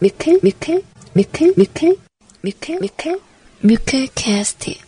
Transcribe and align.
뮤클 0.00 0.38
뮤클 0.42 0.82
뮤클 1.14 1.54
뮤클 1.56 1.96
뮤클 2.42 2.78
뮤클 2.80 3.20
뮤클 3.60 4.06
캐스트 4.14 4.87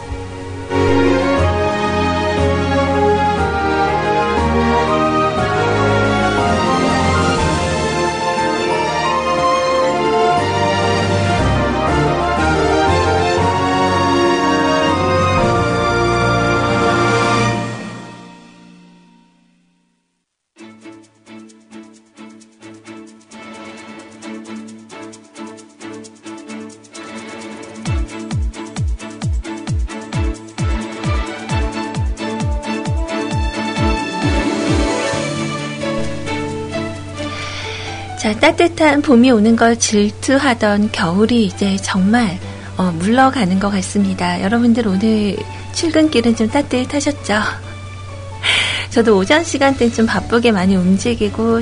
따뜻한 38.51 39.01
봄이 39.01 39.31
오는 39.31 39.55
걸 39.55 39.79
질투하던 39.79 40.91
겨울이 40.91 41.45
이제 41.45 41.77
정말 41.77 42.37
어, 42.75 42.91
물러가는 42.91 43.59
것 43.59 43.69
같습니다. 43.69 44.41
여러분들 44.41 44.87
오늘 44.87 45.37
출근길은 45.73 46.35
좀 46.35 46.49
따뜻하셨죠? 46.49 47.35
저도 48.91 49.17
오전 49.17 49.43
시간대 49.45 49.89
좀 49.89 50.05
바쁘게 50.05 50.51
많이 50.51 50.75
움직이고 50.75 51.61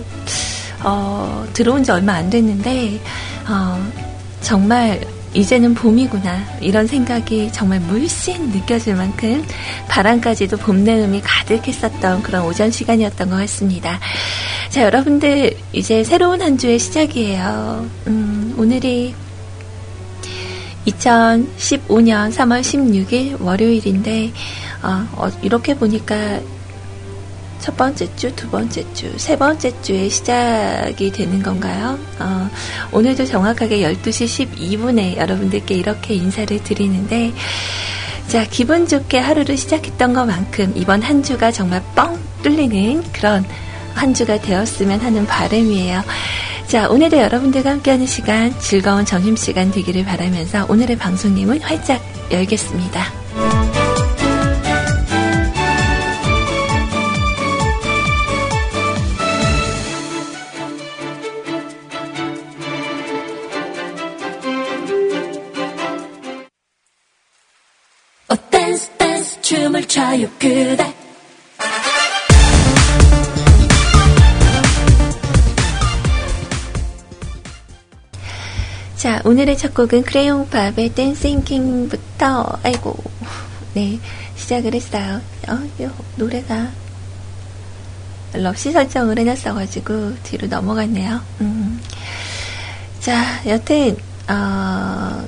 어, 0.84 1.48
들어온 1.54 1.84
지 1.84 1.92
얼마 1.92 2.14
안 2.14 2.30
됐는데 2.32 3.00
어, 3.48 3.92
정말 4.42 5.00
이제는 5.36 5.76
봄이구나 5.76 6.44
이런 6.60 6.88
생각이 6.88 7.52
정말 7.52 7.82
물씬 7.82 8.50
느껴질 8.50 8.96
만큼 8.96 9.46
바람까지도 9.88 10.58
봄 10.58 10.84
내음이 10.84 11.22
가득했었던 11.24 12.24
그런 12.24 12.46
오전 12.46 12.72
시간이었던 12.72 13.30
것 13.30 13.36
같습니다. 13.36 14.00
자 14.70 14.84
여러분들 14.84 15.58
이제 15.74 16.04
새로운 16.04 16.44
한 16.44 16.56
주의 16.56 16.78
시작이에요. 16.78 17.90
음, 18.06 18.54
오늘이 18.56 19.16
2015년 20.86 22.32
3월 22.32 22.62
16일 22.62 23.42
월요일인데 23.42 24.32
어, 24.84 25.08
어, 25.16 25.30
이렇게 25.42 25.74
보니까 25.74 26.40
첫 27.60 27.76
번째 27.76 28.16
주, 28.16 28.34
두 28.36 28.48
번째 28.50 28.86
주, 28.94 29.12
세 29.18 29.36
번째 29.36 29.74
주의 29.82 30.08
시작이 30.08 31.12
되는 31.12 31.42
건가요? 31.42 31.98
어, 32.20 32.50
오늘도 32.92 33.26
정확하게 33.26 33.82
12시 33.82 34.50
12분에 34.52 35.18
여러분들께 35.18 35.76
이렇게 35.76 36.14
인사를 36.14 36.64
드리는데, 36.64 37.34
자, 38.28 38.46
기분 38.46 38.88
좋게 38.88 39.20
하루를 39.20 39.58
시작했던 39.58 40.14
것만큼 40.14 40.74
이번 40.76 41.02
한 41.02 41.22
주가 41.22 41.52
정말 41.52 41.84
뻥 41.96 42.18
뚫리는 42.44 43.04
그런 43.12 43.44
한 44.00 44.14
주가 44.14 44.40
되었으면 44.40 45.02
하는 45.02 45.26
바람이에요. 45.26 46.04
자, 46.68 46.88
오늘도 46.88 47.18
여러분들과 47.18 47.72
함께하는 47.72 48.06
시간, 48.06 48.58
즐거운 48.60 49.04
점심시간 49.04 49.72
되기를 49.72 50.06
바라면서 50.06 50.68
오늘의 50.70 50.98
방송님은 50.98 51.62
활짝 51.62 52.02
열겠습니다. 52.32 53.19
오늘의 79.40 79.58
첫 79.58 79.74
곡은 79.74 80.04
크레용팝의 80.04 80.90
댄싱 80.96 81.46
킹부터 81.46 82.60
아이고 82.62 82.94
네 83.74 83.98
시작을 84.36 84.76
했어요 84.76 85.22
어, 85.48 85.54
요 85.82 85.90
노래가 86.18 86.70
럽시 88.34 88.74
설정을 88.74 89.18
해놨어가지고 89.18 90.16
뒤로 90.24 90.48
넘어갔네요 90.48 91.22
음. 91.40 91.80
자 93.00 93.42
여튼 93.46 93.96
어, 94.28 95.26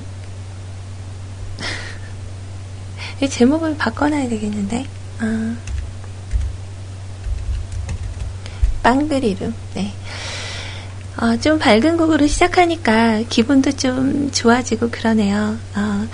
이 3.22 3.28
제목을 3.30 3.78
바꿔놔야 3.78 4.28
되겠는데. 4.28 4.86
아. 5.20 5.56
빵그리루. 8.82 9.52
네. 9.74 9.92
어, 11.18 11.36
좀 11.36 11.58
밝은 11.58 11.96
곡으로 11.96 12.26
시작하니까 12.26 13.22
기분도 13.28 13.72
좀 13.72 14.30
좋아지고 14.32 14.90
그러네요. 14.90 15.58
어, 15.76 16.08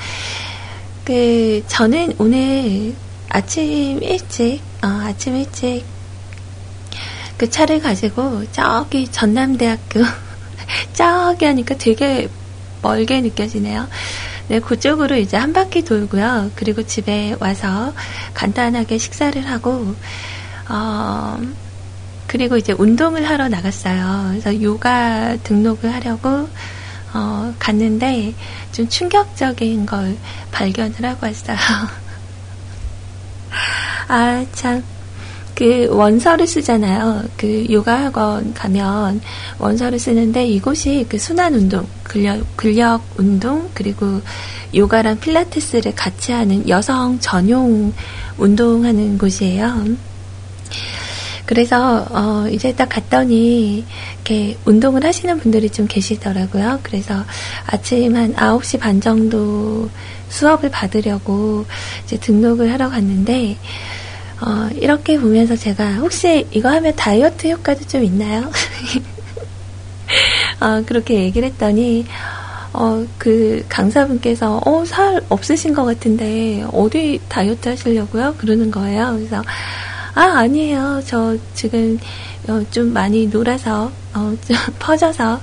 그, 1.05 1.63
저는 1.69 2.15
오늘 2.19 2.95
아침 3.29 4.03
일찍, 4.03 4.61
어, 4.83 4.87
아침 4.87 5.37
일찍 5.37 5.85
그 7.37 7.49
차를 7.49 7.81
가지고 7.81 8.45
저기 8.51 9.07
전남대학교 9.07 10.01
저기 10.93 11.45
하니까 11.45 11.77
되게 11.77 12.29
멀게 12.83 13.21
느껴지네요. 13.21 13.89
네, 14.49 14.61
그쪽으로 14.61 15.17
이제 15.17 15.37
한 15.37 15.53
바퀴 15.53 15.83
돌고요. 15.83 16.53
그리고 16.55 16.83
집에 16.83 17.37
와서 17.39 17.93
간단하게 18.35 18.99
식사를 18.99 19.47
하고, 19.47 19.95
어, 20.69 21.39
그리고 22.29 22.57
이제 22.57 22.73
운동을 22.73 23.29
하러 23.29 23.49
나갔어요. 23.49 24.29
그래서 24.31 24.63
요가 24.63 25.37
등록을 25.43 25.93
하려고, 25.93 26.49
어, 27.15 27.55
갔는데 27.59 28.35
좀 28.71 28.89
충격적인 28.89 29.87
걸 29.87 30.17
발견을 30.53 31.05
하고 31.05 31.27
왔어요. 31.27 31.57
아, 34.09 34.45
참. 34.53 34.83
그 35.55 35.89
원서를 35.91 36.47
쓰잖아요. 36.47 37.25
그 37.37 37.67
요가 37.69 38.05
학원 38.05 38.55
가면 38.55 39.21
원서를 39.59 39.99
쓰는데 39.99 40.47
이곳이 40.47 41.05
그 41.09 41.19
순환 41.19 41.53
운동, 41.53 41.85
근력, 42.05 42.57
근력 42.57 43.03
운동, 43.17 43.69
그리고 43.75 44.21
요가랑 44.73 45.19
필라테스를 45.19 45.97
같이 45.97 46.31
하는 46.31 46.69
여성 46.69 47.19
전용 47.19 47.93
운동하는 48.37 49.19
곳이에요. 49.19 49.85
그래서 51.49 52.07
어 52.11 52.47
이제 52.51 52.75
딱 52.75 52.91
갔더니 52.91 53.83
이렇게 54.17 54.59
운동을 54.67 55.03
하시는 55.03 55.39
분들이 55.39 55.71
좀 55.71 55.87
계시더라고요. 55.87 56.81
그래서 56.83 57.25
아침 57.67 58.15
한 58.15 58.35
9시 58.35 58.79
반 58.79 59.01
정도 59.01 59.89
수업을 60.29 60.71
받으려고 60.71 61.65
이제 62.05 62.19
등록을 62.19 62.71
하러 62.71 62.91
갔는데 62.91 63.57
어, 64.43 64.69
이렇게 64.75 65.19
보면서 65.19 65.57
제가 65.57 65.95
혹시 65.95 66.47
이거 66.51 66.69
하면 66.69 66.95
다이어트 66.95 67.49
효과도 67.49 67.83
좀 67.87 68.05
있나요? 68.05 68.53
어, 70.61 70.83
그렇게 70.85 71.15
얘기를 71.15 71.49
했더니 71.49 72.05
어, 72.75 73.07
그 73.17 73.65
강사분께서 73.71 74.61
어, 74.67 74.85
살 74.85 75.23
없으신 75.31 75.73
것 75.73 75.87
같은데 75.87 76.63
어디 76.73 77.19
다이어트 77.27 77.71
하시려고요? 77.71 78.35
그러는 78.37 78.71
거예요. 78.71 79.15
그래서 79.17 79.43
아 80.19 80.41
아니에요. 80.41 81.01
저 81.07 81.37
지금 81.55 81.97
어, 82.49 82.61
좀 82.73 82.93
많이 82.93 83.29
놀아서 83.29 83.93
어, 84.15 84.37
좀 84.47 84.57
퍼져서 84.81 85.41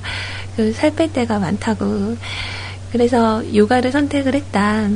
그 0.58 0.74
살 0.74 0.92
뺄 0.96 1.12
때가 1.14 1.40
많다고. 1.40 2.18
그래서 2.92 3.42
요가를 3.56 3.92
선택을 3.94 4.36
했다. 4.36 4.90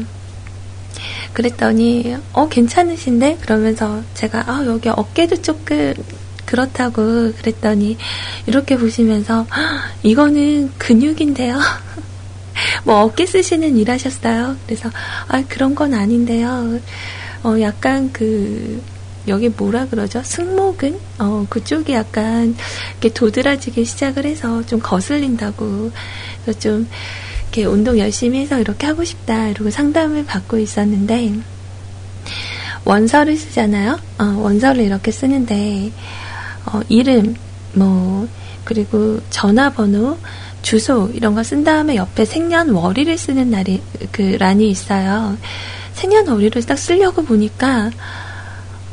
그랬더니 1.33 2.17
어 2.33 2.49
괜찮으신데 2.49 3.37
그러면서 3.41 4.01
제가 4.15 4.43
아 4.51 4.65
여기 4.65 4.89
어깨도 4.89 5.41
조금 5.41 5.93
그렇다고 6.45 7.31
그랬더니 7.37 7.97
이렇게 8.47 8.77
보시면서 8.77 9.47
이거는 10.03 10.71
근육인데요. 10.77 11.57
뭐 12.83 13.01
어깨 13.03 13.25
쓰시는 13.25 13.77
일 13.77 13.89
하셨어요? 13.91 14.57
그래서 14.65 14.89
아 15.29 15.41
그런 15.47 15.73
건 15.75 15.93
아닌데요. 15.93 16.79
어 17.43 17.55
약간 17.61 18.09
그 18.11 18.81
여기 19.27 19.49
뭐라 19.49 19.85
그러죠? 19.87 20.21
승모근? 20.23 20.99
어, 21.19 21.45
그쪽이 21.49 21.93
약간 21.93 22.55
이렇게 22.93 23.09
도드라지기 23.13 23.85
시작을 23.85 24.25
해서 24.25 24.65
좀 24.65 24.79
거슬린다고. 24.79 25.91
그래서 26.43 26.59
좀 26.59 26.87
이렇게 27.43 27.65
운동 27.65 27.97
열심히 27.99 28.39
해서 28.39 28.59
이렇게 28.59 28.87
하고 28.87 29.03
싶다. 29.03 29.47
이러고 29.49 29.69
상담을 29.69 30.25
받고 30.25 30.57
있었는데, 30.57 31.33
원서를 32.85 33.35
쓰잖아요? 33.37 33.99
어, 34.19 34.23
원서를 34.23 34.83
이렇게 34.83 35.11
쓰는데, 35.11 35.91
어, 36.65 36.79
이름, 36.89 37.35
뭐, 37.73 38.27
그리고 38.63 39.19
전화번호, 39.29 40.17
주소, 40.61 41.09
이런 41.13 41.35
거 41.35 41.43
쓴 41.43 41.63
다음에 41.63 41.95
옆에 41.95 42.25
생년월일을 42.25 43.17
쓰는 43.17 43.49
날이, 43.49 43.81
그 44.11 44.37
란이 44.39 44.69
있어요. 44.69 45.37
생년월일을 45.93 46.63
딱 46.63 46.77
쓰려고 46.77 47.23
보니까, 47.23 47.91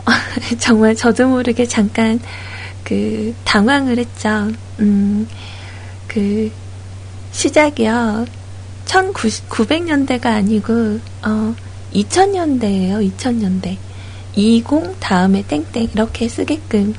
정말 0.59 0.95
저도 0.95 1.29
모르게 1.29 1.67
잠깐 1.67 2.21
그 2.85 3.35
당황을 3.45 3.99
했죠. 3.99 4.51
음, 4.81 5.29
그 6.07 6.51
시작이요. 7.33 8.27
1900년대가 8.87 10.27
아니고 10.27 11.01
어 11.23 11.55
2000년대예요. 11.93 13.13
2000년대. 13.17 13.77
20 14.37 14.65
다음에 15.01 15.43
땡땡 15.43 15.89
이렇게 15.95 16.29
쓰게끔 16.29 16.95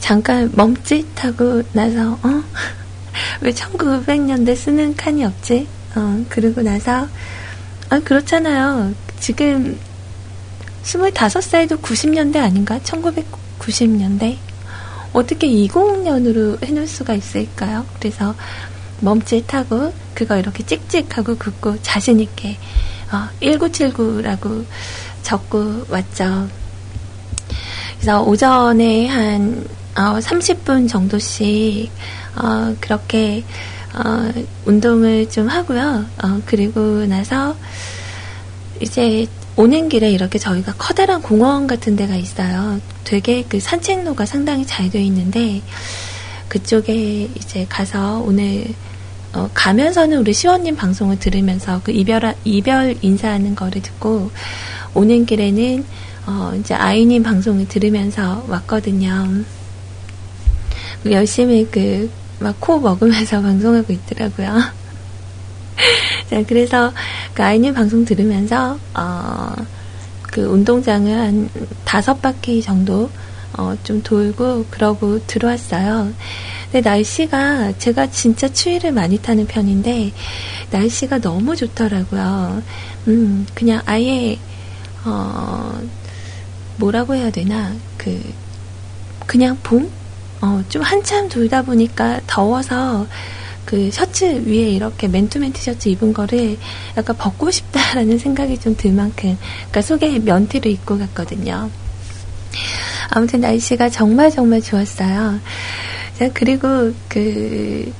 잠깐 0.00 0.50
멈칫하고 0.54 1.62
나서 1.72 2.12
어? 2.12 2.42
왜 3.42 3.50
1900년대 3.50 4.56
쓰는 4.56 4.96
칸이 4.96 5.24
없지? 5.24 5.66
어, 5.94 6.24
그러고 6.28 6.62
나서 6.62 7.08
아 7.88 8.00
그렇잖아요. 8.00 8.94
지금 9.20 9.78
25살도 10.86 11.82
90년대 11.82 12.36
아닌가? 12.36 12.78
1990년대? 12.78 14.36
어떻게 15.12 15.48
20년으로 15.48 16.64
해놓을 16.64 16.86
수가 16.86 17.14
있을까요? 17.14 17.84
그래서 17.98 18.34
멈칫하고 19.00 19.92
그거 20.14 20.36
이렇게 20.36 20.64
찍찍하고 20.64 21.36
긋고 21.36 21.82
자신있게 21.82 22.56
어, 23.12 23.28
1979라고 23.40 24.64
적고 25.22 25.86
왔죠. 25.88 26.48
그래서 27.96 28.22
오전에 28.22 29.06
한 29.08 29.66
어, 29.96 30.18
30분 30.18 30.88
정도씩 30.88 31.90
어, 32.36 32.74
그렇게 32.80 33.44
어, 33.94 34.30
운동을 34.66 35.28
좀 35.30 35.48
하고요. 35.48 36.04
어, 36.22 36.40
그리고 36.46 37.06
나서 37.06 37.56
이제 38.80 39.26
오는 39.56 39.88
길에 39.88 40.10
이렇게 40.10 40.38
저희가 40.38 40.74
커다란 40.76 41.22
공원 41.22 41.66
같은 41.66 41.96
데가 41.96 42.14
있어요. 42.14 42.80
되게 43.04 43.44
그 43.48 43.58
산책로가 43.58 44.26
상당히 44.26 44.66
잘 44.66 44.90
되어 44.90 45.00
있는데 45.02 45.62
그쪽에 46.48 47.28
이제 47.34 47.66
가서 47.68 48.18
오늘 48.18 48.66
어, 49.32 49.50
가면서는 49.54 50.18
우리 50.18 50.32
시원님 50.32 50.76
방송을 50.76 51.18
들으면서 51.18 51.80
그 51.84 51.90
이별 51.92 52.34
이별 52.44 52.96
인사하는 53.00 53.54
거를 53.54 53.82
듣고 53.82 54.30
오는 54.94 55.26
길에는 55.26 55.84
어, 56.26 56.52
이제 56.58 56.74
아이님 56.74 57.22
방송을 57.22 57.68
들으면서 57.68 58.44
왔거든요. 58.48 59.44
열심히 61.06 61.66
그 61.70 62.10
막 62.38 62.60
코 62.60 62.78
먹으면서 62.78 63.40
방송하고 63.42 63.92
있더라고요. 63.92 64.60
자, 66.30 66.42
그래서 66.46 66.92
그 67.36 67.44
아이님 67.44 67.74
방송 67.74 68.02
들으면서, 68.06 68.78
어, 68.94 69.54
그 70.22 70.40
운동장을 70.40 71.12
한 71.12 71.50
다섯 71.84 72.22
바퀴 72.22 72.62
정도, 72.62 73.10
어, 73.52 73.76
좀 73.84 74.02
돌고, 74.02 74.64
그러고 74.70 75.20
들어왔어요. 75.26 76.14
근데 76.72 76.88
날씨가, 76.88 77.76
제가 77.76 78.10
진짜 78.10 78.48
추위를 78.48 78.92
많이 78.92 79.18
타는 79.18 79.46
편인데, 79.48 80.12
날씨가 80.70 81.18
너무 81.18 81.54
좋더라고요. 81.54 82.62
음, 83.08 83.46
그냥 83.52 83.82
아예, 83.84 84.38
어, 85.04 85.78
뭐라고 86.78 87.16
해야 87.16 87.30
되나, 87.30 87.74
그, 87.98 88.18
그냥 89.26 89.58
봄? 89.62 89.90
어, 90.40 90.64
좀 90.70 90.80
한참 90.80 91.28
돌다 91.28 91.60
보니까 91.60 92.18
더워서, 92.26 93.06
그 93.66 93.90
셔츠 93.90 94.24
위에 94.46 94.70
이렇게 94.70 95.08
맨투맨 95.08 95.52
티셔츠 95.52 95.88
입은 95.90 96.14
거를 96.14 96.56
약간 96.96 97.16
벗고 97.18 97.50
싶다라는 97.50 98.18
생각이 98.18 98.58
좀 98.58 98.76
들 98.76 98.92
만큼, 98.92 99.36
그러니까 99.56 99.82
속에 99.82 100.18
면티를 100.20 100.70
입고 100.70 100.98
갔거든요. 100.98 101.68
아무튼 103.10 103.40
날씨가 103.40 103.90
정말 103.90 104.30
정말 104.30 104.62
좋았어요. 104.62 105.40
자, 106.18 106.30
그리고 106.32 106.92
그 107.08 107.92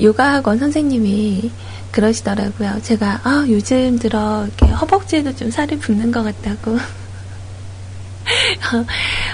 요가 0.00 0.34
학원 0.34 0.58
선생님이 0.58 1.50
그러시더라고요. 1.90 2.80
제가 2.82 3.20
아, 3.24 3.44
요즘 3.48 3.98
들어 3.98 4.46
이렇게 4.46 4.66
허벅지에도 4.72 5.34
좀 5.34 5.50
살이 5.50 5.76
붙는 5.78 6.12
것 6.12 6.22
같다고. 6.22 6.78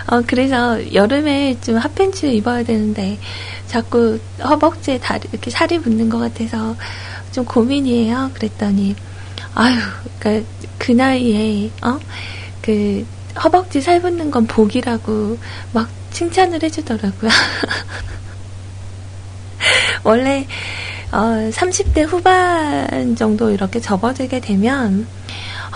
어, 0.06 0.22
그래서 0.26 0.94
여름에 0.94 1.58
좀 1.60 1.76
핫팬츠 1.76 2.26
입어야 2.26 2.62
되는데 2.62 3.18
자꾸 3.74 4.20
허벅지에 4.40 4.98
다리, 5.00 5.28
이렇게 5.32 5.50
살이 5.50 5.80
붙는 5.80 6.08
것 6.08 6.20
같아서 6.20 6.76
좀 7.32 7.44
고민이에요. 7.44 8.30
그랬더니, 8.32 8.94
아유, 9.52 9.76
그러니까 10.20 10.48
그 10.78 10.92
나이에, 10.92 11.72
어? 11.82 11.98
그, 12.62 13.04
허벅지 13.42 13.80
살 13.80 14.00
붙는 14.00 14.30
건 14.30 14.46
복이라고 14.46 15.38
막 15.72 15.88
칭찬을 16.12 16.62
해주더라고요. 16.62 17.32
원래, 20.04 20.46
어, 21.10 21.50
30대 21.50 22.06
후반 22.06 23.16
정도 23.16 23.50
이렇게 23.50 23.80
접어들게 23.80 24.38
되면, 24.38 25.08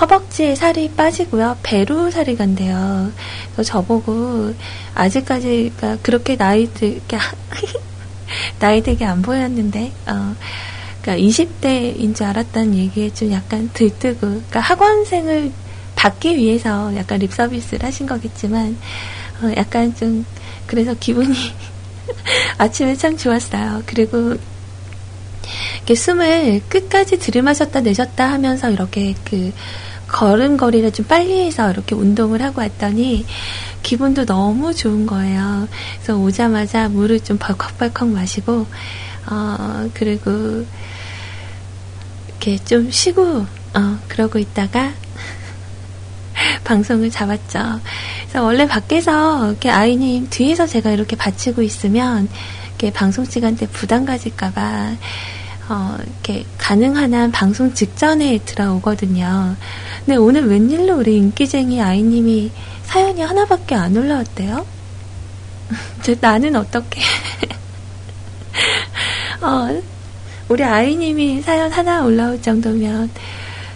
허벅지에 0.00 0.54
살이 0.54 0.88
빠지고요. 0.92 1.56
배로 1.64 2.12
살이 2.12 2.36
간대요. 2.36 3.10
그래서 3.52 3.72
저보고 3.72 4.54
아직까지 4.94 5.72
그렇게 6.02 6.36
나이 6.36 6.72
들게 6.72 7.18
나이 8.58 8.82
되게 8.82 9.04
안 9.04 9.22
보였는데 9.22 9.92
어, 10.06 10.34
그러니까 11.02 11.28
20대인 11.28 12.14
줄 12.14 12.26
알았다는 12.26 12.74
얘기에 12.74 13.10
좀 13.14 13.32
약간 13.32 13.70
들뜨고 13.72 14.20
그러니까 14.20 14.60
학원생을 14.60 15.52
받기 15.96 16.36
위해서 16.36 16.94
약간 16.96 17.18
립 17.18 17.32
서비스를 17.32 17.84
하신 17.84 18.06
거겠지만 18.06 18.76
어, 19.42 19.52
약간 19.56 19.94
좀 19.94 20.24
그래서 20.66 20.94
기분이 20.94 21.34
아침에 22.58 22.94
참 22.94 23.16
좋았어요. 23.16 23.82
그리고 23.86 24.36
이렇게 25.76 25.94
숨을 25.94 26.62
끝까지 26.68 27.18
들이마셨다 27.18 27.80
내셨다 27.80 28.30
하면서 28.30 28.70
이렇게 28.70 29.14
그 29.24 29.52
걸음걸이를 30.08 30.92
좀 30.92 31.06
빨리 31.06 31.46
해서 31.46 31.70
이렇게 31.70 31.94
운동을 31.94 32.42
하고 32.42 32.60
왔더니 32.60 33.26
기분도 33.82 34.24
너무 34.24 34.74
좋은 34.74 35.06
거예요. 35.06 35.68
그래서 35.96 36.18
오자마자 36.18 36.88
물을 36.88 37.20
좀 37.20 37.38
벌컥벌컥 37.38 38.08
마시고, 38.08 38.66
어, 39.30 39.90
그리고 39.94 40.66
이렇게 42.28 42.58
좀 42.64 42.90
쉬고, 42.90 43.46
어, 43.74 43.98
그러고 44.08 44.38
있다가 44.38 44.92
방송을 46.64 47.10
잡았죠. 47.10 47.80
그래서 48.22 48.44
원래 48.44 48.66
밖에서 48.66 49.48
이렇게 49.48 49.70
아이님 49.70 50.28
뒤에서 50.30 50.66
제가 50.66 50.90
이렇게 50.90 51.16
받치고 51.16 51.62
있으면 51.62 52.28
이렇게 52.68 52.92
방송 52.92 53.24
시간 53.24 53.56
때 53.56 53.66
부담 53.66 54.04
가질까봐 54.04 54.96
어, 55.68 55.96
이렇게 56.02 56.46
가능한 56.56 57.12
한 57.12 57.30
방송 57.30 57.74
직전에 57.74 58.38
들어오거든요. 58.38 59.56
근데 60.04 60.16
오늘 60.16 60.48
웬일로 60.48 60.98
우리 60.98 61.16
인기쟁이 61.16 61.82
아이님이 61.82 62.50
사연이 62.84 63.20
하나밖에 63.20 63.74
안 63.74 63.96
올라왔대요? 63.96 64.66
나는 66.20 66.56
어떻게? 66.56 67.02
어, 69.42 69.82
우리 70.48 70.64
아이님이 70.64 71.42
사연 71.42 71.70
하나 71.70 72.02
올라올 72.02 72.40
정도면 72.40 73.10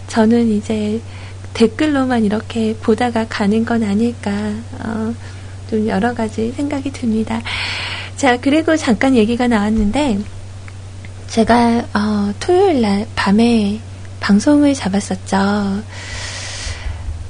저는 0.09 0.51
이제 0.51 1.01
댓글로만 1.53 2.25
이렇게 2.25 2.75
보다가 2.77 3.27
가는 3.29 3.65
건 3.65 3.83
아닐까, 3.83 4.31
어, 4.81 5.15
좀 5.69 5.87
여러 5.87 6.15
가지 6.15 6.51
생각이 6.53 6.91
듭니다. 6.91 7.43
자, 8.17 8.39
그리고 8.41 8.77
잠깐 8.77 9.15
얘기가 9.15 9.49
나왔는데, 9.49 10.19
제가 11.33 11.87
어, 11.95 12.35
토요일 12.41 12.83
날 12.83 13.07
밤에 13.17 13.81
방송을 14.21 14.75
잡았었죠. 14.75 15.83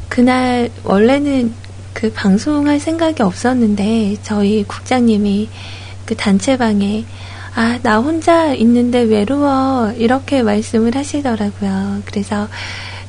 그날 0.09 0.71
원래는 0.82 1.54
그 1.92 2.12
방송할 2.12 2.80
생각이 2.80 3.23
없었는데 3.23 4.16
저희 4.25 4.64
국장님이 4.64 5.49
그 6.04 6.16
단체방에 6.16 7.04
아, 7.54 7.78
나 7.85 7.99
혼자 7.99 8.52
있는데 8.54 9.02
외로워. 9.02 9.92
이렇게 9.92 10.42
말씀을 10.42 10.97
하시더라고요. 10.97 12.02
그래서 12.04 12.49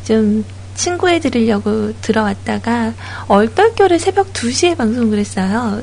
좀 0.04 0.46
친구해 0.76 1.20
드리려고 1.20 2.00
들어왔다가 2.02 2.94
얼떨결에 3.30 3.98
새벽 3.98 4.32
2시에 4.32 4.78
방송을 4.78 5.18
했어요. 5.18 5.82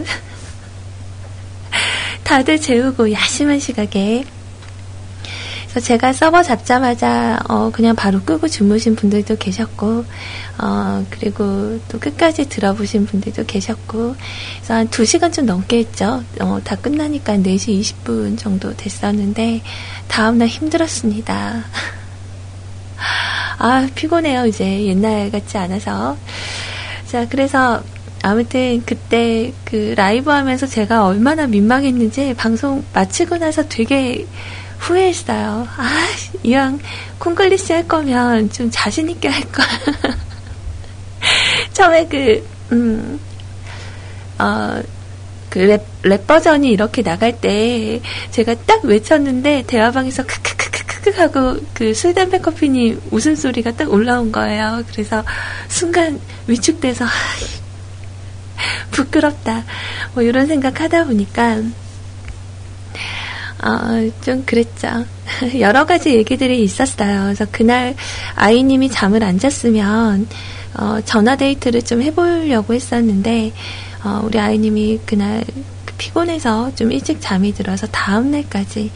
다들 2.22 2.60
재우고 2.60 3.10
야심한 3.10 3.58
시각에 3.58 4.24
그래서 5.70 5.86
제가 5.86 6.12
서버 6.12 6.42
잡자마자 6.42 7.38
어 7.48 7.70
그냥 7.72 7.94
바로 7.94 8.20
끄고 8.22 8.48
주무신 8.48 8.96
분들도 8.96 9.36
계셨고 9.36 10.04
어 10.58 11.06
그리고 11.10 11.78
또 11.88 12.00
끝까지 12.00 12.48
들어보신 12.48 13.06
분들도 13.06 13.46
계셨고 13.46 14.16
그래서 14.56 14.74
한 14.74 14.88
2시간 14.88 15.32
좀 15.32 15.46
넘게 15.46 15.78
했죠. 15.78 16.24
어 16.40 16.60
다 16.64 16.74
끝나니까 16.74 17.36
4시 17.36 17.80
20분 17.80 18.36
정도 18.36 18.76
됐었는데 18.76 19.62
다음날 20.08 20.48
힘들었습니다. 20.48 21.64
아 23.58 23.88
피곤해요 23.94 24.46
이제 24.46 24.86
옛날 24.86 25.30
같지 25.30 25.56
않아서 25.56 26.16
자 27.06 27.28
그래서 27.28 27.82
아무튼 28.22 28.82
그때 28.84 29.52
그 29.64 29.94
라이브 29.96 30.30
하면서 30.30 30.66
제가 30.66 31.06
얼마나 31.06 31.46
민망했는지 31.46 32.34
방송 32.34 32.84
마치고 32.92 33.38
나서 33.38 33.66
되게 33.68 34.26
후회했어요. 34.80 35.68
아, 35.76 36.06
이왕 36.42 36.80
콩글리시 37.18 37.72
할 37.72 37.86
거면 37.86 38.50
좀 38.50 38.70
자신있게 38.70 39.28
할 39.28 39.42
걸. 39.52 39.64
처음에 41.72 42.06
그, 42.08 42.46
음, 42.72 43.20
어, 44.38 44.82
그 45.50 45.58
랩, 45.60 45.82
랩 46.02 46.26
버전이 46.26 46.70
이렇게 46.70 47.02
나갈 47.02 47.40
때 47.40 48.00
제가 48.30 48.54
딱 48.66 48.84
외쳤는데 48.84 49.64
대화방에서 49.66 50.24
크크크크크 50.24 51.10
하고 51.20 51.58
그 51.74 51.92
술 51.92 52.14
담배 52.14 52.38
커피님 52.38 53.00
웃음소리가 53.10 53.72
딱 53.72 53.90
올라온 53.92 54.30
거예요. 54.32 54.82
그래서 54.92 55.24
순간 55.68 56.20
위축돼서 56.46 57.04
부끄럽다. 58.92 59.64
뭐 60.14 60.22
이런 60.22 60.46
생각 60.46 60.80
하다 60.80 61.04
보니까 61.06 61.62
어, 63.62 64.10
좀 64.22 64.44
그랬죠. 64.44 65.04
여러 65.60 65.84
가지 65.86 66.14
얘기들이 66.14 66.62
있었어요. 66.62 67.24
그래서 67.24 67.46
그날 67.50 67.94
아이님이 68.36 68.90
잠을 68.90 69.22
안 69.22 69.38
잤으면 69.38 70.26
어, 70.74 70.98
전화 71.04 71.36
데이트를 71.36 71.82
좀 71.82 72.02
해보려고 72.02 72.74
했었는데 72.74 73.52
어, 74.04 74.20
우리 74.24 74.38
아이님이 74.38 75.00
그날 75.04 75.44
그 75.84 75.94
피곤해서 75.98 76.74
좀 76.74 76.90
일찍 76.90 77.20
잠이 77.20 77.52
들어서 77.52 77.86
다음 77.88 78.30
날까지 78.30 78.90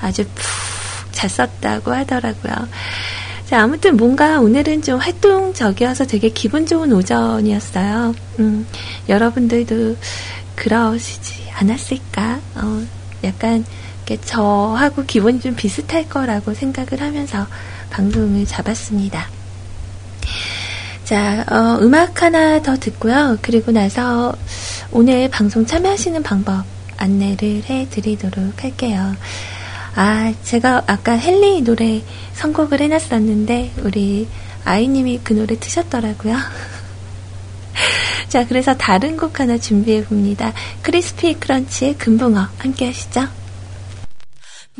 아주 0.00 0.24
푹 0.24 1.12
잤었다고 1.12 1.92
하더라고요. 1.92 2.54
자, 3.46 3.62
아무튼 3.62 3.96
뭔가 3.96 4.38
오늘은 4.38 4.82
좀 4.82 4.98
활동적이어서 5.00 6.06
되게 6.06 6.28
기분 6.28 6.66
좋은 6.66 6.92
오전이었어요. 6.92 8.14
음, 8.38 8.66
여러분들도 9.08 9.96
그러시지 10.54 11.50
않았을까? 11.54 12.40
어, 12.54 12.82
약간 13.24 13.64
저하고 14.18 15.04
기분이 15.04 15.40
좀 15.40 15.54
비슷할 15.54 16.08
거라고 16.08 16.54
생각을 16.54 17.00
하면서 17.00 17.46
방송을 17.90 18.46
잡았습니다. 18.46 19.28
자, 21.04 21.44
어, 21.50 21.78
음악 21.82 22.22
하나 22.22 22.62
더 22.62 22.76
듣고요. 22.76 23.38
그리고 23.42 23.72
나서 23.72 24.32
오늘 24.92 25.28
방송 25.28 25.66
참여하시는 25.66 26.22
방법 26.22 26.64
안내를 26.96 27.64
해 27.64 27.88
드리도록 27.90 28.62
할게요. 28.62 29.16
아, 29.96 30.32
제가 30.44 30.84
아까 30.86 31.16
헨리 31.18 31.62
노래 31.62 32.02
선곡을 32.34 32.80
해놨었는데, 32.80 33.72
우리 33.82 34.28
아이님이 34.64 35.20
그 35.24 35.32
노래 35.32 35.58
트셨더라고요. 35.58 36.36
자, 38.28 38.46
그래서 38.46 38.76
다른 38.76 39.16
곡 39.16 39.40
하나 39.40 39.58
준비해 39.58 40.04
봅니다. 40.04 40.52
크리스피 40.82 41.34
크런치의 41.34 41.98
금붕어 41.98 42.48
함께 42.58 42.86
하시죠. 42.86 43.39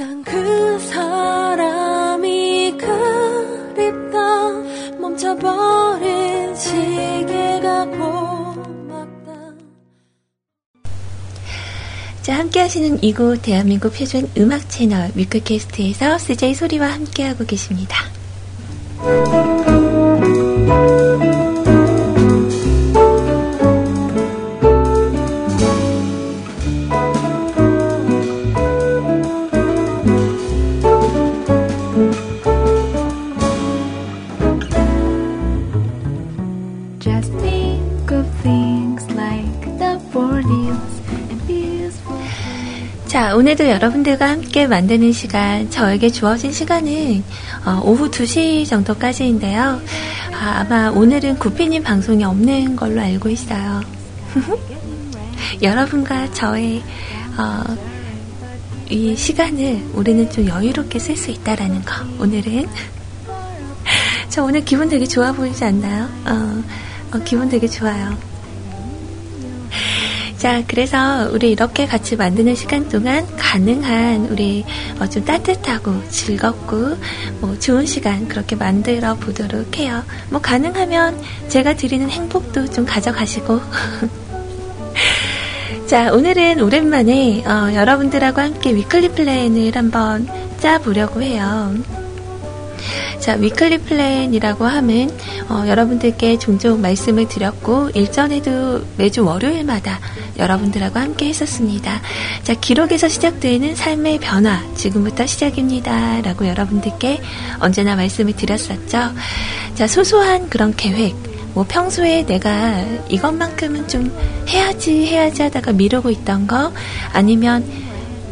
난 0.00 0.24
그 0.24 0.78
사람이 0.78 2.72
그립다 2.78 4.18
멈춰버린 4.98 6.56
시계가 6.56 7.84
고맙다 7.84 9.32
자 12.22 12.38
함께 12.38 12.60
하시는 12.60 13.02
이곳 13.02 13.42
대한민국 13.42 13.92
표준 13.92 14.30
음악 14.38 14.70
채널 14.70 15.10
위크캐스트에서 15.14 16.16
CJ 16.16 16.54
소리와 16.54 16.92
함께하고 16.92 17.44
계십니다. 17.44 17.98
오늘도 43.50 43.68
여러분들과 43.68 44.28
함께 44.28 44.68
만드는 44.68 45.10
시간, 45.10 45.68
저에게 45.70 46.08
주어진 46.10 46.52
시간은 46.52 47.24
어, 47.64 47.80
오후 47.82 48.08
2시 48.08 48.64
정도까지인데요. 48.68 49.80
아, 50.40 50.64
마 50.68 50.88
오늘은 50.90 51.36
구피님 51.40 51.82
방송이 51.82 52.22
없는 52.22 52.76
걸로 52.76 53.00
알고 53.00 53.28
있어요. 53.28 53.80
여러분과 55.62 56.30
저의 56.32 56.80
어, 57.36 57.76
이 58.88 59.16
시간을 59.16 59.82
우리는 59.94 60.30
좀 60.30 60.46
여유롭게 60.46 61.00
쓸 61.00 61.16
수 61.16 61.32
있다라는 61.32 61.82
거. 61.82 62.04
오늘은 62.20 62.68
저 64.30 64.44
오늘 64.44 64.64
기분 64.64 64.88
되게 64.88 65.04
좋아 65.06 65.32
보이지 65.32 65.64
않나요? 65.64 66.08
어, 66.24 66.62
어, 67.14 67.20
기분 67.24 67.48
되게 67.48 67.66
좋아요. 67.66 68.29
자, 70.40 70.62
그래서 70.66 71.28
우리 71.32 71.50
이렇게 71.50 71.84
같이 71.84 72.16
만드는 72.16 72.54
시간 72.54 72.88
동안 72.88 73.26
가능한 73.36 74.28
우리 74.30 74.64
어, 74.98 75.06
좀 75.06 75.22
따뜻하고 75.22 76.08
즐겁고 76.08 76.96
뭐 77.42 77.58
좋은 77.58 77.84
시간 77.84 78.26
그렇게 78.26 78.56
만들어 78.56 79.16
보도록 79.16 79.76
해요. 79.76 80.02
뭐 80.30 80.40
가능하면 80.40 81.20
제가 81.48 81.74
드리는 81.76 82.08
행복도 82.08 82.70
좀 82.70 82.86
가져가시고. 82.86 83.60
자, 85.86 86.10
오늘은 86.10 86.62
오랜만에 86.62 87.44
어, 87.44 87.74
여러분들하고 87.74 88.40
함께 88.40 88.74
weekly 88.74 89.10
plan을 89.10 89.76
한번 89.76 90.26
짜보려고 90.58 91.20
해요. 91.20 91.74
자, 93.20 93.34
weekly 93.34 93.78
plan이라고 93.78 94.64
하면 94.64 95.10
어, 95.48 95.64
여러분들께 95.66 96.38
종종 96.38 96.80
말씀을 96.80 97.28
드렸고 97.28 97.90
일전에도 97.90 98.82
매주 98.96 99.24
월요일마다 99.24 100.00
여러분들하고 100.38 100.98
함께 100.98 101.26
했었습니다. 101.28 102.00
자, 102.42 102.54
기록에서 102.54 103.08
시작되는 103.08 103.76
삶의 103.76 104.18
변화 104.20 104.62
지금부터 104.74 105.26
시작입니다. 105.26 106.22
라고 106.22 106.48
여러분들께 106.48 107.20
언제나 107.60 107.94
말씀을 107.94 108.32
드렸었죠. 108.32 109.12
자, 109.74 109.86
소소한 109.86 110.48
그런 110.48 110.74
계획 110.74 111.14
뭐 111.52 111.66
평소에 111.68 112.24
내가 112.24 112.84
이것만큼은 113.08 113.88
좀 113.88 114.10
해야지 114.48 115.06
해야지 115.06 115.42
하다가 115.42 115.72
미루고 115.72 116.10
있던 116.10 116.46
거 116.46 116.72
아니면 117.12 117.89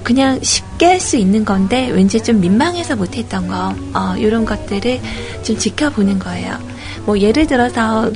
그냥 0.08 0.40
쉽게 0.42 0.86
할 0.86 1.00
수 1.00 1.18
있는 1.18 1.44
건데 1.44 1.90
왠지 1.90 2.18
좀 2.22 2.40
민망해서 2.40 2.96
못했던 2.96 3.46
거 3.46 3.74
어, 3.92 4.16
이런 4.16 4.46
것들을 4.46 5.00
좀 5.42 5.58
지켜보는 5.58 6.18
거예요. 6.18 6.56
뭐 7.04 7.18
예를 7.18 7.46
들어서 7.46 8.10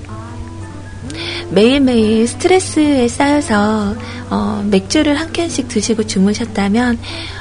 매일매일 1.51 2.27
스트레스에 2.27 3.09
쌓여서 3.09 3.95
어, 4.31 4.65
맥주를 4.71 5.21
한 5.21 5.33
캔씩 5.33 5.69
드시고 5.69 6.07
주무셨다면 6.07 6.99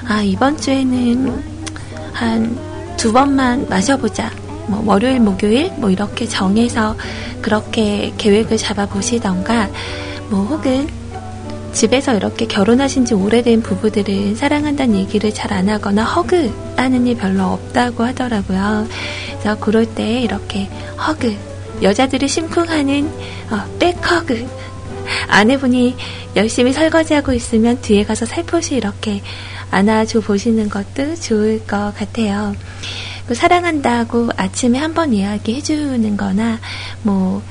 아 0.09 0.21
이번 0.21 0.57
주에는 0.57 1.43
한 2.11 2.71
두 3.01 3.11
번만 3.11 3.67
마셔보자. 3.67 4.29
뭐 4.67 4.83
월요일, 4.85 5.19
목요일 5.21 5.71
뭐 5.77 5.89
이렇게 5.89 6.27
정해서 6.27 6.95
그렇게 7.41 8.13
계획을 8.19 8.57
잡아 8.57 8.85
보시던가 8.85 9.67
뭐 10.29 10.43
혹은 10.43 10.87
집에서 11.73 12.15
이렇게 12.15 12.45
결혼하신 12.47 13.05
지 13.05 13.13
오래된 13.13 13.61
부부들은 13.61 14.35
사랑한다는 14.35 14.95
얘기를 14.95 15.33
잘 15.33 15.51
안 15.53 15.69
하거나 15.69 16.03
허그 16.03 16.73
하는 16.77 17.05
일 17.07 17.17
별로 17.17 17.43
없다고 17.45 18.03
하더라고요. 18.05 18.87
그래서 19.39 19.59
그럴 19.59 19.85
때 19.85 20.21
이렇게 20.21 20.69
hug, 21.07 21.35
여자들이 21.81 22.27
심쿵하는 22.27 23.07
어, 23.51 23.77
back 23.79 24.13
hug, 24.13 24.47
아내분이 25.27 25.95
열심히 26.35 26.71
설거지하고 26.73 27.33
있으면 27.33 27.81
뒤에 27.81 28.03
가서 28.05 28.25
살포시 28.25 28.75
이렇게 28.75 29.21
안아줘 29.71 30.21
보시는 30.21 30.69
것도 30.69 31.15
좋을 31.15 31.65
것 31.65 31.93
같아요. 31.97 32.55
그 33.27 33.35
사랑한다고 33.35 34.29
아침에 34.37 34.77
한 34.79 34.93
번 34.93 35.13
이야기해 35.13 35.61
주는 35.61 36.17
거나, 36.17 36.59
뭐, 37.03 37.41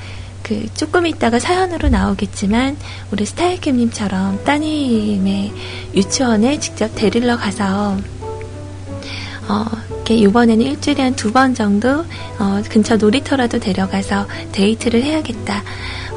그, 0.51 0.65
조금 0.73 1.07
있다가 1.07 1.39
사연으로 1.39 1.87
나오겠지만, 1.87 2.75
우리 3.09 3.25
스타일캠님처럼 3.25 4.43
따님의 4.43 5.53
유치원에 5.95 6.59
직접 6.59 6.93
데리러 6.93 7.37
가서, 7.37 7.97
어, 9.47 9.65
이번에는 10.09 10.65
일주일에 10.65 11.03
한 11.03 11.15
두 11.15 11.31
번 11.31 11.55
정도 11.55 12.03
어, 12.37 12.61
근처 12.69 12.97
놀이터라도 12.97 13.59
데려가서 13.59 14.27
데이트를 14.51 15.01
해야겠다. 15.03 15.63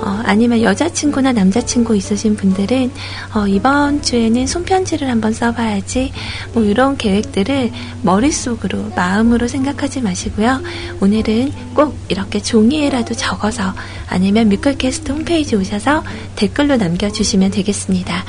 어, 0.02 0.20
아니면 0.24 0.62
여자친구나 0.62 1.32
남자친구 1.32 1.96
있으신 1.96 2.36
분들은 2.36 2.90
어, 3.34 3.46
이번 3.46 4.02
주에는 4.02 4.46
손편지를 4.46 5.08
한번 5.08 5.32
써봐야지 5.32 6.12
뭐 6.52 6.64
이런 6.64 6.96
계획들을 6.96 7.70
머릿속으로 8.02 8.90
마음으로 8.96 9.48
생각하지 9.48 10.02
마시고요. 10.02 10.60
오늘은 11.00 11.52
꼭 11.74 11.96
이렇게 12.08 12.40
종이에라도 12.40 13.14
적어서 13.14 13.72
아니면 14.08 14.48
뮤클캐스트 14.48 15.12
홈페이지 15.12 15.56
오셔서 15.56 16.02
댓글로 16.36 16.76
남겨주시면 16.76 17.50
되겠습니다. 17.52 18.24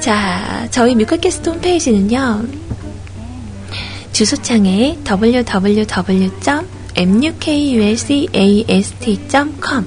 자, 0.00 0.66
저희 0.70 0.94
뮤클캐스트 0.94 1.50
홈페이지는요. 1.50 2.42
주소창에 4.12 4.98
www.mukulcast.com 6.96 9.86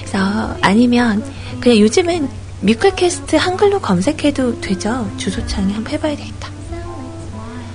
그래서 0.00 0.56
아니면 0.60 1.24
그냥 1.60 1.78
요즘은 1.78 2.28
뮤클캐스트 2.60 3.36
한글로 3.36 3.80
검색해도 3.80 4.60
되죠. 4.60 5.10
주소창에 5.16 5.72
한번 5.74 5.92
해봐야 5.92 6.16
되겠다. 6.16 6.50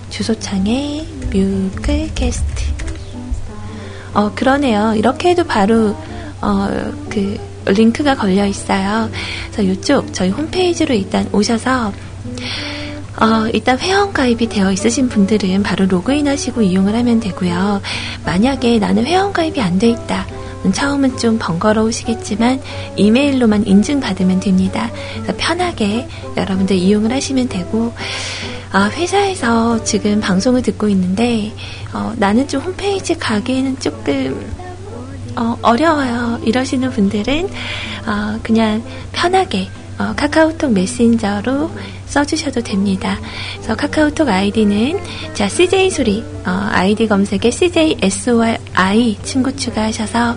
주소창에 0.10 1.06
뮤클캐스트. 1.32 2.72
어 4.14 4.32
그러네요. 4.34 4.94
이렇게 4.96 5.30
해도 5.30 5.44
바로 5.44 5.96
어 6.42 6.92
그 7.12 7.38
링크가 7.66 8.16
걸려 8.16 8.46
있어요. 8.46 9.10
그래서 9.52 9.72
이쪽 9.72 10.14
저희 10.14 10.30
홈페이지로 10.30 10.96
일단 10.96 11.28
오셔서 11.32 11.94
어, 13.20 13.48
일단 13.54 13.78
회원 13.80 14.14
가입이 14.14 14.48
되어 14.48 14.72
있으신 14.72 15.10
분들은 15.10 15.64
바로 15.64 15.86
로그인하시고 15.86 16.62
이용을 16.62 16.96
하면 16.96 17.20
되고요. 17.20 17.82
만약에 18.26 18.80
나는 18.80 19.06
회원 19.06 19.34
가입이 19.34 19.60
안 19.62 19.78
돼 19.80 19.90
있다. 19.90 20.26
처음은 20.74 21.18
좀 21.18 21.40
번거로우시겠지만 21.40 22.62
이메일로만 22.96 23.66
인증받으면 23.66 24.40
됩니다. 24.40 24.92
편하게 25.38 26.08
여러분들 26.38 26.76
이용을 26.76 27.12
하시면 27.12 27.50
되고 27.50 27.92
아, 28.72 28.90
회사에서 28.94 29.84
지금 29.84 30.22
방송을 30.22 30.62
듣고 30.62 30.88
있는데 30.90 31.52
어, 31.94 32.14
나는 32.16 32.48
좀 32.48 32.62
홈페이지 32.62 33.18
가기에는 33.18 33.80
조금 33.80 34.52
어, 35.36 35.58
어려워요. 35.62 36.40
이러시는 36.46 36.92
분들은 36.92 37.50
어, 38.06 38.40
그냥 38.44 38.84
편하게 39.12 39.68
어, 40.02 40.14
카카오톡 40.16 40.74
메신저로 40.74 41.70
써주셔도 42.08 42.62
됩니다. 42.64 43.20
그래서 43.54 43.76
카카오톡 43.76 44.28
아이디는 44.28 45.00
자 45.36 45.48
CJ 45.48 45.92
소리 45.92 46.24
어, 46.46 46.68
아이디 46.72 47.08
검색에 47.08 47.52
CJ 47.52 47.98
SORI 48.02 49.18
친구 49.24 49.56
추가하셔서 49.56 50.36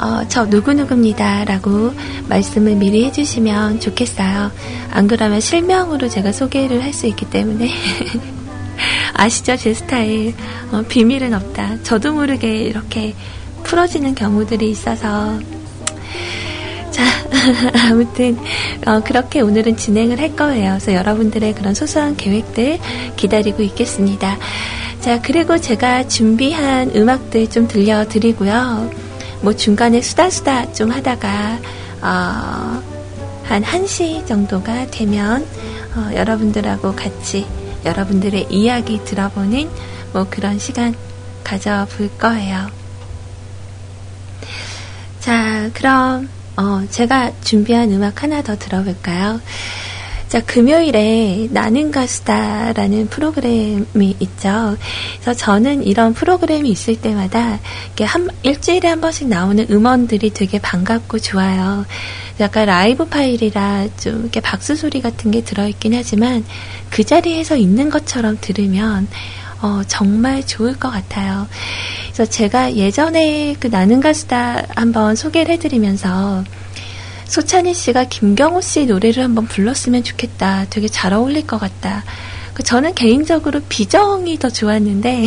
어, 0.00 0.22
저 0.28 0.46
누구누구입니다. 0.46 1.44
라고 1.44 1.92
말씀을 2.28 2.76
미리 2.76 3.04
해주시면 3.04 3.80
좋겠어요. 3.80 4.50
안 4.90 5.06
그러면 5.06 5.40
실명으로 5.40 6.08
제가 6.08 6.32
소개를 6.32 6.82
할 6.82 6.94
수 6.94 7.06
있기 7.06 7.26
때문에. 7.26 7.68
아시죠? 9.14 9.56
제 9.56 9.74
스타일. 9.74 10.34
어, 10.72 10.82
비밀은 10.88 11.34
없다. 11.34 11.82
저도 11.82 12.14
모르게 12.14 12.56
이렇게 12.56 13.14
풀어지는 13.64 14.14
경우들이 14.14 14.70
있어서 14.70 15.38
자, 16.94 17.02
아무튼 17.90 18.38
어, 18.86 19.00
그렇게 19.00 19.40
오늘은 19.40 19.76
진행을 19.76 20.20
할 20.20 20.36
거예요. 20.36 20.78
그래서 20.78 20.94
여러분들의 20.94 21.52
그런 21.54 21.74
소소한 21.74 22.16
계획들 22.16 22.78
기다리고 23.16 23.64
있겠습니다. 23.64 24.38
자, 25.00 25.20
그리고 25.20 25.58
제가 25.58 26.06
준비한 26.06 26.92
음악들 26.94 27.50
좀 27.50 27.66
들려드리고요. 27.66 28.90
뭐 29.42 29.56
중간에 29.56 30.00
수다수다 30.00 30.72
좀 30.72 30.92
하다가 30.92 31.58
어, 32.00 32.82
한 33.42 33.62
1시 33.62 34.24
정도가 34.24 34.86
되면 34.92 35.44
어, 35.96 36.10
여러분들하고 36.14 36.94
같이 36.94 37.44
여러분들의 37.84 38.46
이야기 38.50 39.04
들어보는 39.04 39.68
뭐 40.12 40.28
그런 40.30 40.60
시간 40.60 40.94
가져볼 41.42 42.10
거예요. 42.18 42.68
자, 45.18 45.68
그럼 45.74 46.28
어, 46.56 46.82
제가 46.90 47.32
준비한 47.42 47.90
음악 47.92 48.22
하나 48.22 48.42
더 48.42 48.56
들어볼까요? 48.56 49.40
자, 50.28 50.40
금요일에 50.40 51.48
나는 51.52 51.92
가수다라는 51.92 53.08
프로그램이 53.08 54.16
있죠. 54.18 54.76
그래서 55.20 55.34
저는 55.34 55.84
이런 55.84 56.12
프로그램이 56.12 56.68
있을 56.70 57.00
때마다 57.00 57.60
이렇게 57.86 58.04
한, 58.04 58.28
일주일에 58.42 58.88
한 58.88 59.00
번씩 59.00 59.28
나오는 59.28 59.64
음원들이 59.70 60.30
되게 60.30 60.58
반갑고 60.58 61.20
좋아요. 61.20 61.86
약간 62.40 62.66
라이브 62.66 63.04
파일이라 63.04 63.86
좀 63.96 64.22
이렇게 64.22 64.40
박수 64.40 64.74
소리 64.74 65.00
같은 65.00 65.30
게 65.30 65.44
들어있긴 65.44 65.94
하지만 65.94 66.44
그 66.90 67.04
자리에서 67.04 67.56
있는 67.56 67.88
것처럼 67.88 68.38
들으면 68.40 69.06
어, 69.62 69.82
정말 69.86 70.44
좋을 70.44 70.78
것 70.78 70.90
같아요. 70.90 71.46
그래서 72.14 72.30
제가 72.30 72.76
예전에 72.76 73.56
그 73.58 73.66
나는 73.66 74.00
가수다 74.00 74.66
한번 74.76 75.16
소개를 75.16 75.54
해드리면서 75.54 76.44
소찬희 77.24 77.74
씨가 77.74 78.04
김경호 78.04 78.60
씨 78.60 78.86
노래를 78.86 79.24
한번 79.24 79.46
불렀으면 79.46 80.04
좋겠다. 80.04 80.66
되게 80.70 80.86
잘 80.86 81.12
어울릴 81.12 81.44
것 81.44 81.58
같다. 81.58 82.04
그 82.52 82.62
저는 82.62 82.94
개인적으로 82.94 83.60
비정이 83.68 84.38
더 84.38 84.48
좋았는데 84.48 85.26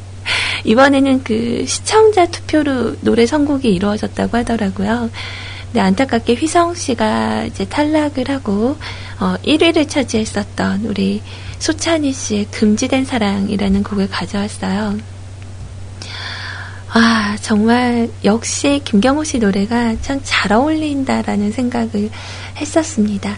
이번에는 0.64 1.24
그 1.24 1.66
시청자 1.66 2.24
투표로 2.24 3.02
노래 3.02 3.26
선곡이 3.26 3.68
이루어졌다고 3.68 4.38
하더라고요. 4.38 5.10
근데 5.66 5.80
안타깝게 5.80 6.36
휘성 6.36 6.74
씨가 6.74 7.44
이제 7.44 7.66
탈락을 7.66 8.30
하고 8.30 8.78
어, 9.20 9.36
1위를 9.44 9.90
차지했었던 9.90 10.86
우리 10.86 11.20
소찬희 11.58 12.14
씨의 12.14 12.46
금지된 12.46 13.04
사랑이라는 13.04 13.82
곡을 13.82 14.08
가져왔어요. 14.08 15.13
아, 16.96 17.36
정말 17.42 18.08
역시 18.22 18.80
김경호 18.84 19.24
씨 19.24 19.38
노래가 19.40 19.96
참 20.00 20.20
잘 20.22 20.52
어울린다라는 20.52 21.50
생각을 21.50 22.08
했었습니다. 22.56 23.36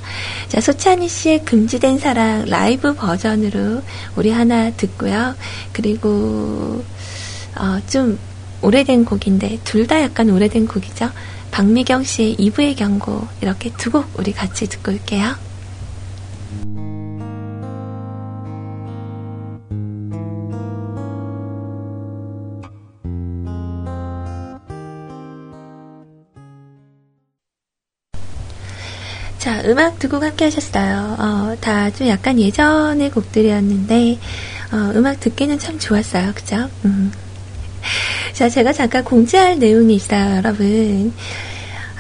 자, 0.49 0.61
소찬희 0.61 1.09
씨의 1.09 1.45
금지된 1.45 1.99
사랑 1.99 2.45
라이브 2.47 2.95
버전으로 2.95 3.81
우리 4.17 4.31
하나 4.31 4.71
듣고요. 4.73 5.35
그리고 5.73 6.85
어, 7.57 7.79
좀 7.89 8.19
오래된 8.61 9.05
곡인데 9.07 9.61
둘 9.65 9.87
다 9.87 10.03
약간 10.03 10.29
오래된 10.29 10.67
곡이죠. 10.67 11.11
박미경 11.51 12.03
씨의 12.05 12.37
2부의 12.37 12.77
경고 12.77 13.27
이렇게 13.41 13.71
두 13.79 13.91
곡 13.91 14.07
우리 14.19 14.33
같이 14.33 14.67
듣고 14.69 14.93
올게요. 14.93 15.35
자, 29.47 29.63
음악 29.65 30.01
두 30.01 30.09
곡 30.09 30.25
함께 30.25 30.47
하셨어요. 30.47 31.15
어, 31.21 31.57
다 31.61 31.89
좀 31.93 32.09
약간 32.09 32.37
예전의 32.41 33.13
곡들이었는데, 33.13 34.19
어, 34.73 34.91
음악 34.97 35.21
듣기는 35.21 35.57
참 35.61 35.79
좋았어요. 35.79 36.33
그죠? 36.35 36.69
음. 36.85 37.13
자, 38.33 38.49
제가 38.49 38.73
잠깐 38.73 39.05
공지할 39.05 39.61
내용이 39.61 39.95
있어요, 39.95 40.39
여러분. 40.39 41.13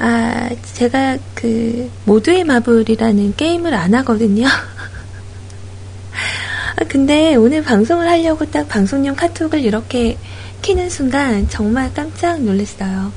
아, 0.00 0.50
제가 0.74 1.18
그, 1.36 1.88
모두의 2.04 2.42
마블이라는 2.42 3.36
게임을 3.36 3.74
안 3.74 3.94
하거든요. 3.94 4.46
아, 6.74 6.84
근데 6.88 7.36
오늘 7.36 7.62
방송을 7.62 8.08
하려고 8.08 8.44
딱 8.50 8.66
방송용 8.66 9.14
카톡을 9.14 9.60
이렇게 9.60 10.18
키는 10.62 10.90
순간 10.90 11.48
정말 11.48 11.94
깜짝 11.94 12.42
놀랐어요. 12.42 13.12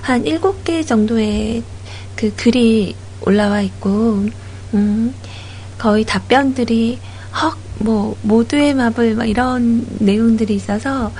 한 0.00 0.24
7개 0.24 0.86
정도의 0.86 1.62
그 2.16 2.34
글이 2.36 2.96
올라와 3.26 3.60
있고, 3.60 4.24
음, 4.72 5.14
거의 5.76 6.04
답변들이 6.04 6.98
헉, 7.34 7.58
뭐, 7.78 8.16
모두의 8.22 8.72
마블, 8.74 9.14
막 9.14 9.28
이런 9.28 9.86
내용들이 9.98 10.54
있어서, 10.54 11.12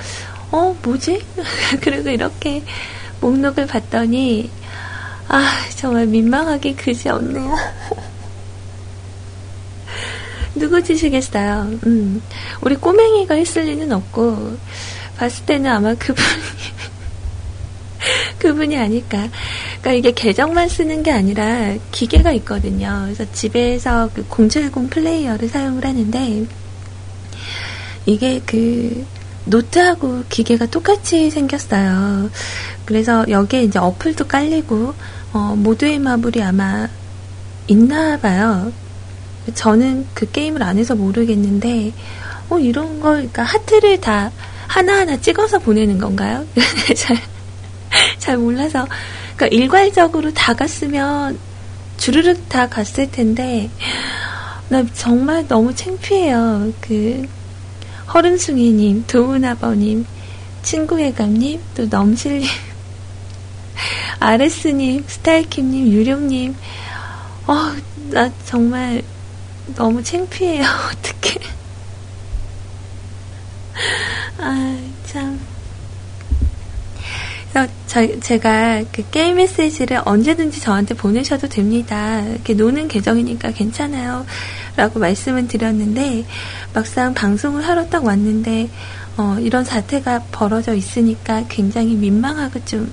어, 0.51 0.77
뭐지? 0.83 1.23
그리고 1.83 2.09
이렇게 2.09 2.62
목록을 3.21 3.66
봤더니, 3.66 4.51
아, 5.29 5.45
정말 5.77 6.07
민망하게 6.07 6.75
그지 6.75 7.11
없네요. 7.11 7.55
누구 10.55 10.83
지시겠어요? 10.83 11.79
음, 11.85 12.23
우리 12.62 12.77
꼬맹이가 12.77 13.35
했을 13.35 13.64
리는 13.64 13.92
없고, 13.92 14.57
봤을 15.19 15.45
때는 15.45 15.71
아마 15.71 15.95
그분이, 15.95 16.27
그분이 18.38 18.79
아닐까. 18.79 19.29
그러니까 19.87 19.92
이게 19.92 20.11
계정만 20.11 20.68
쓰는 20.68 21.05
게 21.05 21.12
아니라 21.12 21.77
기계가 21.92 22.33
있거든요. 22.33 23.03
그래서 23.05 23.25
집에서 23.31 24.11
그 24.12 24.25
070 24.25 24.90
플레이어를 24.90 25.49
사용을 25.49 25.85
하는데, 25.85 26.44
이게 28.05 28.40
그, 28.44 29.07
노트하고 29.44 30.25
기계가 30.29 30.66
똑같이 30.66 31.31
생겼어요. 31.31 32.31
그래서 32.85 33.25
여기에 33.29 33.62
이제 33.62 33.79
어플도 33.79 34.27
깔리고, 34.27 34.92
어, 35.33 35.55
모두의 35.57 36.01
마블이 36.01 36.42
아마 36.42 36.88
있나 37.68 38.18
봐요. 38.18 38.72
저는 39.55 40.09
그 40.14 40.29
게임을 40.29 40.64
안 40.64 40.79
해서 40.79 40.96
모르겠는데, 40.96 41.92
어, 42.51 42.59
이런 42.59 42.99
걸, 42.99 43.18
그러니까 43.18 43.44
하트를 43.44 44.01
다 44.01 44.33
하나하나 44.66 45.16
찍어서 45.20 45.61
보내는 45.61 45.99
건가요? 45.99 46.44
잘, 46.96 47.16
잘 48.18 48.37
몰라서. 48.37 48.85
그러니까 49.37 49.46
일괄적으로 49.49 50.33
다 50.33 50.55
갔으면 50.55 51.38
주르륵 51.99 52.49
다 52.49 52.68
갔을 52.68 53.11
텐데, 53.11 53.70
나 54.68 54.85
정말 54.94 55.46
너무 55.46 55.75
창피해요. 55.75 56.72
그, 56.81 57.27
허른숭이님, 58.12 59.05
도훈아버님, 59.07 60.07
친구회감님, 60.62 61.61
또 61.75 61.87
넘실님, 61.87 62.49
아레스님, 64.20 65.05
스타일킴님, 65.07 65.88
유룡님, 65.88 66.57
어, 67.46 67.55
나 68.11 68.31
정말 68.46 69.03
너무 69.75 70.03
창피해요. 70.03 70.64
어떡해. 70.64 71.40
아, 74.38 74.79
참. 75.07 75.56
저, 77.87 78.21
제가 78.21 78.83
그 78.92 79.09
게임 79.11 79.37
메시지를 79.37 80.01
언제든지 80.05 80.61
저한테 80.61 80.95
보내셔도 80.95 81.49
됩니다. 81.49 82.21
이렇게 82.23 82.53
노는 82.55 82.88
계정이니까 82.88 83.53
괜찮아요. 83.53 84.27
라고 84.77 84.99
말씀을 85.01 85.49
드렸는데, 85.49 86.27
막상 86.75 87.14
방송을 87.14 87.66
하러 87.66 87.88
딱 87.88 88.05
왔는데, 88.05 88.69
어, 89.16 89.38
이런 89.40 89.64
사태가 89.64 90.25
벌어져 90.33 90.75
있으니까 90.75 91.45
굉장히 91.49 91.95
민망하고 91.95 92.62
좀 92.66 92.90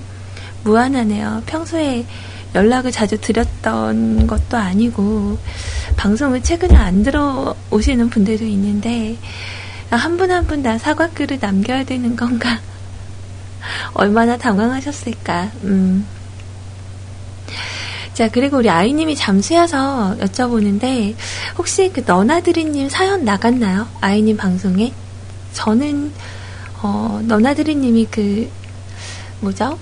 무안하네요. 0.64 1.42
평소에 1.46 2.06
연락을 2.54 2.90
자주 2.92 3.20
드렸던 3.20 4.26
것도 4.26 4.56
아니고, 4.56 5.38
방송을 5.96 6.42
최근에 6.42 6.74
안 6.76 7.02
들어오시는 7.02 8.08
분들도 8.10 8.44
있는데, 8.46 9.18
한 9.90 10.16
분 10.16 10.30
한 10.30 10.46
분 10.46 10.62
다 10.62 10.78
사과글을 10.78 11.38
남겨야 11.40 11.84
되는 11.84 12.16
건가? 12.16 12.58
얼마나 13.94 14.36
당황하셨을까, 14.36 15.50
음. 15.64 16.06
자, 18.14 18.28
그리고 18.28 18.58
우리 18.58 18.70
아이님이 18.70 19.16
잠수여서 19.16 20.18
여쭤보는데, 20.20 21.16
혹시 21.58 21.90
그 21.92 22.04
너나드리님 22.06 22.88
사연 22.88 23.24
나갔나요? 23.24 23.88
아이님 24.00 24.36
방송에? 24.36 24.92
저는, 25.52 26.12
어, 26.80 27.20
너나드리님이 27.24 28.06
그, 28.12 28.48
뭐죠? 29.40 29.76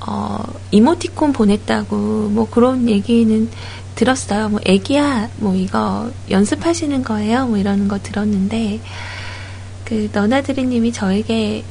어, 0.00 0.42
이모티콘 0.70 1.34
보냈다고, 1.34 2.30
뭐 2.30 2.48
그런 2.48 2.88
얘기는 2.88 3.50
들었어요. 3.94 4.48
뭐, 4.48 4.60
애기야, 4.64 5.28
뭐 5.36 5.54
이거 5.54 6.10
연습하시는 6.30 7.04
거예요? 7.04 7.46
뭐 7.46 7.58
이러는 7.58 7.88
거 7.88 7.98
들었는데, 7.98 8.80
그, 9.84 10.08
너나드리님이 10.14 10.92
저에게 10.92 11.62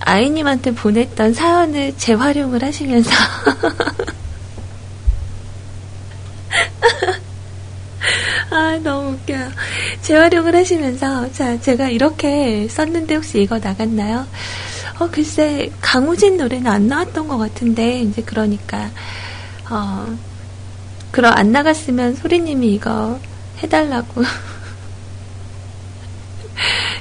아이님한테 0.00 0.74
보냈던 0.74 1.34
사연을 1.34 1.96
재활용을 1.96 2.62
하시면서, 2.62 3.10
아, 8.50 8.78
너무 8.82 9.12
웃겨요. 9.12 9.50
재활용을 10.02 10.56
하시면서, 10.56 11.30
자, 11.32 11.60
제가 11.60 11.88
이렇게 11.90 12.66
썼는데 12.68 13.14
혹시 13.16 13.40
이거 13.42 13.58
나갔나요? 13.58 14.26
어, 14.98 15.08
글쎄, 15.10 15.70
강우진 15.80 16.36
노래는 16.36 16.66
안 16.66 16.88
나왔던 16.88 17.28
것 17.28 17.38
같은데, 17.38 18.00
이제 18.00 18.22
그러니까, 18.22 18.90
어, 19.70 20.06
그럼 21.10 21.32
안 21.36 21.52
나갔으면 21.52 22.14
소리님이 22.16 22.74
이거 22.74 23.20
해달라고. 23.62 24.22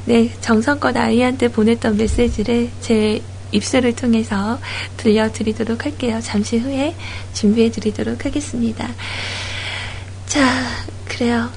네, 0.05 0.31
정성껏 0.41 0.95
아이한테 0.95 1.49
보냈던 1.49 1.97
메시지를 1.97 2.69
제 2.81 3.21
입술을 3.51 3.95
통해서 3.95 4.59
들려드리도록 4.97 5.85
할게요. 5.85 6.19
잠시 6.21 6.57
후에 6.57 6.95
준비해드리도록 7.33 8.25
하겠습니다. 8.25 8.87
자, 10.27 10.47
그래요. 11.05 11.49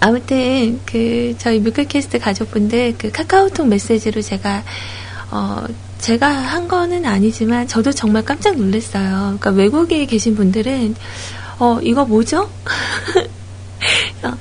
아무튼 0.00 0.80
그 0.86 1.34
저희 1.38 1.60
뮤클캐스트 1.60 2.18
가족분들 2.20 2.94
그 2.96 3.10
카카오톡 3.12 3.68
메시지로 3.68 4.22
제가 4.22 4.64
어 5.30 5.64
제가 5.98 6.26
한 6.26 6.66
거는 6.66 7.04
아니지만 7.04 7.68
저도 7.68 7.92
정말 7.92 8.24
깜짝 8.24 8.56
놀랐어요. 8.56 9.36
그러니까 9.38 9.50
외국에 9.50 10.06
계신 10.06 10.34
분들은 10.34 10.94
어 11.58 11.78
이거 11.82 12.06
뭐죠? 12.06 12.48
어, 14.24 14.32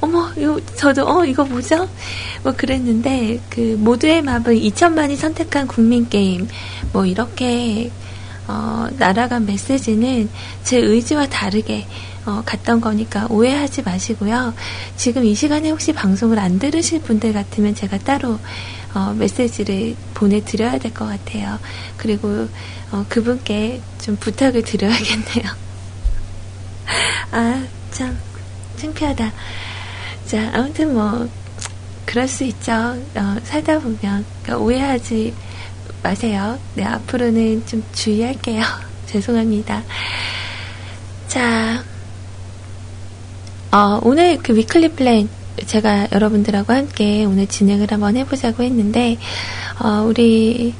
어머 0.00 0.30
이거 0.36 0.58
저도 0.76 1.06
어 1.06 1.24
이거 1.24 1.44
뭐죠? 1.44 1.88
뭐 2.42 2.52
그랬는데 2.56 3.40
그 3.50 3.76
모두의 3.78 4.22
마블 4.22 4.54
2천만이 4.56 5.16
선택한 5.16 5.66
국민 5.66 6.08
게임 6.08 6.48
뭐 6.92 7.04
이렇게 7.04 7.90
어, 8.48 8.88
날아간 8.98 9.46
메시지는 9.46 10.28
제 10.64 10.78
의지와 10.78 11.28
다르게 11.28 11.86
어, 12.26 12.42
갔던 12.44 12.80
거니까 12.80 13.26
오해하지 13.30 13.82
마시고요. 13.82 14.54
지금 14.96 15.24
이 15.24 15.34
시간에 15.34 15.70
혹시 15.70 15.92
방송을 15.92 16.38
안 16.38 16.58
들으실 16.58 17.00
분들 17.02 17.32
같으면 17.32 17.74
제가 17.74 17.98
따로 17.98 18.38
어, 18.94 19.14
메시지를 19.16 19.94
보내드려야 20.14 20.78
될 20.78 20.92
것 20.92 21.06
같아요. 21.06 21.58
그리고 21.96 22.48
어, 22.90 23.04
그분께 23.08 23.80
좀 24.00 24.16
부탁을 24.16 24.62
드려야겠네요. 24.62 25.44
아, 27.30 27.64
참, 27.92 28.18
창피하다. 28.78 29.32
자, 30.30 30.48
아무튼 30.54 30.94
뭐, 30.94 31.28
그럴 32.06 32.28
수 32.28 32.44
있죠. 32.44 32.70
어, 32.72 33.36
살다 33.42 33.80
보면. 33.80 34.24
그러니까 34.44 34.58
오해하지 34.58 35.34
마세요. 36.04 36.56
네, 36.76 36.84
앞으로는 36.84 37.66
좀 37.66 37.82
주의할게요. 37.92 38.62
죄송합니다. 39.06 39.82
자, 41.26 41.82
어, 43.72 43.98
오늘 44.04 44.38
그 44.40 44.54
weekly 44.54 44.90
plan 44.90 45.28
제가 45.66 46.06
여러분들하고 46.12 46.74
함께 46.74 47.24
오늘 47.24 47.48
진행을 47.48 47.90
한번 47.90 48.16
해보자고 48.16 48.62
했는데, 48.62 49.18
어, 49.80 50.04
우리 50.06 50.72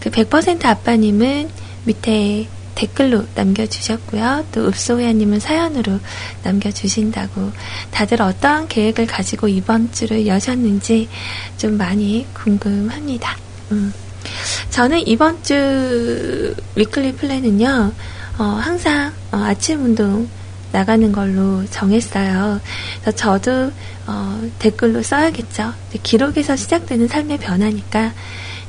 그 0.00 0.08
100% 0.08 0.64
아빠님은 0.64 1.50
밑에 1.84 2.48
댓글로 2.78 3.24
남겨주셨고요. 3.34 4.46
또 4.52 4.68
읍소야님은 4.68 5.40
사연으로 5.40 5.98
남겨주신다고 6.44 7.50
다들 7.90 8.22
어떠한 8.22 8.68
계획을 8.68 9.06
가지고 9.08 9.48
이번 9.48 9.90
주를 9.90 10.28
여셨는지 10.28 11.08
좀 11.56 11.76
많이 11.76 12.24
궁금합니다. 12.34 13.36
음. 13.72 13.92
저는 14.70 15.08
이번 15.08 15.42
주 15.42 16.54
위클리 16.76 17.14
플랜은요, 17.14 17.92
어, 18.38 18.44
항상 18.44 19.12
어, 19.32 19.38
아침 19.38 19.84
운동 19.84 20.28
나가는 20.70 21.10
걸로 21.10 21.64
정했어요. 21.70 22.60
그래서 23.00 23.16
저도 23.16 23.72
어, 24.06 24.40
댓글로 24.60 25.02
써야겠죠. 25.02 25.74
기록에서 26.04 26.54
시작되는 26.54 27.08
삶의 27.08 27.38
변화니까 27.38 28.12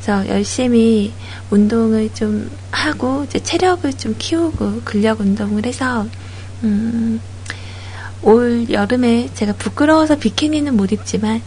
그래서 0.09 0.27
열심히 0.27 1.13
운동을 1.51 2.11
좀 2.15 2.49
하고 2.71 3.25
이제 3.25 3.37
체력을 3.37 3.93
좀 3.93 4.15
키우고 4.17 4.81
근력 4.83 5.19
운동을 5.19 5.67
해서 5.67 6.07
음, 6.63 7.21
올 8.23 8.67
여름에 8.71 9.29
제가 9.35 9.53
부끄러워서 9.53 10.15
비키니는 10.15 10.75
못 10.75 10.91
입지만 10.91 11.43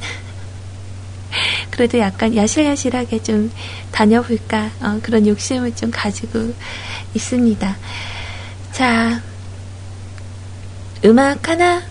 그래도 1.72 1.98
약간 1.98 2.36
야실야실하게 2.36 3.24
좀 3.24 3.50
다녀볼까 3.90 4.70
어, 4.80 5.00
그런 5.02 5.26
욕심을 5.26 5.74
좀 5.74 5.90
가지고 5.90 6.54
있습니다. 7.14 7.76
자, 8.70 9.20
음악 11.04 11.48
하나 11.48 11.82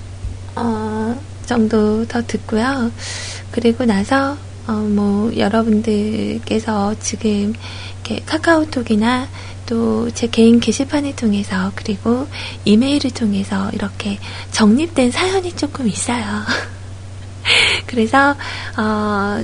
어, 0.56 1.22
정도 1.46 2.06
더 2.08 2.26
듣고요. 2.26 2.94
그리고 3.52 3.84
나서 3.84 4.38
어, 4.72 4.74
뭐, 4.74 5.36
여러분들께서 5.36 6.96
지금 7.02 7.54
이렇게 8.06 8.24
카카오톡이나 8.26 9.28
또 9.66 10.10
제 10.14 10.28
개인 10.28 10.60
게시판을 10.60 11.16
통해서 11.16 11.72
그리고 11.76 12.28
이메일을 12.66 13.12
통해서 13.12 13.70
이렇게 13.72 14.18
정립된 14.52 15.12
사연이 15.12 15.54
조금 15.56 15.88
있어요. 15.88 16.24
그래서, 17.86 18.36
어, 18.78 19.44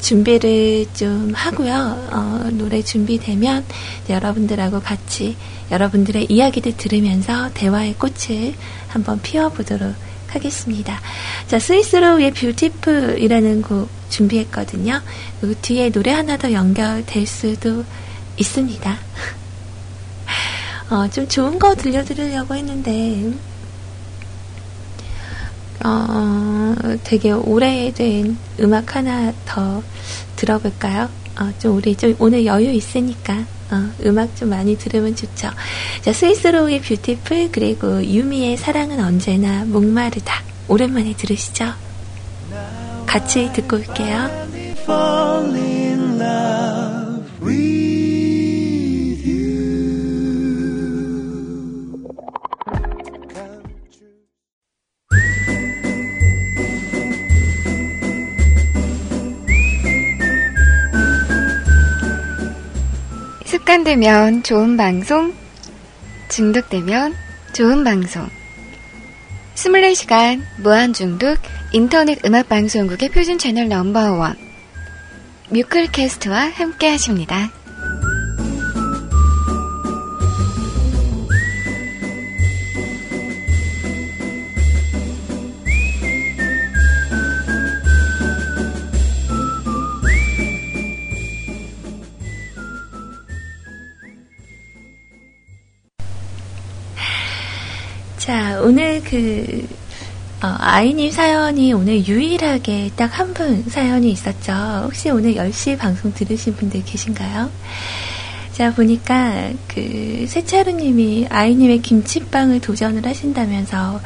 준비를 0.00 0.86
좀 0.94 1.32
하고요. 1.34 2.08
어, 2.10 2.48
노래 2.52 2.82
준비되면 2.82 3.64
여러분들하고 4.08 4.80
같이 4.80 5.36
여러분들의 5.70 6.26
이야기를 6.28 6.76
들으면서 6.76 7.50
대화의 7.54 7.94
꽃을 7.94 8.54
한번 8.88 9.20
피워보도록 9.22 9.94
하겠습니다. 10.34 11.00
자, 11.46 11.58
스위스로우의 11.58 12.32
뷰티풀이라는 12.32 13.62
곡 13.62 13.88
준비했거든요. 14.08 15.00
그 15.40 15.54
뒤에 15.62 15.90
노래 15.90 16.12
하나 16.12 16.36
더 16.36 16.52
연결될 16.52 17.26
수도 17.26 17.84
있습니다. 18.36 18.98
어, 20.90 21.08
좀 21.08 21.26
좋은 21.28 21.58
거 21.58 21.74
들려드리려고 21.74 22.54
했는데, 22.54 23.32
어, 25.84 26.74
되게 27.02 27.32
오래된 27.32 28.36
음악 28.60 28.96
하나 28.96 29.32
더 29.46 29.82
들어볼까요? 30.36 31.08
어, 31.40 31.52
좀 31.58 31.76
우리 31.76 31.96
좀 31.96 32.14
오늘 32.18 32.44
여유 32.44 32.70
있으니까 32.70 33.44
어, 33.72 33.90
음악 34.04 34.36
좀 34.36 34.50
많이 34.50 34.76
들으면 34.76 35.16
좋죠. 35.16 35.48
자, 36.02 36.12
스위스로우의 36.12 36.82
뷰티풀 36.82 37.50
그리고 37.52 38.04
유미의 38.04 38.58
사랑은 38.58 39.00
언제나 39.02 39.64
목마르다. 39.64 40.42
오랜만에 40.68 41.14
들으시죠? 41.14 41.72
같이 43.06 43.50
듣고 43.52 43.76
올게요. 43.76 44.30
습관되면 63.62 64.42
좋은 64.42 64.76
방송, 64.76 65.32
중독되면 66.28 67.14
좋은 67.52 67.84
방송. 67.84 68.28
24시간 69.54 70.42
무한중독 70.58 71.38
인터넷 71.72 72.24
음악방송국의 72.24 73.10
표준 73.10 73.38
채널 73.38 73.68
넘버원 73.68 74.36
뮤클캐스트와 75.50 76.50
함께 76.50 76.88
하십니다. 76.88 77.50
자, 98.22 98.60
오늘 98.62 99.02
그, 99.02 99.66
어, 100.44 100.54
아이님 100.60 101.10
사연이 101.10 101.72
오늘 101.72 102.06
유일하게 102.06 102.90
딱 102.94 103.18
한 103.18 103.34
분 103.34 103.64
사연이 103.68 104.12
있었죠. 104.12 104.52
혹시 104.84 105.10
오늘 105.10 105.34
10시 105.34 105.76
방송 105.76 106.12
들으신 106.14 106.54
분들 106.54 106.84
계신가요? 106.84 107.50
자, 108.52 108.72
보니까 108.74 109.50
그, 109.66 110.24
세차루님이 110.28 111.26
아이님의 111.30 111.82
김치빵을 111.82 112.60
도전을 112.60 113.04
하신다면서, 113.04 114.00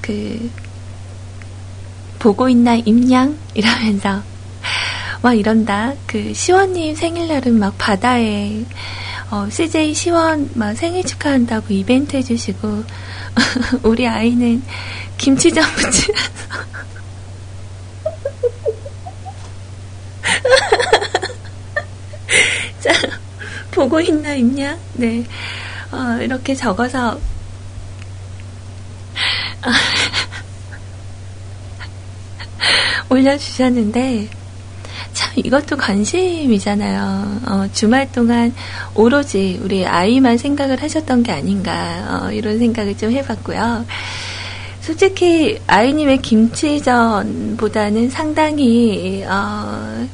그, 0.00 0.48
보고 2.20 2.48
있나, 2.48 2.76
임양? 2.76 3.36
이러면서, 3.54 4.22
와, 5.22 5.34
이런다. 5.34 5.94
그, 6.06 6.32
시원님 6.32 6.94
생일날은 6.94 7.58
막 7.58 7.74
바다에, 7.78 8.64
어, 9.32 9.48
CJ 9.50 9.92
시원 9.94 10.50
막 10.54 10.74
생일 10.76 11.02
축하한다고 11.04 11.72
이벤트 11.74 12.16
해주시고, 12.16 12.84
우리 13.82 14.06
아이는 14.06 14.62
김치전 15.18 15.64
부치면서 15.74 16.44
자, 22.80 22.92
보고 23.70 24.00
있나 24.00 24.34
있냐? 24.34 24.76
네. 24.94 25.24
어, 25.90 26.18
이렇게 26.20 26.54
적어서 26.54 27.18
올려주셨는데, 33.08 34.28
참 34.28 34.43
이것도 35.36 35.76
관심이잖아요. 35.76 37.40
어, 37.46 37.66
주말 37.72 38.10
동안 38.12 38.54
오로지 38.94 39.60
우리 39.62 39.86
아이만 39.86 40.38
생각을 40.38 40.82
하셨던 40.82 41.22
게 41.22 41.32
아닌가 41.32 42.22
어, 42.26 42.32
이런 42.32 42.58
생각을 42.58 42.96
좀 42.96 43.10
해봤고요. 43.12 43.84
솔직히 44.80 45.58
아이님의 45.66 46.22
김치전보다는 46.22 48.10
상당히 48.10 49.24
어, 49.26 50.06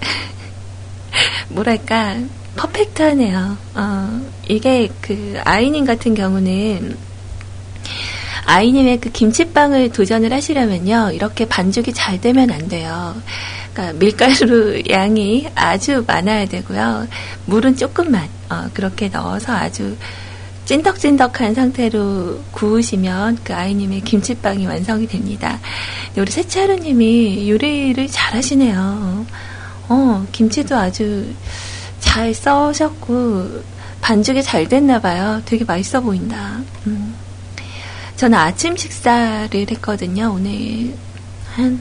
뭐랄까 1.50 2.16
퍼펙트하네요. 2.56 3.56
어, 3.74 4.20
이게 4.48 4.88
그 5.00 5.40
아이님 5.44 5.84
같은 5.84 6.14
경우는 6.14 6.96
아이님의 8.46 9.00
그 9.00 9.10
김치빵을 9.10 9.92
도전을 9.92 10.32
하시려면요 10.32 11.10
이렇게 11.12 11.46
반죽이 11.46 11.92
잘 11.92 12.20
되면 12.20 12.50
안 12.50 12.68
돼요. 12.68 13.14
그러니까 13.72 13.98
밀가루 13.98 14.82
양이 14.90 15.48
아주 15.54 16.04
많아야 16.06 16.46
되고요. 16.46 17.06
물은 17.46 17.76
조금만 17.76 18.28
어, 18.48 18.68
그렇게 18.74 19.08
넣어서 19.08 19.54
아주 19.54 19.96
찐덕찐덕한 20.64 21.54
상태로 21.54 22.40
구우시면 22.52 23.38
그 23.42 23.54
아이님의 23.54 24.02
김치빵이 24.02 24.66
완성이 24.66 25.06
됩니다. 25.08 25.58
우리 26.16 26.30
세차루님이 26.30 27.50
요리를 27.50 28.06
잘하시네요. 28.06 29.26
어, 29.88 30.26
김치도 30.30 30.76
아주 30.76 31.26
잘 31.98 32.32
써셨고 32.32 33.62
반죽이 34.00 34.42
잘 34.42 34.68
됐나 34.68 35.00
봐요. 35.00 35.42
되게 35.44 35.64
맛있어 35.64 36.00
보인다. 36.00 36.60
음. 36.86 37.14
저는 38.16 38.38
아침 38.38 38.76
식사를 38.76 39.50
했거든요. 39.52 40.32
오늘 40.34 40.94
한 41.54 41.80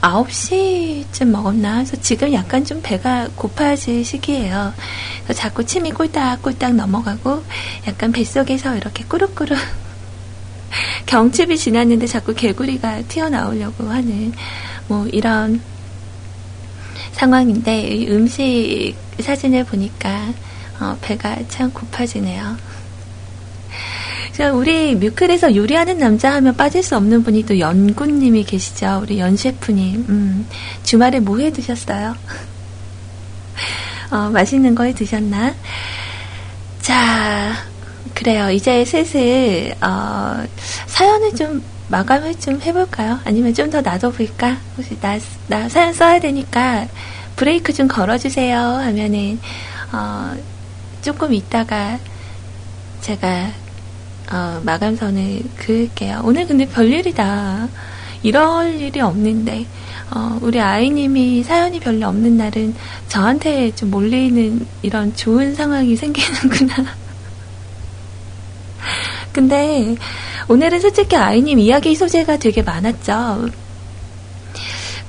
9시쯤 0.00 1.26
먹었나? 1.26 1.76
그래서 1.76 1.96
지금 2.00 2.32
약간 2.32 2.64
좀 2.64 2.80
배가 2.82 3.28
고파질 3.34 4.04
시기예요. 4.04 4.72
그래서 5.24 5.40
자꾸 5.40 5.64
침이 5.64 5.92
꿀딱꿀딱 5.92 6.74
넘어가고 6.74 7.44
약간 7.86 8.12
뱃속에서 8.12 8.76
이렇게 8.76 9.04
꾸룩꾸룩 9.04 9.58
경칩이 11.06 11.56
지났는데 11.56 12.06
자꾸 12.06 12.34
개구리가 12.34 13.02
튀어나오려고 13.02 13.88
하는 13.88 14.32
뭐 14.86 15.06
이런 15.08 15.60
상황인데 17.12 18.06
음식 18.08 18.94
사진을 19.20 19.64
보니까 19.64 20.32
어, 20.80 20.96
배가 21.00 21.36
참 21.48 21.72
고파지네요. 21.72 22.56
자, 24.38 24.52
우리 24.52 24.94
뮤클에서 24.94 25.56
요리하는 25.56 25.98
남자 25.98 26.32
하면 26.34 26.54
빠질 26.56 26.80
수 26.84 26.96
없는 26.96 27.24
분이 27.24 27.42
또 27.44 27.58
연구님이 27.58 28.44
계시죠. 28.44 29.00
우리 29.02 29.18
연 29.18 29.36
셰프님. 29.36 30.06
음, 30.08 30.46
주말에 30.84 31.18
뭐 31.18 31.38
해 31.40 31.50
드셨어요? 31.52 32.14
어, 34.12 34.30
맛있는 34.30 34.76
거 34.76 34.84
해 34.84 34.94
드셨나? 34.94 35.54
자, 36.80 37.52
그래요. 38.14 38.48
이제 38.52 38.84
슬슬, 38.84 39.74
어, 39.82 40.44
사연을 40.86 41.34
좀 41.34 41.60
마감을 41.88 42.36
좀 42.38 42.60
해볼까요? 42.62 43.18
아니면 43.24 43.52
좀 43.54 43.70
더 43.70 43.80
놔둬볼까? 43.80 44.56
혹시 44.76 44.96
나, 45.00 45.18
나 45.48 45.68
사연 45.68 45.92
써야 45.92 46.20
되니까 46.20 46.86
브레이크 47.34 47.72
좀 47.72 47.88
걸어주세요 47.88 48.56
하면은, 48.56 49.40
어, 49.92 50.32
조금 51.02 51.34
있다가 51.34 51.98
제가 53.00 53.50
어, 54.30 54.60
마감선을 54.62 55.42
그을게요. 55.56 56.20
오늘 56.24 56.46
근데 56.46 56.66
별일이다. 56.66 57.68
이럴 58.22 58.80
일이 58.80 59.00
없는데, 59.00 59.66
어, 60.10 60.38
우리 60.42 60.60
아이님이 60.60 61.42
사연이 61.42 61.80
별로 61.80 62.08
없는 62.08 62.36
날은 62.36 62.74
저한테 63.08 63.74
좀 63.74 63.90
몰리는 63.90 64.66
이런 64.82 65.14
좋은 65.14 65.54
상황이 65.54 65.96
생기는구나. 65.96 66.74
근데 69.32 69.94
오늘은 70.48 70.80
솔직히 70.80 71.16
아이님 71.16 71.58
이야기 71.58 71.94
소재가 71.94 72.38
되게 72.38 72.62
많았죠. 72.62 73.48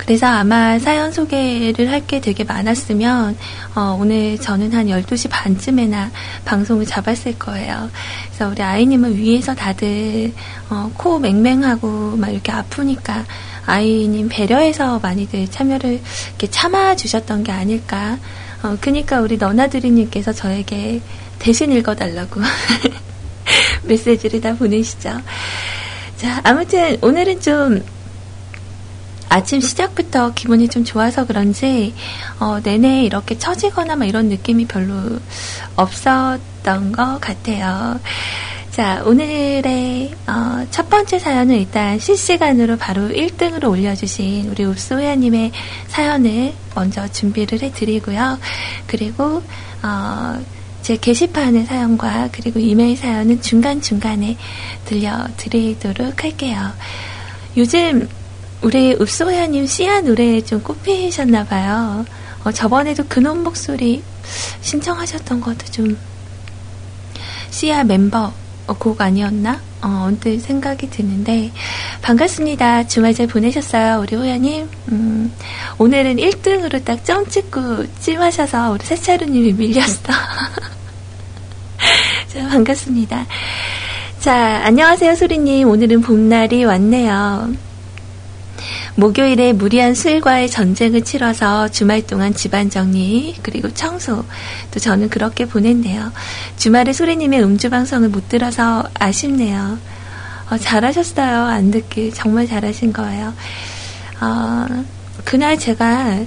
그래서 0.10 0.26
아마 0.26 0.80
사연 0.80 1.12
소개를 1.12 1.92
할 1.92 2.08
게 2.08 2.20
되게 2.20 2.44
많았으면, 2.44 3.38
어, 3.76 3.98
오늘 4.00 4.40
저는 4.40 4.74
한 4.74 4.88
12시 4.88 5.30
반쯤에나 5.30 6.10
방송을 6.46 6.88
잡았을 6.88 7.38
거예요. 7.38 7.92
그래서 8.26 8.50
우리 8.50 8.64
아이님은 8.64 9.16
위에서 9.16 9.54
다들, 9.54 10.34
어, 10.72 10.92
코 10.98 11.20
맹맹하고 11.20 12.16
막 12.18 12.32
이렇게 12.32 12.52
아프니까 12.52 13.24
아이님 13.68 14.30
배려해서 14.30 14.98
많이들 14.98 15.48
참여를 15.52 16.00
이렇게 16.30 16.50
참아주셨던 16.50 17.44
게 17.44 17.52
아닐까. 17.52 18.18
어, 18.64 18.76
그니까 18.82 19.20
우리 19.20 19.38
너나드리님께서 19.38 20.34
저에게 20.34 21.02
대신 21.38 21.72
읽어달라고 21.72 22.42
메시지를 23.86 24.42
다 24.42 24.56
보내시죠. 24.56 25.22
자, 26.18 26.42
아무튼 26.44 26.98
오늘은 27.02 27.42
좀 27.42 27.84
아침 29.30 29.62
시작부터 29.62 30.34
기분이 30.34 30.68
좀 30.68 30.84
좋아서 30.84 31.26
그런지 31.26 31.94
어, 32.40 32.60
내내 32.62 33.04
이렇게 33.04 33.38
처지거나 33.38 33.96
막 33.96 34.06
이런 34.06 34.28
느낌이 34.28 34.66
별로 34.66 35.20
없었던 35.76 36.92
것 36.92 37.22
같아요. 37.22 38.00
자, 38.72 39.04
오늘의 39.06 40.14
어, 40.28 40.66
첫 40.72 40.90
번째 40.90 41.20
사연은 41.20 41.56
일단 41.56 42.00
실시간으로 42.00 42.78
바로 42.78 43.10
1등으로 43.10 43.70
올려주신 43.70 44.50
우리 44.50 44.64
읍소야님의 44.66 45.52
사연을 45.88 46.54
먼저 46.76 47.08
준비를 47.08 47.62
해드리고요. 47.62 48.40
그리고 48.88 49.44
어, 49.84 50.40
제 50.82 50.96
게시판의 50.98 51.66
사연과 51.66 52.30
그리고 52.32 52.60
이메일 52.60 52.98
사연은 52.98 53.42
중간중간에 53.42 54.38
들려드리도록 54.86 56.24
할게요. 56.24 56.72
요즘 57.58 58.08
우리 58.62 58.94
읍소야님 59.00 59.66
씨야 59.66 60.02
노래 60.02 60.42
좀 60.42 60.62
꼽히셨나 60.62 61.46
봐요. 61.46 62.06
어, 62.44 62.52
저번에도 62.52 63.04
근원 63.08 63.44
목소리 63.44 64.04
신청하셨던 64.62 65.42
것도 65.42 65.66
좀 65.72 65.98
씨야 67.50 67.84
멤버 67.84 68.34
어, 68.68 68.74
곡 68.74 69.02
아니었나? 69.02 69.62
어, 69.82 70.04
언뜻 70.08 70.40
생각이 70.42 70.90
드는데 70.90 71.52
반갑습니다. 72.02 72.88
주말 72.88 73.14
잘 73.14 73.28
보내셨어요, 73.28 74.02
우리 74.02 74.16
호야님? 74.16 74.70
음, 74.92 75.32
오늘은 75.78 76.18
1등으로 76.18 76.84
딱 76.84 77.04
점 77.06 77.26
찍고 77.28 77.86
찜하셔서 78.00 78.72
우리 78.72 78.86
세차루님이 78.86 79.54
밀렸어. 79.54 79.96
자, 82.28 82.48
반갑습니다. 82.50 83.26
자, 84.20 84.62
안녕하세요, 84.66 85.16
소리님. 85.16 85.70
오늘은 85.70 86.02
봄날이 86.02 86.66
왔네요. 86.66 87.54
목요일에 88.96 89.54
무리한 89.54 89.94
술과의 89.94 90.50
전쟁을 90.50 91.04
치러서 91.04 91.70
주말 91.70 92.06
동안 92.06 92.34
집안 92.34 92.70
정리 92.70 93.36
그리고 93.42 93.70
청소 93.74 94.26
또 94.72 94.80
저는 94.80 95.10
그렇게 95.10 95.46
보냈네요. 95.46 96.12
주말에 96.58 96.94
소리님의 96.94 97.44
음주 97.44 97.70
방송을 97.70 98.10
못 98.10 98.30
들어서 98.30 98.84
아쉽네요. 98.94 99.78
어, 100.50 100.58
잘하셨어요. 100.58 101.46
안 101.46 101.72
듣길 101.72 102.14
정말 102.14 102.48
잘하신 102.48 102.94
거예요. 102.94 103.34
어, 104.22 104.66
그날 105.24 105.58
제가 105.58 106.20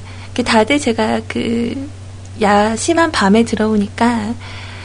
다들 0.45 0.79
제가 0.79 1.21
그 1.29 1.89
야심한 2.41 3.13
밤에 3.13 3.45
들어오니까 3.45 4.35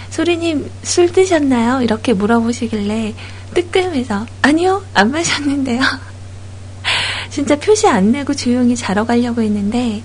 소리님 0.09 0.69
술 0.83 1.11
드셨나요? 1.11 1.81
이렇게 1.81 2.13
물어보시길래 2.13 3.13
뜨끔해서 3.53 4.25
아니요 4.41 4.83
안 4.93 5.11
마셨는데요. 5.11 5.81
진짜 7.29 7.55
표시 7.57 7.87
안 7.87 8.11
내고 8.11 8.33
조용히 8.33 8.75
자러 8.75 9.05
가려고 9.05 9.41
했는데 9.41 10.01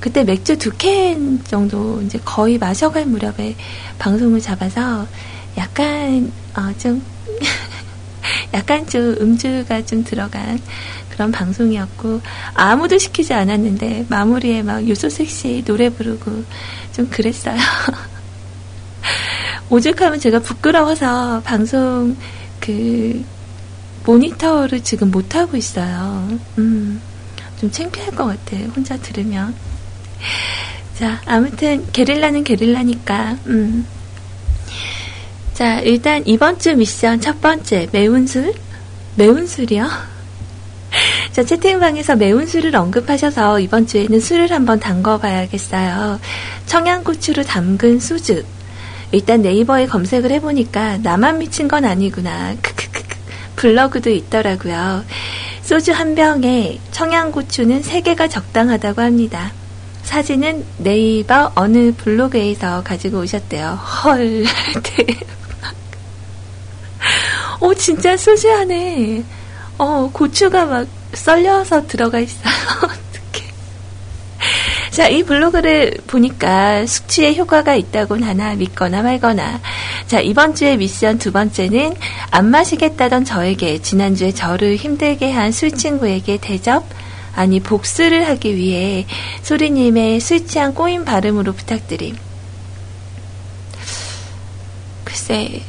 그때 0.00 0.24
맥주 0.24 0.58
두 0.58 0.72
캔 0.76 1.42
정도 1.44 2.00
이제 2.02 2.18
거의 2.24 2.58
마셔갈 2.58 3.06
무렵에 3.06 3.54
방송을 3.98 4.40
잡아서 4.40 5.06
약간 5.56 6.32
어, 6.56 6.72
좀 6.78 7.02
약간 8.54 8.86
좀 8.86 9.14
음주가 9.20 9.84
좀 9.84 10.02
들어간 10.02 10.58
그런 11.10 11.30
방송이었고 11.30 12.20
아무도 12.54 12.98
시키지 12.98 13.34
않았는데 13.34 14.06
마무리에 14.08 14.62
막씨 14.62 15.62
노래 15.64 15.90
부르고 15.90 16.44
좀 16.94 17.08
그랬어요. 17.08 17.56
오죽하면 19.70 20.20
제가 20.20 20.38
부끄러워서 20.40 21.40
방송 21.44 22.16
그 22.60 23.24
모니터를 24.04 24.82
지금 24.82 25.10
못하고 25.10 25.56
있어요. 25.56 26.38
음, 26.58 27.00
좀 27.60 27.70
창피할 27.70 28.10
것 28.12 28.26
같아. 28.26 28.56
혼자 28.74 28.96
들으면. 28.96 29.54
자, 30.98 31.20
아무튼, 31.26 31.86
게릴라는 31.92 32.44
게릴라니까, 32.44 33.38
음. 33.46 33.86
자, 35.54 35.80
일단 35.80 36.22
이번 36.26 36.58
주 36.58 36.74
미션 36.74 37.20
첫 37.20 37.40
번째, 37.40 37.88
매운 37.92 38.26
술? 38.26 38.54
매운 39.16 39.46
술이요? 39.46 39.88
자, 41.32 41.44
채팅방에서 41.44 42.16
매운 42.16 42.46
술을 42.46 42.74
언급하셔서 42.76 43.60
이번 43.60 43.86
주에는 43.86 44.20
술을 44.20 44.50
한번 44.50 44.80
담궈봐야겠어요. 44.80 46.20
청양고추로 46.66 47.44
담근 47.44 48.00
소주. 48.00 48.44
일단 49.12 49.42
네이버에 49.42 49.86
검색을 49.86 50.30
해보니까 50.32 50.98
나만 50.98 51.38
미친 51.38 51.68
건 51.68 51.84
아니구나. 51.84 52.54
크크크. 52.62 52.91
블로그도 53.56 54.10
있더라고요. 54.10 55.04
소주 55.62 55.92
한 55.92 56.14
병에 56.14 56.78
청양고추는 56.90 57.82
3개가 57.82 58.30
적당하다고 58.30 59.00
합니다. 59.02 59.52
사진은 60.02 60.64
네이버 60.78 61.52
어느 61.54 61.92
블로그에서 61.96 62.82
가지고 62.82 63.20
오셨대요. 63.20 63.68
헐, 63.70 64.44
대박. 64.82 65.74
오, 67.60 67.72
진짜 67.74 68.16
소주 68.16 68.52
안에, 68.52 69.22
어, 69.78 70.10
고추가 70.12 70.66
막 70.66 70.86
썰려서 71.14 71.86
들어가 71.86 72.18
있어요. 72.18 72.52
자, 74.92 75.08
이 75.08 75.22
블로그를 75.22 75.96
보니까 76.06 76.84
숙취에 76.84 77.34
효과가 77.34 77.74
있다곤 77.76 78.22
하나 78.22 78.54
믿거나 78.54 79.00
말거나. 79.02 79.58
자, 80.06 80.20
이번 80.20 80.54
주의 80.54 80.76
미션 80.76 81.16
두 81.18 81.32
번째는 81.32 81.94
안 82.30 82.50
마시겠다던 82.50 83.24
저에게 83.24 83.80
지난주에 83.80 84.32
저를 84.32 84.76
힘들게 84.76 85.32
한 85.32 85.50
술 85.50 85.70
친구에게 85.72 86.36
대접, 86.36 86.84
아니 87.34 87.60
복수를 87.60 88.28
하기 88.28 88.54
위해 88.56 89.06
소리님의 89.42 90.20
술 90.20 90.46
취한 90.46 90.74
꼬인 90.74 91.06
발음으로 91.06 91.54
부탁드림. 91.54 92.14
글쎄, 95.04 95.62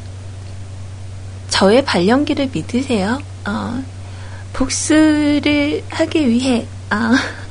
저의 1.50 1.86
발령기를 1.86 2.50
믿으세요? 2.52 3.22
어, 3.48 3.82
복수를 4.52 5.82
하기 5.90 6.28
위해, 6.28 6.66
어, 6.92 7.43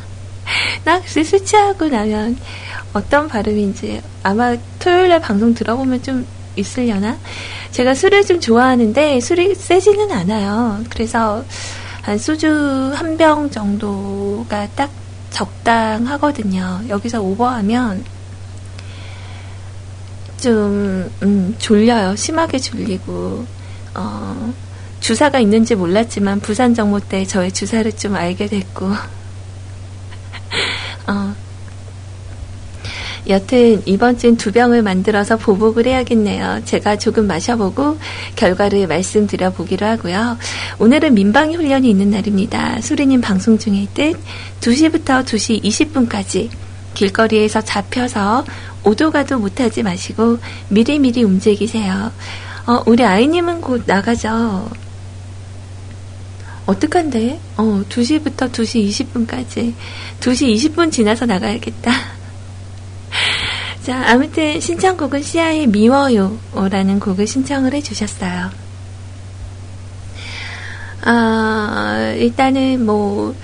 술 1.25 1.45
취하고 1.45 1.88
나면 1.88 2.37
어떤 2.92 3.29
발음인지 3.29 4.03
아마 4.23 4.57
토요일날 4.79 5.21
방송 5.21 5.55
들어보면 5.55 6.03
좀 6.03 6.27
있으려나? 6.57 7.16
제가 7.71 7.95
술을 7.95 8.25
좀 8.27 8.40
좋아하는데 8.40 9.21
술이 9.21 9.55
세지는 9.55 10.11
않아요. 10.12 10.83
그래서 10.90 11.45
한 12.03 12.18
소주 12.18 12.92
한 12.95 13.16
병 13.16 13.51
정도가 13.51 14.68
딱 14.75 14.90
적당하거든요. 15.31 16.83
여기서 16.88 17.23
오버하면 17.23 18.05
좀 20.40 21.11
음, 21.23 21.55
졸려요. 21.59 22.16
심하게 22.16 22.59
졸리고 22.59 23.47
어, 23.95 24.53
주사가 25.01 25.38
있는지 25.38 25.75
몰랐지만 25.75 26.40
부산 26.40 26.75
정모 26.75 27.01
때 27.01 27.25
저의 27.25 27.53
주사를 27.53 27.90
좀 27.92 28.14
알게 28.16 28.47
됐고 28.49 28.90
어. 31.06 31.34
여튼 33.28 33.80
이번 33.86 34.18
주엔 34.18 34.36
두 34.36 34.50
병을 34.50 34.82
만들어서 34.82 35.36
보복을 35.36 35.86
해야겠네요. 35.86 36.62
제가 36.64 36.98
조금 36.98 37.26
마셔보고 37.26 37.98
결과를 38.34 38.88
말씀드려 38.88 39.53
보기로 39.53 39.86
하고요. 39.86 40.38
오늘은 40.80 41.14
민방위 41.14 41.55
훈련이 41.55 41.88
있는 41.88 42.11
날입니다. 42.11 42.80
수리님 42.80 43.20
방송 43.20 43.59
중일 43.59 43.86
듯 43.94 44.16
2시부터 44.61 45.24
2시 45.24 45.62
20분까지 45.62 46.50
길거리에서 46.94 47.61
잡혀서 47.61 48.44
오도 48.84 49.11
가도 49.12 49.38
못하지 49.38 49.82
마시고 49.82 50.38
미리미리 50.68 51.22
움직이세요. 51.22 52.11
어, 52.66 52.82
우리 52.86 53.05
아이님은 53.05 53.61
곧 53.61 53.84
나가죠. 53.86 54.68
어떡한데? 56.66 57.40
어, 57.56 57.82
2시부터 57.88 58.50
2시 58.50 58.88
20분까지. 58.88 59.74
2시 60.20 60.54
20분 60.54 60.92
지나서 60.92 61.26
나가야겠다. 61.26 61.92
자, 63.82 64.04
아무튼 64.06 64.60
신청곡은 64.60 65.22
시아의 65.22 65.66
미워요. 65.66 66.38
라는 66.70 67.00
곡을 67.00 67.26
신청을 67.26 67.74
해주셨어요. 67.74 68.50
아, 71.04 72.14
일단은 72.16 72.86
뭐, 72.86 73.34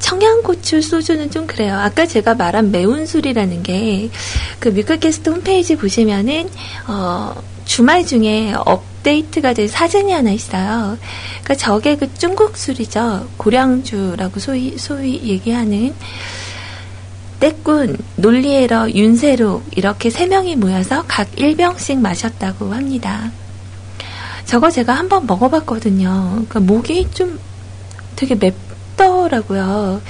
청양고추 0.00 0.82
소주는 0.82 1.30
좀 1.30 1.46
그래요. 1.46 1.78
아까 1.78 2.04
제가 2.04 2.34
말한 2.34 2.70
매운 2.70 3.06
술이라는 3.06 3.62
게 3.62 4.10
그 4.62 4.68
뮤클캐스트 4.68 5.28
홈페이지 5.28 5.74
보시면은 5.74 6.48
어 6.86 7.34
주말 7.64 8.06
중에 8.06 8.54
업데이트가 8.54 9.54
된 9.54 9.68
사진이 9.68 10.12
하나 10.12 10.30
있어요. 10.30 10.98
그러니까 11.42 11.54
저게 11.54 11.96
그 11.96 12.12
중국 12.14 12.56
술이죠. 12.56 13.28
고량주라고 13.36 14.40
소위 14.40 14.76
소위 14.78 15.20
얘기하는 15.22 15.94
떼꾼, 17.40 17.96
놀리에러, 18.16 18.90
윤세로 18.90 19.62
이렇게 19.72 20.10
세 20.10 20.26
명이 20.26 20.54
모여서 20.56 21.04
각 21.08 21.28
1병씩 21.32 21.98
마셨다고 21.98 22.72
합니다. 22.72 23.32
저거 24.44 24.70
제가 24.70 24.94
한번 24.94 25.26
먹어봤거든요. 25.26 26.44
그러니까 26.48 26.60
목이 26.60 27.08
좀 27.12 27.40
되게 28.14 28.36
맵더라고요. 28.36 30.00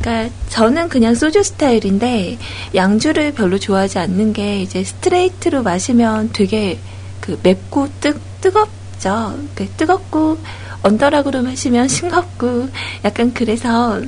그러니까 0.00 0.34
저는 0.48 0.88
그냥 0.88 1.14
소주 1.14 1.42
스타일인데 1.42 2.38
양주를 2.74 3.32
별로 3.32 3.58
좋아하지 3.58 3.98
않는 3.98 4.32
게 4.32 4.62
이제 4.62 4.84
스트레이트로 4.84 5.62
마시면 5.62 6.30
되게 6.32 6.78
그 7.20 7.38
맵고 7.42 7.88
뜨, 8.00 8.18
뜨겁죠. 8.40 9.38
그 9.54 9.68
뜨겁고 9.76 10.38
언더락으로 10.82 11.42
마시면 11.42 11.88
싱겁고 11.88 12.68
약간 13.04 13.34
그래서 13.34 14.00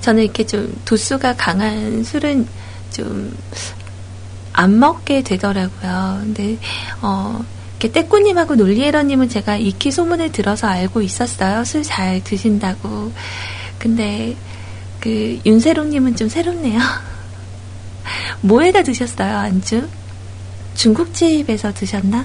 저는 0.00 0.24
이렇게 0.24 0.46
좀 0.46 0.74
도수가 0.84 1.36
강한 1.36 2.04
술은 2.04 2.46
좀 2.92 3.32
안 4.58 4.76
먹게 4.80 5.22
되더라고요. 5.22 6.18
근데 6.20 6.58
어 7.00 7.44
이렇게 7.78 7.92
떼꾸님하고 7.92 8.56
놀리에러님은 8.56 9.28
제가 9.28 9.56
익히 9.56 9.92
소문을 9.92 10.32
들어서 10.32 10.66
알고 10.66 11.00
있었어요. 11.00 11.64
술 11.64 11.84
잘 11.84 12.24
드신다고. 12.24 13.12
근데 13.78 14.36
그 15.00 15.40
윤세롱님은 15.46 16.16
좀 16.16 16.28
새롭네요. 16.28 16.80
뭐에다 18.42 18.82
드셨어요 18.82 19.36
안주? 19.36 19.88
중국집에서 20.74 21.72
드셨나? 21.74 22.24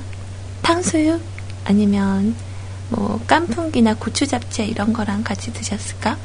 탕수육? 0.61 1.21
아니면 1.65 2.35
뭐 2.89 3.19
깐풍기나 3.27 3.95
고추 3.95 4.27
잡채 4.27 4.65
이런 4.65 4.93
거랑 4.93 5.23
같이 5.23 5.51
드셨을까? 5.53 6.17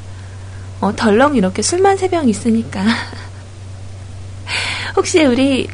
어, 0.80 0.94
덜렁 0.94 1.36
이렇게 1.36 1.62
술만 1.62 1.96
세 1.96 2.09
병 2.09 2.28
있으니까. 2.28 2.84
혹시 4.96 5.24
우리 5.24 5.68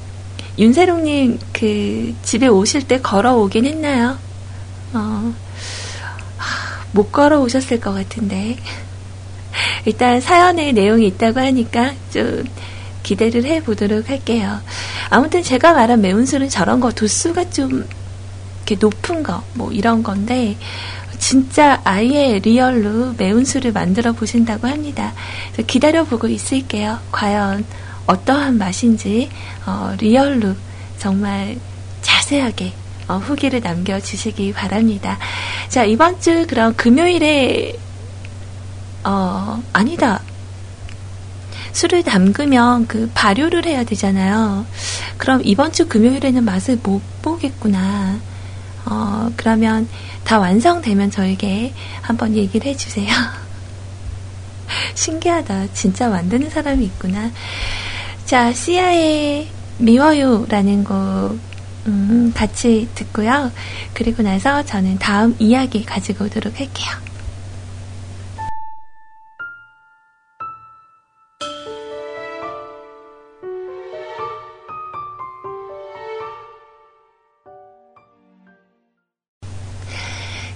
윤세롱님 0.59 1.39
그 1.53 2.15
집에 2.23 2.47
오실 2.47 2.87
때 2.87 3.01
걸어오긴 3.01 3.67
했나요? 3.67 4.19
어, 4.93 5.35
못 6.93 7.11
걸어오셨을 7.11 7.81
것 7.81 7.93
같은데. 7.93 8.57
일단 9.85 10.21
사연에 10.21 10.73
내용이 10.73 11.07
있다고 11.07 11.41
하니까 11.41 11.93
좀 12.13 12.45
기대를 13.03 13.45
해보도록 13.45 14.09
할게요. 14.09 14.61
아무튼 15.11 15.43
제가 15.43 15.75
말한 15.75 16.01
매운 16.01 16.27
술은 16.27 16.49
저런 16.49 16.81
거 16.81 16.91
도수가 16.91 17.51
좀 17.51 17.87
이렇게 18.67 18.77
높은 18.81 19.23
거, 19.23 19.43
뭐 19.53 19.71
이런 19.73 20.03
건데, 20.03 20.57
진짜 21.19 21.81
아예 21.85 22.39
리얼로 22.39 23.15
매운 23.17 23.45
술을 23.45 23.73
만들어 23.73 24.13
보신다고 24.13 24.69
합니다. 24.69 25.13
기다려보고 25.67 26.29
있을게요. 26.29 26.99
과연 27.13 27.65
어떠한 28.07 28.59
맛인지 28.59 29.31
어, 29.65 29.95
리얼로 29.99 30.55
정말 30.99 31.57
자세하게 32.03 32.73
어, 33.09 33.17
후기를 33.17 33.61
남겨주시기 33.61 34.53
바랍니다. 34.53 35.19
자, 35.69 35.85
이번 35.85 36.21
주 36.21 36.47
그럼 36.47 36.75
금요일에 36.75 37.75
어, 39.05 39.63
아니다. 39.73 40.21
술을 41.73 42.05
담그면 42.05 42.87
그 42.87 43.11
발효를 43.15 43.67
해야 43.67 43.85
되잖아요. 43.85 44.65
그럼 45.19 45.41
이번 45.45 45.73
주 45.73 45.89
금요일에는 45.89 46.45
맛을 46.45 46.79
못 46.83 47.03
보겠구나. 47.23 48.19
어, 48.87 49.31
그러면 49.37 49.89
다 50.25 50.39
완성되면 50.39 51.11
저에게 51.11 51.73
한번 52.01 52.35
얘기를 52.35 52.67
해주세요. 52.71 53.09
신기하다. 54.95 55.73
진짜 55.73 56.09
만드는 56.09 56.51
사람이 56.51 56.85
있구나. 56.85 57.31
자, 58.25 58.53
시아의 58.53 59.49
미워요 59.79 60.47
라는 60.49 60.85
곡, 60.85 61.39
음, 61.87 62.33
같이 62.35 62.89
듣고요. 62.95 63.51
그리고 63.93 64.23
나서 64.23 64.65
저는 64.65 64.99
다음 64.99 65.35
이야기 65.39 65.85
가지고 65.85 66.27
오도록 66.27 66.59
할게요. 66.59 67.14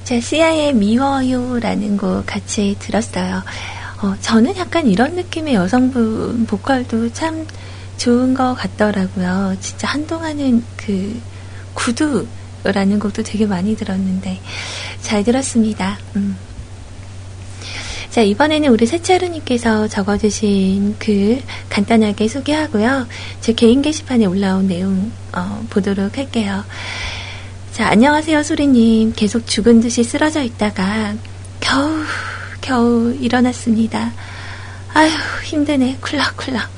자, 0.08 0.18
시아의 0.18 0.72
미워요라는 0.72 1.98
곡 1.98 2.24
같이 2.24 2.74
들었어요. 2.78 3.42
어, 4.00 4.14
저는 4.22 4.56
약간 4.56 4.86
이런 4.86 5.16
느낌의 5.16 5.52
여성분 5.52 6.46
보컬도 6.46 7.12
참 7.12 7.46
좋은 7.98 8.32
것 8.32 8.54
같더라고요. 8.54 9.54
진짜 9.60 9.86
한동안은 9.88 10.64
그 10.78 11.20
구두라는 11.74 13.00
곡도 13.00 13.22
되게 13.22 13.44
많이 13.44 13.76
들었는데 13.76 14.40
잘 15.02 15.24
들었습니다. 15.24 15.98
음. 16.16 16.38
자, 18.08 18.22
이번에는 18.22 18.70
우리 18.70 18.86
세차루님께서 18.86 19.88
적어주신 19.88 20.96
글 20.98 21.42
간단하게 21.68 22.28
소개하고요. 22.28 23.06
제 23.42 23.52
개인 23.52 23.82
게시판에 23.82 24.24
올라온 24.24 24.68
내용 24.68 25.12
어, 25.34 25.66
보도록 25.68 26.16
할게요. 26.16 26.64
자, 27.78 27.90
안녕하세요, 27.90 28.42
소리님. 28.42 29.12
계속 29.14 29.46
죽은 29.46 29.78
듯이 29.78 30.02
쓰러져 30.02 30.42
있다가 30.42 31.14
겨우, 31.60 32.02
겨우 32.60 33.14
일어났습니다. 33.20 34.10
아휴, 34.94 35.08
힘드네. 35.44 35.98
쿨락쿨락. 36.00 36.68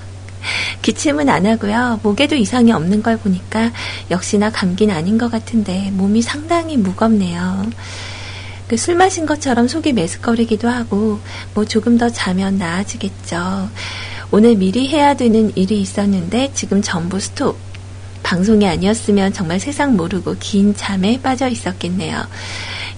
기침은 0.82 1.30
안 1.30 1.46
하고요. 1.46 2.00
목에도 2.02 2.36
이상이 2.36 2.70
없는 2.72 3.02
걸 3.02 3.16
보니까 3.16 3.72
역시나 4.10 4.50
감기는 4.50 4.94
아닌 4.94 5.16
것 5.16 5.30
같은데 5.30 5.90
몸이 5.92 6.20
상당히 6.20 6.76
무겁네요. 6.76 7.70
그 8.68 8.76
술 8.76 8.94
마신 8.94 9.24
것처럼 9.24 9.68
속이 9.68 9.94
메스꺼리기도 9.94 10.68
하고 10.68 11.18
뭐 11.54 11.64
조금 11.64 11.96
더 11.96 12.10
자면 12.10 12.58
나아지겠죠. 12.58 13.70
오늘 14.32 14.54
미리 14.54 14.86
해야 14.88 15.14
되는 15.14 15.50
일이 15.56 15.80
있었는데 15.80 16.50
지금 16.52 16.82
전부 16.82 17.18
스톱. 17.18 17.69
방송이 18.22 18.66
아니었으면 18.66 19.32
정말 19.32 19.60
세상 19.60 19.96
모르고 19.96 20.36
긴 20.38 20.74
잠에 20.74 21.20
빠져 21.20 21.48
있었겠네요. 21.48 22.26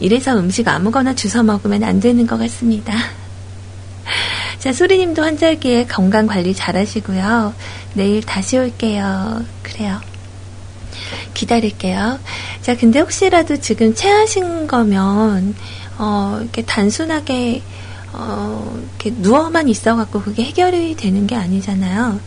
이래서 0.01 0.37
음식 0.37 0.69
아무거나 0.69 1.15
주워 1.15 1.43
먹으면 1.43 1.85
안 1.85 2.01
되는 2.01 2.27
것 2.27 2.39
같습니다. 2.39 2.95
자, 4.59 4.73
소리님도 4.73 5.23
환절기에 5.23 5.87
건강 5.87 6.27
관리 6.27 6.55
잘 6.55 6.77
하시고요. 6.77 7.55
내일 7.95 8.23
다시 8.23 8.59
올게요. 8.59 9.45
그래요. 9.63 10.01
기다릴게요. 11.35 12.19
자, 12.61 12.77
근데 12.77 13.01
혹시라도 13.01 13.57
지금 13.57 13.95
체하신 13.95 14.67
거면, 14.67 15.55
어, 15.99 16.39
이렇게 16.41 16.63
단순하게, 16.63 17.63
어, 18.13 18.81
이렇게 19.01 19.21
누워만 19.21 19.69
있어갖고 19.69 20.23
그게 20.23 20.45
해결이 20.45 20.97
되는 20.97 21.27
게 21.27 21.35
아니잖아요. 21.35 22.21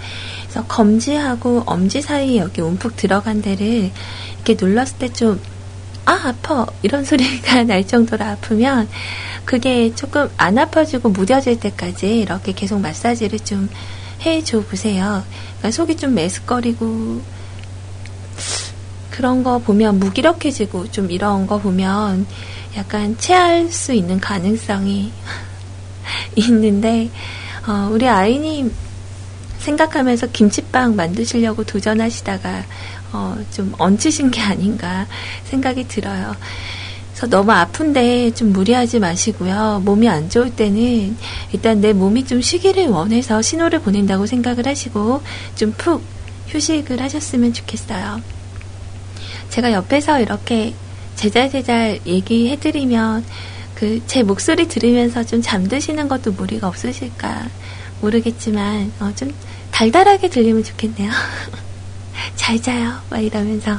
그래서 0.56 0.68
검지하고 0.70 1.64
엄지 1.66 2.02
사이에 2.02 2.38
여기 2.38 2.62
움푹 2.62 2.96
들어간 2.96 3.42
데를 3.42 3.92
이렇게 4.36 4.56
눌렀을 4.58 4.98
때 4.98 5.12
좀, 5.12 5.42
아, 6.06 6.14
아파. 6.30 6.66
이런 6.82 7.04
소리가 7.06 7.64
날 7.64 7.86
정도로 7.86 8.24
아프면 8.24 8.88
그게 9.44 9.94
조금 9.94 10.30
안 10.38 10.58
아파지고 10.58 11.10
무뎌질 11.10 11.60
때까지 11.60 12.20
이렇게 12.20 12.54
계속 12.54 12.80
마사지를 12.80 13.40
좀 13.40 13.70
해줘 14.26 14.62
보세요. 14.62 15.26
그러니까 15.58 15.72
속이 15.72 15.98
좀 15.98 16.14
메스꺼리고 16.14 17.22
그런 19.10 19.44
거 19.44 19.60
보면 19.60 20.00
무기력해지고 20.00 20.90
좀 20.92 21.12
이런 21.12 21.48
거 21.48 21.58
보면 21.58 22.26
약간 22.78 23.18
체할 23.18 23.70
수 23.70 23.92
있는 23.92 24.22
가능성이 24.22 25.12
있는데, 26.36 27.10
어, 27.68 27.90
우리 27.92 28.08
아이님 28.08 28.72
생각하면서 29.66 30.28
김치빵 30.28 30.96
만드시려고 30.96 31.64
도전하시다가 31.64 32.64
어, 33.12 33.38
좀 33.52 33.74
얹히신 33.78 34.32
게 34.32 34.42
아닌가 34.42 35.08
생각이 35.46 35.88
들어요. 35.88 36.36
그래서 37.12 37.28
너무 37.28 37.52
아픈데 37.52 38.32
좀 38.32 38.52
무리하지 38.54 39.00
마시고요. 39.00 39.82
몸이 39.84 40.08
안 40.08 40.30
좋을 40.30 40.56
때는 40.56 41.16
일단 41.52 41.82
내 41.82 41.94
몸이 41.94 42.26
좀 42.26 42.42
쉬기를 42.42 42.88
원해서 42.90 43.42
신호를 43.42 43.80
보낸다고 43.80 44.26
생각을 44.26 44.68
하시고 44.68 45.22
좀 45.56 45.74
푹 45.78 46.02
휴식을 46.48 47.02
하셨으면 47.02 47.54
좋겠어요. 47.54 48.22
제가 49.50 49.72
옆에서 49.72 50.20
이렇게 50.22 50.74
제잘제잘 51.16 52.02
얘기해드리면 52.06 53.26
그 53.76 54.00
제 54.08 54.24
목소리 54.24 54.68
들으면서 54.68 55.24
좀 55.24 55.42
잠드시는 55.42 56.08
것도 56.08 56.32
무리가 56.34 56.68
없으실까 56.68 57.48
모르겠지만 58.02 58.92
어, 59.00 59.12
좀 59.16 59.34
달달하게 59.76 60.30
들리면 60.30 60.64
좋겠네요. 60.64 61.12
잘 62.36 62.62
자요. 62.62 62.94
막 63.10 63.20
이러면서 63.20 63.78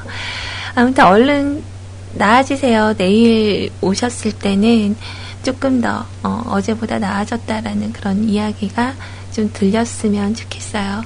아무튼 0.74 1.05
얼른 1.05 1.64
나아지세요. 2.12 2.94
내일 2.99 3.70
오셨을 3.80 4.32
때는 4.32 4.94
조금 5.42 5.80
더 5.80 6.05
어, 6.22 6.61
제보다 6.61 6.99
나아졌다라는 6.99 7.94
그런 7.94 8.28
이야기가 8.28 8.94
좀 9.32 9.51
들렸으면 9.55 10.34
좋겠어요. 10.34 11.03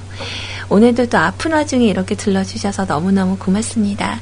오늘도 0.67 1.05
또 1.05 1.17
아픈 1.17 1.53
와중에 1.53 1.85
이렇게 1.85 2.15
들러주셔서 2.15 2.83
너무너무 2.83 3.37
고맙습니다. 3.37 4.19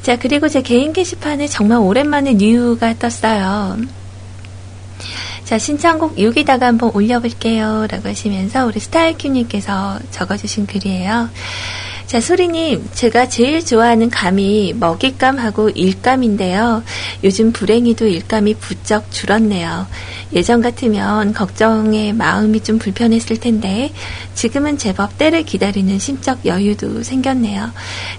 자, 0.00 0.16
그리고 0.16 0.48
제 0.48 0.62
개인 0.62 0.94
게시판에 0.94 1.48
정말 1.48 1.78
오랜만에 1.78 2.32
뉴가 2.32 2.98
떴어요. 2.98 3.76
자, 5.52 5.58
신청곡 5.58 6.18
여기다가 6.18 6.64
한번 6.64 6.92
올려볼게요. 6.94 7.86
라고 7.90 8.08
하시면서 8.08 8.64
우리 8.64 8.80
스타일큐님께서 8.80 9.98
적어주신 10.10 10.64
글이에요. 10.64 11.28
자, 12.06 12.20
소리님, 12.22 12.88
제가 12.94 13.28
제일 13.28 13.62
좋아하는 13.62 14.08
감이 14.08 14.72
먹잇감하고 14.80 15.68
일감인데요. 15.68 16.82
요즘 17.22 17.52
불행히도 17.52 18.06
일감이 18.06 18.54
부쩍 18.54 19.10
줄었네요. 19.10 19.86
예전 20.32 20.62
같으면 20.62 21.34
걱정에 21.34 22.14
마음이 22.14 22.60
좀 22.60 22.78
불편했을 22.78 23.38
텐데, 23.38 23.92
지금은 24.34 24.78
제법 24.78 25.18
때를 25.18 25.42
기다리는 25.42 25.98
심적 25.98 26.46
여유도 26.46 27.02
생겼네요. 27.02 27.72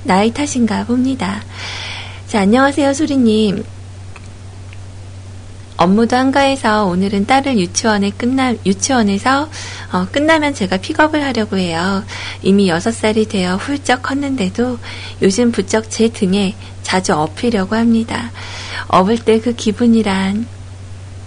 나이 0.03 0.31
탓인가 0.31 0.85
봅니다. 0.85 1.41
자, 2.27 2.41
안녕하세요, 2.41 2.93
소리님. 2.93 3.63
업무도 5.77 6.15
한가해서 6.15 6.85
오늘은 6.85 7.25
딸을 7.25 7.59
유치원에 7.59 8.11
끝나 8.11 8.53
유치원에서 8.65 9.49
어, 9.91 10.07
끝나면 10.11 10.53
제가 10.53 10.77
픽업을 10.77 11.23
하려고 11.23 11.57
해요. 11.57 12.03
이미 12.41 12.69
6살이 12.69 13.29
되어 13.29 13.57
훌쩍 13.57 14.03
컸는데도 14.03 14.79
요즘 15.21 15.51
부쩍 15.51 15.89
제 15.89 16.09
등에 16.09 16.55
자주 16.83 17.13
업히려고 17.13 17.75
합니다. 17.75 18.31
업을 18.87 19.17
때 19.17 19.39
그 19.39 19.53
기분이란 19.53 20.45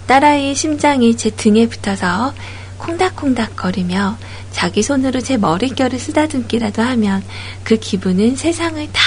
딸아이의 0.07 0.55
심장이 0.55 1.17
제 1.17 1.29
등에 1.29 1.67
붙어서 1.67 2.33
콩닥콩닥 2.77 3.55
거리며 3.55 4.17
자기 4.51 4.81
손으로 4.81 5.19
제 5.19 5.37
머릿결을 5.37 5.99
쓰다듬기라도 5.99 6.81
하면 6.81 7.23
그 7.63 7.75
기분은 7.75 8.37
세상을 8.37 8.87
다 8.93 9.01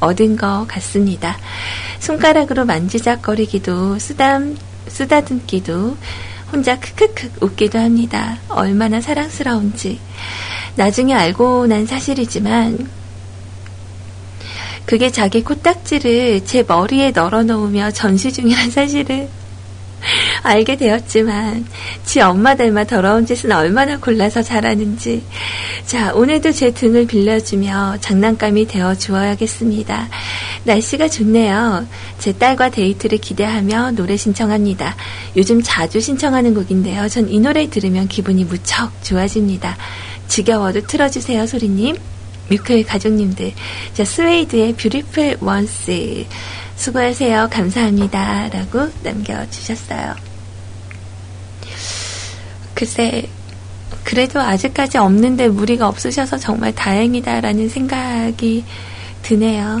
얻은 0.00 0.36
것 0.36 0.66
같습니다. 0.68 1.38
손가락으로 1.98 2.64
만지작거리기도 2.66 3.98
쓰담 3.98 4.56
쓰다듬기도 4.92 5.96
혼자 6.52 6.78
크크크 6.78 7.32
웃기도 7.40 7.78
합니다. 7.78 8.38
얼마나 8.48 9.00
사랑스러운지. 9.00 9.98
나중에 10.76 11.14
알고 11.14 11.66
난 11.66 11.86
사실이지만 11.86 12.88
그게 14.84 15.10
자기 15.10 15.42
코딱지를 15.42 16.44
제 16.44 16.64
머리에 16.66 17.12
널어 17.12 17.42
놓으며 17.42 17.90
전시 17.90 18.32
중이란 18.32 18.70
사실을 18.70 19.28
알게 20.42 20.76
되었지만 20.76 21.66
지 22.04 22.20
엄마 22.20 22.54
닮아 22.54 22.84
더러운 22.84 23.26
짓은 23.26 23.52
얼마나 23.52 23.98
골라서 23.98 24.42
잘하는지 24.42 25.22
자 25.86 26.12
오늘도 26.14 26.52
제 26.52 26.72
등을 26.72 27.06
빌려주며 27.06 27.98
장난감이 28.00 28.66
되어 28.66 28.94
주어야겠습니다. 28.94 30.08
날씨가 30.64 31.08
좋네요. 31.08 31.86
제 32.18 32.32
딸과 32.32 32.70
데이트를 32.70 33.18
기대하며 33.18 33.92
노래 33.92 34.16
신청합니다. 34.16 34.94
요즘 35.36 35.60
자주 35.62 36.00
신청하는 36.00 36.54
곡인데요. 36.54 37.08
전 37.08 37.32
이 37.32 37.40
노래 37.40 37.68
들으면 37.70 38.08
기분이 38.08 38.44
무척 38.44 38.92
좋아집니다. 39.02 39.76
지겨워도 40.28 40.82
틀어주세요 40.86 41.46
소리님. 41.46 41.96
뮤클 42.50 42.84
가족님들. 42.84 43.52
자 43.94 44.04
Suede의 44.04 44.74
Beautiful 44.74 45.38
Ones 45.40 46.26
수고하세요. 46.82 47.48
감사합니다. 47.48 48.48
라고 48.48 48.88
남겨주셨어요. 49.04 50.16
글쎄, 52.74 53.28
그래도 54.02 54.40
아직까지 54.40 54.98
없는데 54.98 55.46
무리가 55.46 55.86
없으셔서 55.86 56.38
정말 56.38 56.74
다행이다라는 56.74 57.68
생각이 57.68 58.64
드네요. 59.22 59.78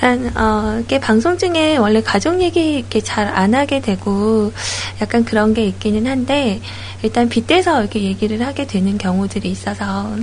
그러니까, 0.00 0.42
어, 0.42 0.80
이게 0.80 0.98
방송 0.98 1.38
중에 1.38 1.76
원래 1.76 2.02
가족 2.02 2.42
얘기 2.42 2.78
이렇게 2.78 3.00
잘 3.00 3.28
안 3.28 3.54
하게 3.54 3.80
되고 3.80 4.52
약간 5.00 5.24
그런 5.24 5.54
게 5.54 5.66
있기는 5.66 6.04
한데 6.08 6.60
일단 7.04 7.28
빗대서 7.28 7.80
이렇게 7.80 8.02
얘기를 8.02 8.44
하게 8.44 8.66
되는 8.66 8.98
경우들이 8.98 9.48
있어서 9.48 10.16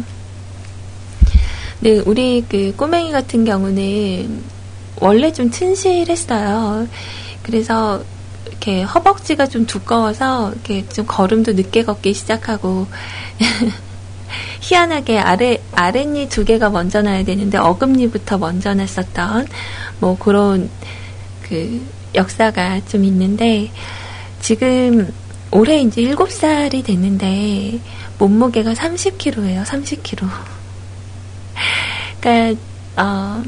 네, 1.82 2.01
우리 2.05 2.43
그 2.49 2.73
꼬맹이 2.75 3.11
같은 3.13 3.45
경우는 3.45 4.43
원래 4.97 5.32
좀 5.32 5.49
튼실했어요. 5.49 6.88
그래서 7.41 8.03
이렇게 8.47 8.82
허벅지가 8.82 9.47
좀 9.47 9.65
두꺼워서 9.65 10.51
이렇게 10.51 10.86
좀 10.89 11.05
걸음도 11.07 11.53
늦게 11.53 11.86
걷기 11.86 12.13
시작하고 12.13 12.86
희한하게 14.59 15.19
아래 15.19 15.61
아랫니 15.71 16.27
두 16.27 16.43
개가 16.43 16.69
먼저 16.69 17.01
나야 17.01 17.23
되는데 17.23 17.57
어금니부터 17.57 18.38
먼저 18.38 18.73
났었던 18.73 19.47
뭐 19.99 20.17
그런 20.17 20.69
그 21.43 21.82
역사가 22.13 22.82
좀 22.88 23.05
있는데 23.05 23.71
지금 24.41 25.13
올해 25.51 25.80
이제 25.82 26.01
7살이 26.01 26.84
됐는데 26.84 27.80
몸무게가 28.17 28.73
30kg예요. 28.73 29.63
30kg. 29.63 30.59
그러니까 32.20 32.61
어, 32.95 33.43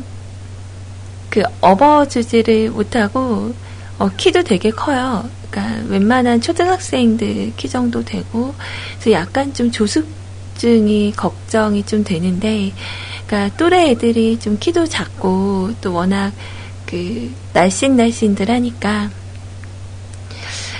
그 1.29 1.41
업어주지를 1.61 2.71
못하고 2.71 3.53
어, 3.97 4.09
키도 4.17 4.43
되게 4.43 4.71
커요. 4.71 5.29
그러니까 5.49 5.83
웬만한 5.89 6.41
초등학생들 6.41 7.53
키 7.57 7.69
정도 7.69 8.03
되고 8.03 8.53
그래서 8.93 9.11
약간 9.11 9.53
좀 9.53 9.71
조숙증이 9.71 11.13
걱정이 11.15 11.85
좀 11.85 12.03
되는데 12.03 12.71
그러니까 13.27 13.55
또래 13.57 13.89
애들이 13.91 14.39
좀 14.39 14.57
키도 14.59 14.87
작고 14.87 15.73
또 15.81 15.93
워낙 15.93 16.31
그 16.85 17.31
날씬날씬들 17.53 18.49
하니까 18.49 19.09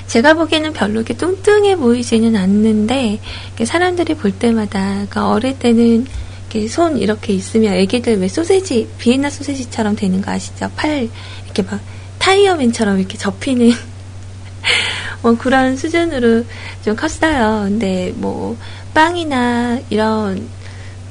제가 0.07 0.33
보기에는 0.33 0.73
별로 0.73 0.95
이렇게 0.95 1.13
뚱뚱해 1.13 1.77
보이지는 1.77 2.35
않는데 2.35 3.19
사람들이 3.63 4.15
볼 4.15 4.31
때마다 4.31 4.79
그러니까 4.79 5.29
어릴 5.29 5.57
때는 5.57 6.05
이렇게 6.51 6.67
손 6.67 6.97
이렇게 6.97 7.33
있으면 7.33 7.73
애기들 7.73 8.19
왜 8.19 8.27
소세지 8.27 8.89
비엔나 8.97 9.29
소세지처럼 9.29 9.95
되는 9.95 10.21
거 10.21 10.31
아시죠? 10.31 10.69
팔 10.75 11.07
이렇게 11.45 11.61
막 11.63 11.79
타이어맨처럼 12.19 12.99
이렇게 12.99 13.17
접히는 13.17 13.71
뭐 15.23 15.37
그런 15.37 15.77
수준으로 15.77 16.43
좀 16.83 16.95
컸어요. 16.95 17.63
근데 17.69 18.13
뭐 18.17 18.57
빵이나 18.93 19.79
이런 19.89 20.47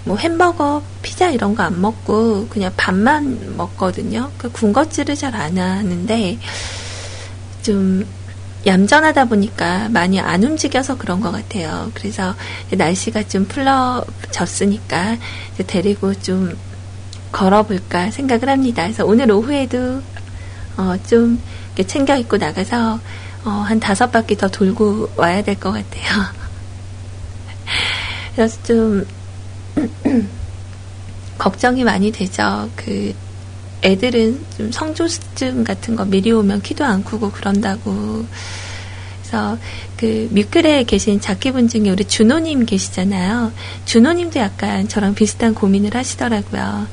뭐 0.05 0.16
햄버거, 0.16 0.82
피자 1.03 1.30
이런 1.30 1.55
거 1.55 1.62
안 1.62 1.80
먹고 1.80 2.49
그냥 2.49 2.72
밥만 2.76 3.57
먹거든요. 3.57 4.30
그 4.36 4.51
군것질을 4.51 5.16
잘 5.16 5.34
안 5.34 5.57
하는데 5.57 6.38
좀 7.62 8.05
얌전하다 8.67 9.25
보니까 9.27 9.89
많이 9.89 10.21
안 10.21 10.43
움직여서 10.45 10.99
그런 10.99 11.21
것 11.21 11.33
같아요. 11.33 11.91
그래서 11.95 12.35
날씨가 12.71 13.27
좀 13.29 13.47
풀러졌으니까 13.47 15.17
데리고 15.67 16.15
좀 16.15 16.57
걸어볼까 17.33 18.11
생각을 18.11 18.49
합니다. 18.49 18.83
그래서 18.83 19.07
오늘 19.07 19.31
오후에도 19.31 20.03
어, 20.77 20.95
좀 21.07 21.41
챙겨 21.87 22.17
입고 22.17 22.37
나가서 22.37 23.01
어, 23.45 23.51
한 23.51 23.81
다섯 23.81 24.11
바퀴 24.13 24.37
더 24.37 24.49
돌고 24.49 25.13
와야 25.17 25.43
될 25.43 25.55
것 25.57 25.73
같아요. 25.73 26.25
그래서 28.35 28.63
좀 28.63 29.07
걱정이 31.39 31.85
많이 31.85 32.13
되죠. 32.13 32.69
그 32.77 33.15
애들은 33.83 34.45
좀 34.57 34.72
성조증 34.72 35.64
같은 35.64 35.97
거 35.97 36.05
미리 36.05 36.33
오면 36.33 36.62
키도 36.62 36.85
안 36.85 37.05
크고 37.05 37.31
그런다고. 37.31 38.26
그래서 39.22 39.59
그 39.97 40.28
뮤클에 40.33 40.85
계신 40.85 41.20
작기분 41.20 41.68
중에 41.68 41.89
우리 41.91 42.05
준호님 42.05 42.66
계시잖아요. 42.66 43.53
준호님도 43.85 44.41
약간 44.41 44.89
저랑 44.89 45.14
비슷한 45.14 45.55
고민을 45.55 45.95
하시더라고요. 45.95 46.87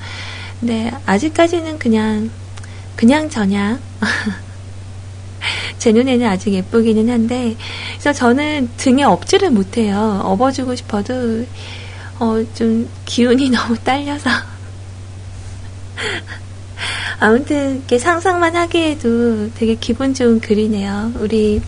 근데 0.59 0.91
아직까지는 1.05 1.79
그냥 1.79 2.29
그냥 2.95 3.29
저냥 3.29 3.79
제 5.77 5.91
눈에는 5.91 6.27
아직 6.27 6.53
예쁘기는 6.53 7.09
한데 7.09 7.55
그래서 7.91 8.13
저는 8.13 8.69
등에 8.77 9.03
업지를 9.03 9.51
못해요. 9.51 10.21
업어주고 10.23 10.75
싶어도 10.75 11.45
어, 12.19 12.43
좀 12.55 12.89
기운이 13.05 13.49
너무 13.51 13.77
딸려서 13.77 14.29
아무튼 17.19 17.77
이렇게 17.77 17.99
상상만 17.99 18.55
하기에도 18.55 19.51
되게 19.53 19.75
기분 19.75 20.13
좋은 20.13 20.39
글이네요. 20.39 21.13
우리 21.19 21.61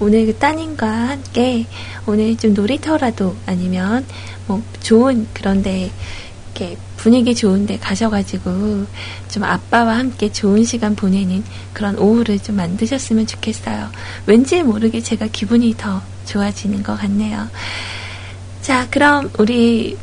오늘 0.00 0.26
그 0.26 0.36
따님과 0.36 0.86
함께 0.86 1.66
오늘 2.06 2.36
좀 2.36 2.54
놀이터라도 2.54 3.36
아니면 3.46 4.06
뭐 4.46 4.62
좋은 4.80 5.26
그런데 5.32 5.90
이렇게 6.54 6.76
분위기 6.96 7.34
좋은데 7.34 7.78
가셔가지고 7.78 8.86
좀 9.28 9.44
아빠와 9.44 9.98
함께 9.98 10.30
좋은 10.30 10.64
시간 10.64 10.96
보내는 10.96 11.44
그런 11.72 11.96
오후를 11.98 12.38
좀 12.40 12.56
만드셨으면 12.56 13.26
좋겠어요. 13.26 13.90
왠지 14.26 14.62
모르게 14.62 15.00
제가 15.00 15.28
기분이 15.28 15.74
더 15.76 16.02
좋아지는 16.26 16.82
것 16.82 16.96
같네요. 16.96 17.48
자, 18.62 18.86
그럼 18.90 19.30
우리 19.38 19.96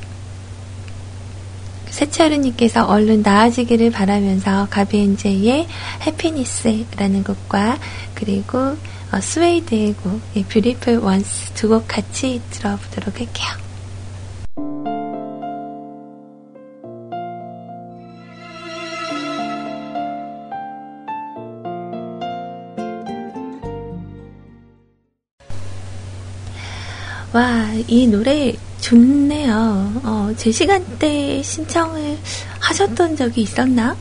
세차르님께서 1.95 2.85
얼른 2.85 3.21
나아지기를 3.21 3.89
바라면서 3.91 4.67
가비엔제이의 4.69 5.65
Happiness라는 6.05 7.23
곡과 7.23 7.77
그리고 8.13 8.75
어, 9.11 9.21
Suede의 9.21 9.93
곡 9.93 10.19
Beautiful 10.49 10.97
Ones 10.97 11.53
두 11.53 11.69
곡 11.69 11.87
같이 11.87 12.41
들어보도록 12.51 13.19
할게요. 13.19 13.64
와, 27.35 27.67
이 27.89 28.07
노래 28.07 28.55
좋네요. 28.79 29.91
어, 30.05 30.31
제 30.37 30.53
시간대 30.53 31.41
신청을 31.43 32.17
하셨던 32.61 33.17
적이 33.17 33.41
있었나? 33.41 33.97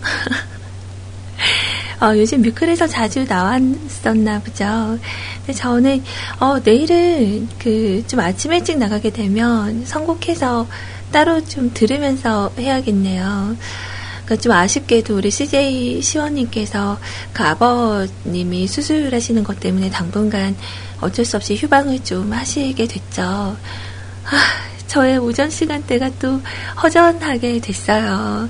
어, 2.00 2.16
요즘 2.16 2.42
뮤클에서 2.42 2.86
자주 2.86 3.24
나왔었나 3.24 4.38
보죠. 4.38 5.00
근데 5.38 5.52
저는, 5.52 6.04
어, 6.38 6.60
내일은 6.60 7.48
그, 7.58 8.04
좀 8.06 8.20
아침 8.20 8.52
일찍 8.52 8.78
나가게 8.78 9.10
되면 9.10 9.84
선곡해서 9.84 10.68
따로 11.10 11.44
좀 11.44 11.72
들으면서 11.74 12.52
해야겠네요. 12.56 13.56
그러니까 14.24 14.36
좀 14.36 14.52
아쉽게도 14.52 15.16
우리 15.16 15.30
CJ 15.30 16.00
시원님께서 16.02 16.98
그 17.32 17.42
아버님이 17.42 18.66
수술하시는 18.66 19.44
것 19.44 19.60
때문에 19.60 19.90
당분간 19.90 20.56
어쩔 21.00 21.24
수 21.24 21.36
없이 21.36 21.54
휴방을 21.54 22.02
좀 22.04 22.32
하시게 22.32 22.86
됐죠. 22.86 23.22
아, 23.22 23.56
저의 24.86 25.18
오전 25.18 25.50
시간대가 25.50 26.10
또 26.18 26.40
허전하게 26.82 27.60
됐어요. 27.60 28.48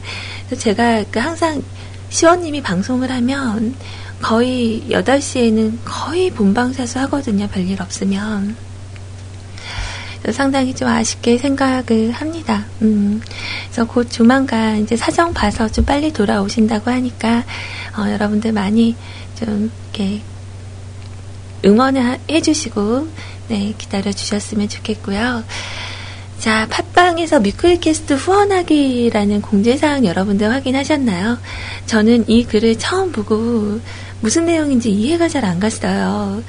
제가 0.56 1.04
그 1.10 1.18
항상 1.18 1.62
시원님이 2.10 2.62
방송을 2.62 3.10
하면 3.10 3.74
거의 4.22 4.84
8시에는 4.88 5.78
거의 5.84 6.30
본방사수 6.30 7.00
하거든요. 7.00 7.48
별일 7.48 7.82
없으면. 7.82 8.63
상당히 10.32 10.74
좀 10.74 10.88
아쉽게 10.88 11.38
생각을 11.38 12.12
합니다. 12.12 12.64
음, 12.82 13.20
그래서 13.64 13.86
곧 13.86 14.10
조만간 14.10 14.82
이제 14.82 14.96
사정 14.96 15.32
봐서 15.34 15.68
좀 15.68 15.84
빨리 15.84 16.12
돌아오신다고 16.12 16.90
하니까, 16.90 17.44
어, 17.98 18.10
여러분들 18.10 18.52
많이 18.52 18.96
좀 19.38 19.70
이렇게 19.92 20.20
응원을 21.64 22.18
해주시고, 22.30 23.08
네, 23.48 23.74
기다려 23.78 24.12
주셨으면 24.12 24.68
좋겠고요. 24.68 25.44
자, 26.38 26.66
팟빵에서 26.68 27.40
뮤클캐스트 27.40 28.14
후원하기라는 28.14 29.40
공지사항 29.40 30.04
여러분들 30.04 30.50
확인하셨나요? 30.52 31.38
저는 31.86 32.24
이 32.28 32.44
글을 32.44 32.78
처음 32.78 33.12
보고 33.12 33.80
무슨 34.20 34.46
내용인지 34.46 34.90
이해가 34.90 35.28
잘 35.28 35.44
안 35.44 35.60
갔어요. 35.60 36.42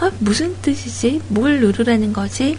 어, 0.00 0.10
무슨 0.20 0.54
뜻이지? 0.62 1.22
뭘 1.28 1.60
누르라는 1.60 2.12
거지? 2.12 2.56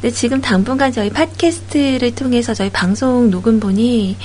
근데 0.00 0.10
지금 0.10 0.40
당분간 0.40 0.92
저희 0.92 1.10
팟캐스트를 1.10 2.14
통해서 2.14 2.54
저희 2.54 2.70
방송 2.70 3.30
녹음본이 3.30 4.16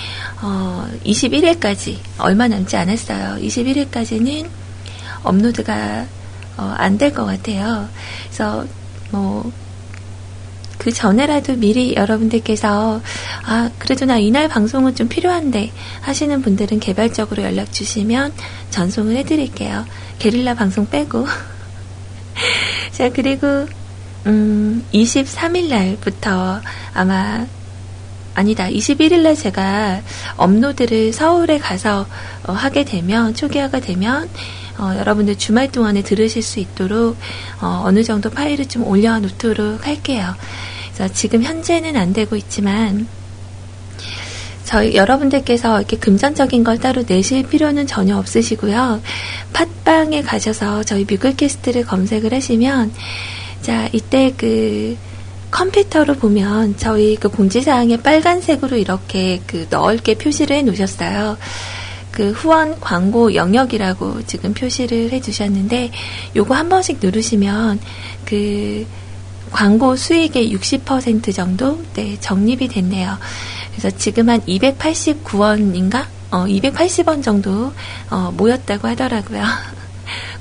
어, 0.42 0.88
21일까지 1.06 1.98
얼마 2.18 2.48
남지 2.48 2.76
않았어요. 2.76 3.38
21일까지는 3.42 4.48
업로드가 5.24 6.06
어, 6.58 6.74
안될 6.78 7.14
것 7.14 7.26
같아요. 7.26 7.88
그래서 8.26 8.66
뭐, 9.12 9.52
그 10.78 10.92
전에라도 10.92 11.56
미리 11.56 11.96
여러분들께서, 11.96 13.02
아, 13.46 13.70
그래도 13.80 14.06
나 14.06 14.18
이날 14.18 14.48
방송은 14.48 14.96
좀 14.96 15.08
필요한데 15.08 15.72
하시는 16.02 16.42
분들은 16.42 16.80
개발적으로 16.80 17.44
연락 17.44 17.72
주시면 17.74 18.34
전송을 18.70 19.16
해드릴게요. 19.18 19.86
게릴라 20.20 20.54
방송 20.54 20.90
빼고. 20.90 21.28
자, 22.92 23.10
그리고, 23.10 23.68
음, 24.26 24.86
23일 24.94 25.70
날부터 25.70 26.62
아마 26.94 27.46
아니다. 28.36 28.70
21일 28.70 29.22
날 29.22 29.36
제가 29.36 30.02
업로드를 30.38 31.12
서울에 31.12 31.58
가서 31.58 32.06
어, 32.46 32.54
하게 32.54 32.86
되면 32.86 33.34
초기화가 33.34 33.80
되면 33.80 34.30
어, 34.78 34.96
여러분들 34.98 35.38
주말 35.38 35.72
동안에 35.72 36.04
들으실 36.04 36.42
수 36.42 36.60
있도록 36.60 37.18
어, 37.62 37.90
느 37.92 38.04
정도 38.04 38.30
파일을 38.30 38.68
좀 38.68 38.86
올려놓도록 38.86 39.86
할게요. 39.86 40.36
그래서 40.94 41.14
지금 41.14 41.44
현재는 41.44 41.98
안 41.98 42.14
되고 42.14 42.36
있지만 42.36 43.08
저희 44.64 44.96
여러분들께서 44.96 45.80
이렇게 45.80 45.98
금전적인 45.98 46.64
걸 46.64 46.78
따로 46.78 47.04
내실 47.04 47.48
필요는 47.48 47.88
전혀 47.88 48.16
없으시고요. 48.18 49.02
팟빵에 49.52 50.22
가셔서 50.22 50.84
저희 50.84 51.06
뮤글캐스트를 51.06 51.86
검색을 51.86 52.34
하시면 52.34 52.94
자 53.62 53.90
이때 53.92 54.34
그 54.38 54.98
컴퓨터로 55.52 56.16
보면 56.16 56.78
저희 56.78 57.16
그 57.16 57.30
공지사항에 57.30 57.98
빨간색으로 57.98 58.78
이렇게 58.78 59.42
그 59.48 59.68
넓게 59.70 60.16
표시를 60.16 60.56
해 60.58 60.62
놓으셨어요. 60.62 61.38
그 62.12 62.32
후원 62.32 62.80
광고 62.80 63.34
영역이라고 63.34 64.24
지금 64.26 64.54
표시를 64.54 65.12
해 65.12 65.22
주셨는데 65.22 65.92
요거 66.36 66.54
한 66.54 66.70
번씩 66.70 67.00
누르시면 67.02 67.80
그 68.26 68.86
광고 69.52 69.96
수익의 69.96 70.54
60% 70.54 71.34
정도 71.34 71.82
네, 71.94 72.18
적립이 72.20 72.68
됐네요. 72.68 73.18
그래서 73.72 73.96
지금 73.98 74.30
한 74.30 74.42
289원인가? 74.42 76.06
어, 76.32 76.46
280원 76.46 77.24
정도 77.24 77.74
어, 78.10 78.32
모였다고 78.36 78.88
하더라고요. 78.88 79.44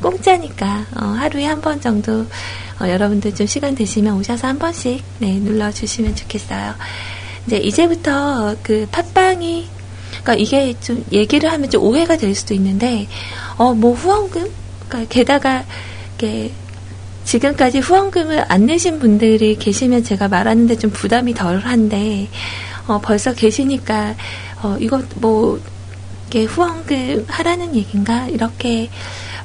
공짜니까 0.03 0.87
어, 1.01 1.05
하루에 1.19 1.45
한 1.47 1.61
번 1.61 1.81
정도 1.81 2.27
어, 2.81 2.89
여러분들 2.89 3.35
좀 3.35 3.47
시간 3.47 3.75
되시면 3.75 4.15
오셔서 4.17 4.47
한 4.47 4.59
번씩 4.59 5.03
네, 5.19 5.33
눌러주시면 5.41 6.15
좋겠어요. 6.17 6.75
이제 7.47 7.57
이제부터 7.57 8.57
그 8.63 8.87
팟빵이 8.91 9.67
그러니까 10.11 10.35
이게 10.35 10.75
좀 10.81 11.05
얘기를 11.13 11.51
하면 11.51 11.71
좀 11.71 11.83
오해가 11.83 12.17
될 12.17 12.35
수도 12.35 12.55
있는데 12.55 13.07
어 13.57 13.75
뭐 13.75 13.93
후원금 13.95 14.51
그러니까 14.89 15.09
게다가 15.13 15.65
이게 16.17 16.53
지금까지 17.25 17.81
후원금을 17.81 18.45
안 18.49 18.67
내신 18.67 18.99
분들이 18.99 19.57
계시면 19.57 20.05
제가 20.05 20.29
말하는데 20.29 20.77
좀 20.79 20.91
부담이 20.91 21.35
덜한데 21.35 22.29
어 22.87 23.01
벌써 23.01 23.35
계시니까 23.35 24.15
어 24.63 24.77
이거 24.81 25.03
뭐 25.17 25.61
이렇게 26.31 26.45
후원금 26.45 27.27
하라는 27.29 27.75
얘기인가 27.75 28.29
이렇게 28.29 28.89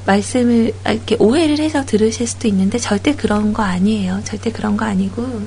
말씀을 0.06 0.72
아, 0.84 0.92
이렇게 0.92 1.16
오해를 1.18 1.58
해서 1.58 1.84
들으실 1.84 2.26
수도 2.26 2.48
있는데 2.48 2.78
절대 2.78 3.14
그런 3.14 3.52
거 3.52 3.62
아니에요. 3.62 4.20
절대 4.24 4.50
그런 4.52 4.76
거 4.76 4.84
아니고 4.84 5.42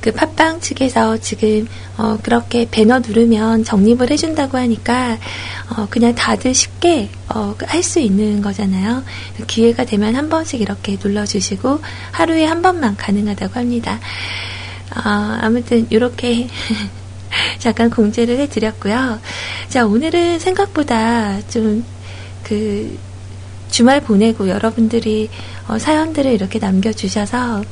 그 0.00 0.10
팟빵 0.10 0.60
측에서 0.60 1.16
지금 1.18 1.68
어 1.96 2.18
그렇게 2.20 2.66
배너 2.68 2.98
누르면 2.98 3.62
적립을 3.62 4.10
해준다고 4.10 4.58
하니까 4.58 5.16
어 5.76 5.86
그냥 5.88 6.12
다들 6.14 6.54
쉽게 6.54 7.08
어 7.28 7.54
할 7.66 7.82
수 7.84 8.00
있는 8.00 8.42
거잖아요. 8.42 9.04
기회가 9.46 9.84
되면 9.84 10.16
한 10.16 10.28
번씩 10.28 10.60
이렇게 10.60 10.98
눌러주시고 11.02 11.80
하루에 12.10 12.44
한 12.46 12.62
번만 12.62 12.96
가능하다고 12.96 13.54
합니다. 13.60 14.00
어 14.96 15.38
아무튼 15.40 15.86
이렇게 15.90 16.48
잠깐 17.58 17.88
공지를 17.88 18.38
해드렸고요. 18.40 19.20
자 19.68 19.86
오늘은 19.86 20.40
생각보다 20.40 21.40
좀 21.48 21.84
그 22.42 22.98
주말 23.70 24.00
보내고 24.00 24.48
여러분들이 24.48 25.30
어, 25.68 25.78
사연들을 25.78 26.30
이렇게 26.32 26.58
남겨주셔서 26.58 27.64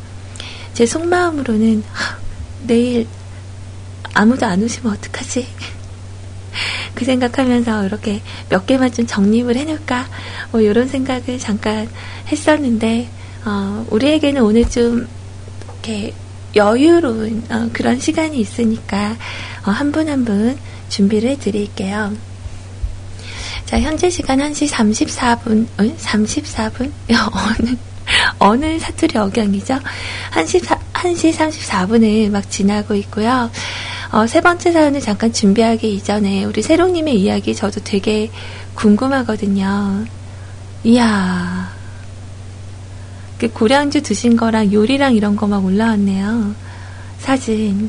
제 0.73 0.87
속마음으로는 0.87 1.85
하, 1.93 2.17
내일 2.63 3.07
아무도 4.15 4.47
안 4.47 4.63
오시면 4.63 4.93
어떡하지? 4.93 5.47
그 6.95 7.05
생각하면서 7.05 7.87
이렇게 7.87 8.21
몇 8.49 8.67
개만 8.67 8.93
좀 8.93 9.07
정립을 9.07 9.57
해놓을까? 9.57 10.07
뭐 10.53 10.61
이런 10.61 10.89
생각을 10.89 11.39
잠깐 11.39 11.89
했었는데 12.29 13.09
어, 13.45 13.87
우리에게는 13.91 14.43
오늘 14.43 14.69
좀 14.69 15.07
이렇게 15.65 16.13
여유로운 16.57 17.45
어, 17.51 17.69
그런 17.73 18.01
시간이 18.01 18.39
있으니까 18.39 19.17
어, 19.67 19.71
한분 19.71 20.09
한 20.09 20.25
분 20.25 20.59
준비를 20.89 21.31
해드릴게요. 21.31 22.13
자, 23.71 23.79
현재 23.79 24.11
시간 24.11 24.39
1시 24.41 24.69
34분, 24.69 25.65
응? 25.79 25.97
34분? 25.97 26.91
어느, 27.61 27.77
어느 28.41 28.79
사투리 28.81 29.17
억양이죠? 29.17 29.79
1시, 30.33 30.61
1시 30.93 31.33
34분을 31.37 32.31
막 32.31 32.51
지나고 32.51 32.97
있고요. 32.97 33.49
어, 34.11 34.27
세 34.27 34.41
번째 34.41 34.73
사연을 34.73 35.01
잠깐 35.01 35.33
준비하기 35.33 35.95
이전에 35.95 36.43
우리 36.47 36.63
세롱님의 36.63 37.15
이야기 37.21 37.55
저도 37.55 37.81
되게 37.85 38.29
궁금하거든요. 38.75 40.05
이야. 40.83 41.71
그 43.39 43.49
고량주 43.53 44.03
드신 44.03 44.37
거랑 44.37 44.73
요리랑 44.73 45.15
이런 45.15 45.37
거 45.37 45.47
막 45.47 45.65
올라왔네요. 45.65 46.57
사진. 47.21 47.89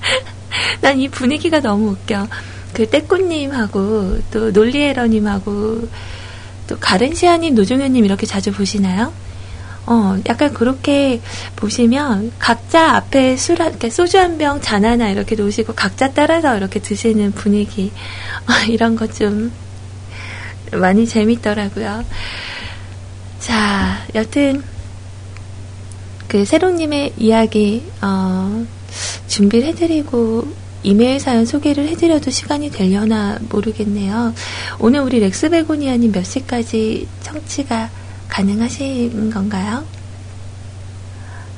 난 0.82 0.98
이 1.00 1.08
분위기가 1.08 1.60
너무 1.60 1.92
웃겨. 1.92 2.26
그 2.72 2.88
떼꾸님하고 2.88 4.18
또 4.30 4.50
놀리에러님하고 4.50 5.88
또 6.66 6.78
가렌시아님, 6.78 7.54
노종현님 7.54 8.04
이렇게 8.04 8.26
자주 8.26 8.52
보시나요? 8.52 9.12
어, 9.86 10.18
약간 10.28 10.52
그렇게 10.52 11.22
보시면 11.56 12.32
각자 12.38 12.94
앞에 12.96 13.38
술, 13.38 13.56
그러니까 13.56 13.88
소주 13.88 14.18
한 14.18 14.36
병, 14.36 14.60
잔 14.60 14.84
하나 14.84 15.08
이렇게 15.08 15.34
놓으시고 15.34 15.72
각자 15.74 16.12
따라서 16.12 16.56
이렇게 16.58 16.78
드시는 16.78 17.32
분위기 17.32 17.90
어, 18.46 18.52
이런 18.68 18.96
것 18.96 19.14
좀 19.14 19.50
많이 20.72 21.06
재밌더라고요. 21.06 22.04
자, 23.40 24.04
여튼 24.14 24.62
그 26.26 26.44
세롱님의 26.44 27.14
이야기 27.16 27.84
어, 28.02 28.66
준비를 29.28 29.68
해드리고 29.68 30.46
이메일 30.82 31.20
사연 31.20 31.44
소개를 31.44 31.88
해드려도 31.88 32.30
시간이 32.30 32.70
되려나 32.70 33.38
모르겠네요. 33.50 34.34
오늘 34.78 35.00
우리 35.00 35.18
렉스베고니아님 35.20 36.12
몇 36.12 36.24
시까지 36.24 37.08
청취가 37.22 37.90
가능하신 38.28 39.30
건가요? 39.30 39.84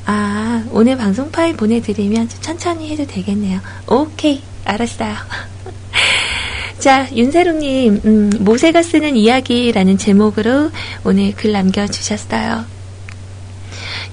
아, 0.06 0.64
오늘 0.72 0.96
방송 0.96 1.30
파일 1.30 1.56
보내드리면 1.56 2.28
천천히 2.40 2.90
해도 2.90 3.06
되겠네요. 3.06 3.60
오케이, 3.86 4.42
알았어요. 4.64 5.14
자, 6.80 7.06
윤세롱님, 7.14 8.00
음, 8.04 8.30
모세가 8.40 8.82
쓰는 8.82 9.14
이야기라는 9.14 9.98
제목으로 9.98 10.70
오늘 11.04 11.32
글 11.34 11.52
남겨주셨어요. 11.52 12.79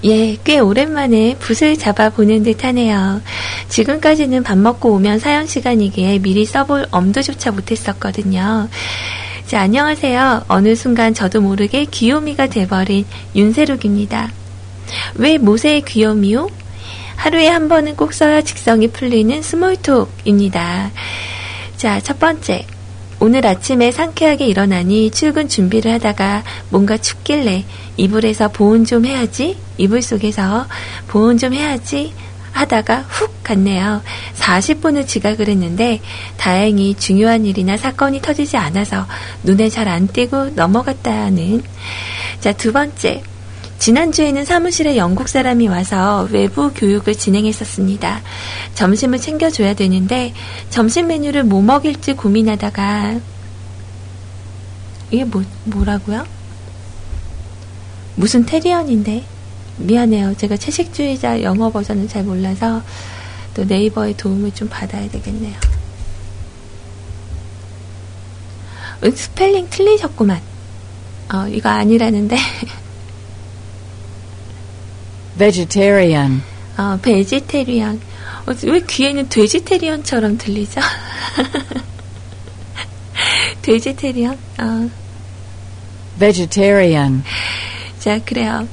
예, 0.06 0.38
꽤 0.44 0.60
오랜만에 0.60 1.36
붓을 1.40 1.78
잡아 1.78 2.10
보는 2.10 2.44
듯 2.44 2.64
하네요. 2.64 3.22
지금까지는 3.70 4.44
밥 4.44 4.58
먹고 4.58 4.94
오면 4.94 5.20
사연 5.20 5.48
시간이기에 5.48 6.20
미리 6.20 6.46
써볼 6.46 6.88
엄두조차 6.92 7.52
못했었거든요. 7.52 8.70
자, 9.48 9.62
안녕하세요. 9.62 10.46
어느 10.50 10.76
순간 10.76 11.14
저도 11.14 11.42
모르게 11.42 11.86
귀요미가 11.86 12.48
돼버린 12.48 13.06
윤세록입니다. 13.36 14.32
왜 15.16 15.38
모세의 15.38 15.82
귀요미요? 15.82 16.50
하루에 17.16 17.48
한 17.48 17.68
번은 17.68 17.96
꼭 17.96 18.14
써야 18.14 18.42
직성이 18.42 18.88
풀리는 18.90 19.42
스몰톡입니다. 19.42 20.92
자, 21.78 22.00
첫 22.02 22.20
번째. 22.20 22.66
오늘 23.20 23.46
아침에 23.48 23.92
상쾌하게 23.92 24.46
일어나니 24.46 25.10
출근 25.12 25.48
준비를 25.48 25.92
하다가 25.94 26.44
뭔가 26.70 26.98
춥길래 26.98 27.66
이불에서 27.98 28.50
보온 28.50 28.86
좀 28.86 29.06
해야지, 29.06 29.58
이불 29.78 30.02
속에서 30.04 30.68
보온 31.08 31.38
좀 31.38 31.54
해야지 31.54 32.14
하다가 32.52 33.06
훅 33.08 33.44
갔네요. 33.44 34.02
40분을 34.36 35.08
지각을 35.08 35.48
했는데 35.48 36.00
다행히 36.38 36.96
중요한 36.96 37.46
일이나 37.46 37.78
사건이 37.78 38.22
터지지 38.22 38.58
않아서 38.58 39.06
눈에 39.44 39.70
잘 39.70 39.88
안 39.88 40.08
띄고 40.08 40.52
넘어갔다는. 40.56 41.64
자, 42.40 42.54
두 42.54 42.72
번째. 42.72 43.24
지난주에는 43.80 44.44
사무실에 44.44 44.98
영국 44.98 45.30
사람이 45.30 45.68
와서 45.68 46.28
외부 46.32 46.72
교육을 46.74 47.16
진행했었습니다. 47.16 48.22
점심을 48.74 49.20
챙겨줘야 49.20 49.74
되는데 49.76 50.34
점심 50.70 51.08
메뉴를 51.08 51.44
뭐 51.44 51.62
먹일지 51.62 52.14
고민하다가 52.14 53.20
이게 55.12 55.24
뭐, 55.24 55.44
뭐라고요? 55.66 56.26
무슨 58.16 58.46
테리언인데? 58.46 59.24
미안해요. 59.78 60.36
제가 60.38 60.58
채식주의자 60.58 61.44
영어 61.44 61.72
버전을 61.72 62.08
잘 62.08 62.24
몰라서 62.24 62.82
또 63.54 63.64
네이버의 63.64 64.18
도움을 64.18 64.54
좀 64.54 64.68
받아야 64.68 65.08
되겠네요. 65.10 65.56
스펠링 69.16 69.68
틀리셨구만. 69.70 70.42
어, 71.34 71.48
이거 71.48 71.70
아니라는데. 71.70 72.38
vegetarian, 75.38 76.42
어, 76.78 77.00
베지테리언. 77.02 78.02
어, 78.48 78.54
왜 78.64 78.80
귀에는 78.82 79.30
돼지테리언처럼 79.30 80.38
들리죠? 80.38 80.82
돼지테리언? 83.62 84.38
어. 84.60 84.90
vegetarian, 86.20 87.24
자, 88.00 88.20
그래요. 88.24 88.68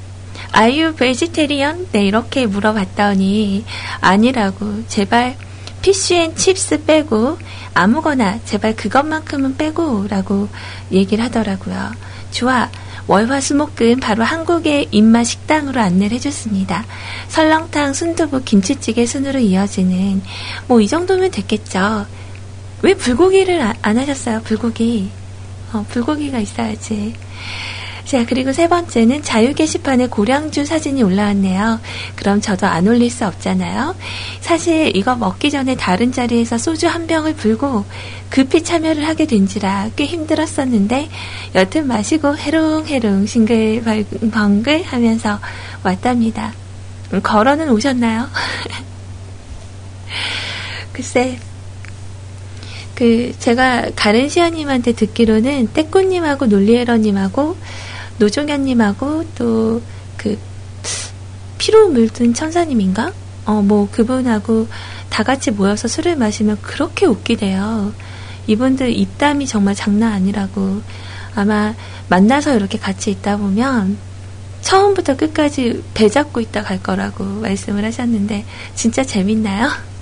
Are 0.57 0.83
you 0.83 0.95
vegetarian? 0.95 1.87
네, 1.93 2.07
이렇게 2.07 2.47
물어봤더니, 2.47 3.65
아니라고. 4.01 4.87
제발, 4.87 5.37
Fish 5.83 6.14
and 6.14 6.37
chips 6.37 6.85
빼고, 6.85 7.39
아무거나, 7.75 8.39
제발 8.45 8.77
그것만큼은 8.77 9.57
빼고, 9.57 10.07
라고 10.09 10.49
얘기를 10.93 11.25
하더라고요. 11.25 11.91
좋아. 12.31 12.71
월화수목금 13.07 14.01
바로 14.01 14.25
한국의 14.25 14.89
입맛 14.91 15.27
식당으로 15.27 15.81
안내를 15.81 16.17
해줬습니다. 16.17 16.85
설렁탕, 17.29 17.93
순두부, 17.93 18.43
김치찌개 18.45 19.05
순으로 19.07 19.39
이어지는 19.41 20.23
뭐 20.69 20.81
이 20.81 20.89
정도면 20.89 21.31
됐겠죠. 21.31 22.07
왜 22.83 22.95
불고기를 22.95 23.61
아- 23.63 23.75
안 23.83 23.99
하셨어요? 23.99 24.41
불고기. 24.43 25.11
어, 25.73 25.85
불고기가 25.89 26.39
있어야지. 26.39 27.15
자, 28.05 28.25
그리고 28.27 28.53
세 28.53 28.69
번째는 28.69 29.23
자유 29.23 29.55
게시판에 29.55 30.09
고량주 30.09 30.67
사진이 30.67 31.03
올라왔네요. 31.03 31.81
그럼 32.17 32.41
저도 32.41 32.67
안 32.67 32.87
올릴 32.87 33.11
수 33.11 33.27
없잖아요. 33.27 33.97
사실 34.41 34.95
이거 34.95 35.17
먹기 35.17 35.51
전에 35.51 35.75
다른 35.75 36.13
자리에서 36.13 36.59
소주 36.59 36.87
한 36.87 37.07
병을 37.07 37.35
불고 37.35 37.85
급히 38.29 38.63
참여를 38.63 39.07
하게 39.09 39.27
된지라 39.27 39.91
꽤 39.97 40.05
힘들었었는데 40.05 41.09
여튼 41.55 41.87
마시고 41.87 42.37
해롱해롱 42.37 43.27
싱글벙글 43.27 44.83
하면서 44.83 45.41
왔답니다. 45.83 46.53
음, 47.15 47.23
걸어는 47.23 47.71
오셨나요? 47.71 48.29
글쎄, 50.93 51.39
그 52.95 53.33
제가 53.39 53.91
가른시아님한테 53.97 54.93
듣기로는 54.93 55.73
떼꾸님하고 55.73 56.47
놀리에러님하고 56.47 57.57
노종현님하고 58.19 59.25
또 59.35 59.81
그 60.17 60.39
피로 61.59 61.89
물든 61.89 62.35
천사님인가? 62.35 63.13
어 63.47 63.61
뭐 63.61 63.89
그분하고 63.91 64.69
다 65.11 65.23
같이 65.23 65.51
모여서 65.51 65.87
술을 65.87 66.17
마시면 66.17 66.59
그렇게 66.63 67.07
웃기대요. 67.07 67.93
이분들 68.47 68.97
입담이 68.97 69.47
정말 69.47 69.75
장난 69.75 70.13
아니라고 70.13 70.83
아마 71.35 71.75
만나서 72.09 72.57
이렇게 72.57 72.79
같이 72.79 73.11
있다 73.11 73.37
보면 73.37 73.99
처음부터 74.63 75.17
끝까지 75.17 75.83
배 75.93 76.09
잡고 76.09 76.41
있다 76.41 76.63
갈 76.63 76.83
거라고 76.83 77.25
말씀을 77.25 77.85
하셨는데 77.85 78.45
진짜 78.75 79.05
재밌나요? 79.05 79.69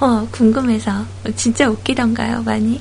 어, 0.00 0.28
궁금해서. 0.30 1.06
진짜 1.34 1.68
웃기던가요, 1.68 2.42
많이? 2.42 2.80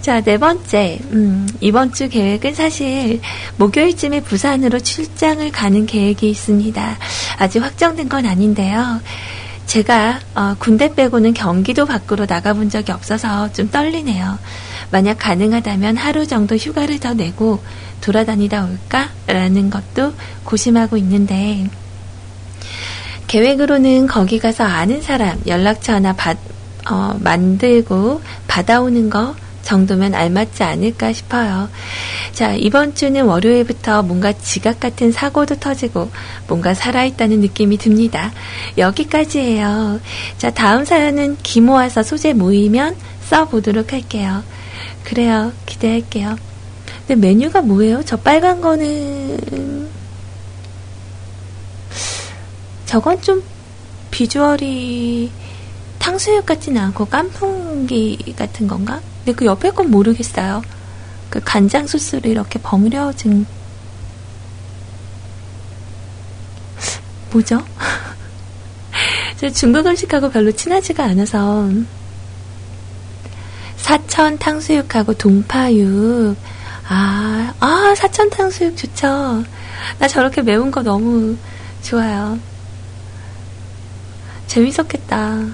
자, 0.00 0.22
네 0.22 0.38
번째. 0.38 0.98
음, 1.12 1.46
이번 1.60 1.92
주 1.92 2.08
계획은 2.08 2.54
사실 2.54 3.20
목요일쯤에 3.58 4.22
부산으로 4.22 4.80
출장을 4.80 5.52
가는 5.52 5.84
계획이 5.84 6.30
있습니다. 6.30 6.98
아직 7.38 7.62
확정된 7.62 8.08
건 8.08 8.24
아닌데요. 8.24 9.00
제가 9.66 10.18
어, 10.34 10.56
군대 10.58 10.94
빼고는 10.94 11.34
경기도 11.34 11.84
밖으로 11.84 12.24
나가본 12.26 12.70
적이 12.70 12.92
없어서 12.92 13.52
좀 13.52 13.70
떨리네요. 13.70 14.38
만약 14.90 15.18
가능하다면 15.18 15.98
하루 15.98 16.26
정도 16.26 16.56
휴가를 16.56 16.98
더 16.98 17.12
내고 17.12 17.62
돌아다니다 18.00 18.66
올까라는 18.66 19.70
것도 19.70 20.14
고심하고 20.44 20.96
있는데 20.96 21.68
계획으로는 23.26 24.06
거기 24.08 24.40
가서 24.40 24.64
아는 24.64 25.02
사람 25.02 25.38
연락처 25.46 25.92
하나 25.92 26.14
받, 26.14 26.38
어, 26.90 27.16
만들고 27.20 28.22
받아오는 28.48 29.10
거 29.10 29.36
정도면 29.70 30.16
알맞지 30.16 30.64
않을까 30.64 31.12
싶어요. 31.12 31.68
자, 32.32 32.54
이번 32.54 32.96
주는 32.96 33.24
월요일부터 33.24 34.02
뭔가 34.02 34.32
지각 34.32 34.80
같은 34.80 35.12
사고도 35.12 35.60
터지고 35.60 36.10
뭔가 36.48 36.74
살아있다는 36.74 37.38
느낌이 37.40 37.78
듭니다. 37.78 38.32
여기까지예요. 38.76 40.00
자, 40.38 40.50
다음 40.50 40.84
사연은 40.84 41.36
기 41.44 41.60
모아서 41.60 42.02
소재 42.02 42.32
모이면 42.32 42.96
써보도록 43.28 43.92
할게요. 43.92 44.42
그래요. 45.04 45.52
기대할게요. 45.66 46.36
근데 47.06 47.28
메뉴가 47.28 47.62
뭐예요? 47.62 48.02
저 48.04 48.16
빨간 48.16 48.60
거는 48.60 49.88
저건 52.86 53.22
좀 53.22 53.40
비주얼이 54.10 55.30
탕수육 56.00 56.44
같지는 56.44 56.82
않고 56.82 57.04
깐풍기 57.04 58.34
같은 58.36 58.66
건가? 58.66 59.00
근데 59.24 59.32
그 59.36 59.44
옆에 59.44 59.70
건 59.70 59.90
모르겠어요. 59.90 60.62
그 61.28 61.40
간장 61.44 61.86
소스를 61.86 62.26
이렇게 62.26 62.58
버무려진 62.60 63.46
뭐죠? 67.30 67.64
저 69.38 69.48
중국 69.48 69.86
음식하고 69.86 70.30
별로 70.30 70.50
친하지가 70.50 71.04
않아서 71.04 71.68
사천 73.76 74.38
탕수육하고 74.38 75.14
동파육 75.14 76.36
아, 76.88 77.54
아 77.60 77.94
사천 77.96 78.30
탕수육 78.30 78.76
좋죠. 78.76 79.44
나 79.98 80.08
저렇게 80.08 80.42
매운 80.42 80.70
거 80.70 80.82
너무 80.82 81.36
좋아요. 81.82 82.38
재밌었겠다. 84.48 85.46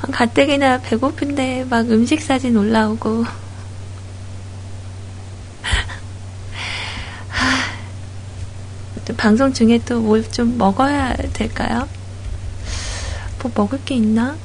가뜩이나 0.00 0.80
배고픈데 0.80 1.66
막 1.68 1.90
음식 1.90 2.20
사진 2.22 2.56
올라오고. 2.56 3.24
방송 9.16 9.52
중에 9.52 9.78
또 9.84 9.98
뭘 10.00 10.30
좀 10.30 10.56
먹어야 10.56 11.14
될까요? 11.32 11.88
뭐 13.42 13.50
먹을 13.54 13.78
게 13.84 13.96
있나? 13.96 14.36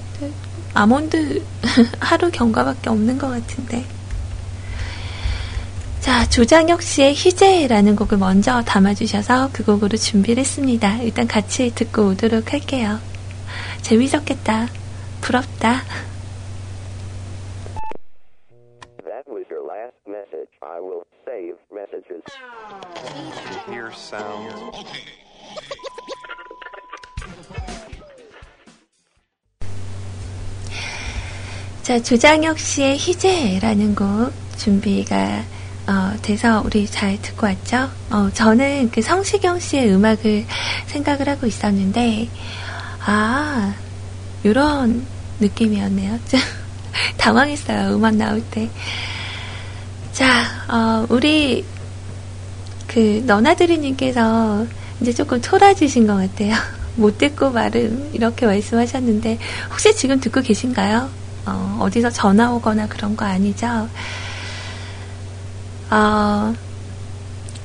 아몬드 0.74 1.42
하루 2.00 2.32
경과밖에 2.32 2.90
없는 2.90 3.18
것 3.18 3.30
같은데. 3.30 3.86
자, 6.02 6.28
조장혁 6.30 6.82
씨의 6.82 7.16
희재라는 7.16 7.96
곡을 7.96 8.18
먼저 8.18 8.62
담아주셔서 8.64 9.50
그 9.54 9.64
곡으로 9.64 9.98
준비를 9.98 10.42
했습니다. 10.42 10.98
일단 10.98 11.28
같이 11.28 11.72
듣고 11.74 12.10
오도록 12.10 12.52
할게요. 12.54 13.00
재밌었겠다. 13.82 14.68
부럽다. 15.26 15.82
That 19.04 19.26
was 19.28 19.46
your 19.50 19.66
last 19.66 19.98
message. 20.08 20.50
I 20.62 20.80
will 20.80 21.04
save 21.26 21.58
messages. 21.72 22.22
Hear 23.68 23.90
sound. 23.92 24.54
자, 31.82 32.00
조장혁 32.00 32.60
씨의 32.60 32.98
희재라는 32.98 33.96
곡 33.96 34.32
준비가 34.58 35.44
어, 35.88 36.18
돼서 36.22 36.62
우리 36.66 36.88
잘 36.88 37.20
듣고 37.22 37.46
왔죠? 37.48 37.90
어, 38.12 38.30
저는 38.32 38.90
그 38.92 39.02
성시경 39.02 39.60
씨의 39.60 39.94
음악을 39.94 40.46
생각을 40.88 41.30
하고 41.30 41.46
있었는데, 41.46 42.28
아, 43.06 43.76
요런 44.44 45.15
느낌이었네요. 45.40 46.20
좀 46.28 46.40
당황했어요. 47.18 47.96
음악 47.96 48.16
나올 48.16 48.42
때. 48.52 48.70
자, 50.14 50.46
어, 50.68 51.06
우리 51.10 51.66
그 52.88 53.22
너나들이님께서 53.26 54.66
이제 55.02 55.14
조금 55.14 55.42
토라지신 55.42 56.08
것 56.08 56.16
같아요. 56.16 56.56
못 56.96 57.18
듣고 57.18 57.52
말은 57.52 58.12
이렇게 58.14 58.46
말씀하셨는데 58.46 59.38
혹시 59.70 59.94
지금 59.96 60.20
듣고 60.22 60.42
계신가요? 60.42 61.10
어, 61.46 61.78
어디서 61.82 62.10
전화 62.10 62.52
오거나 62.54 62.88
그런 62.88 63.18
거 63.18 63.26
아니죠? 63.26 63.90
어, 65.92 66.54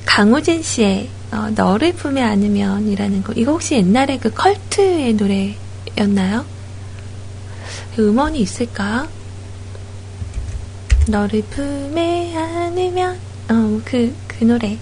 강우진 0.05 0.61
씨의 0.61 1.09
어, 1.31 1.49
너를 1.55 1.93
품에 1.93 2.21
안으면이라는 2.21 3.23
거 3.23 3.33
이거 3.33 3.53
혹시 3.53 3.75
옛날에 3.75 4.17
그 4.17 4.29
컬트의 4.29 5.13
노래였나요? 5.13 6.45
그 7.95 8.09
음원이 8.09 8.39
있을까? 8.39 9.07
너를 11.07 11.41
품에 11.43 12.35
안으면 12.35 13.19
어, 13.49 13.81
그, 13.83 14.15
그 14.27 14.43
노래 14.43 14.77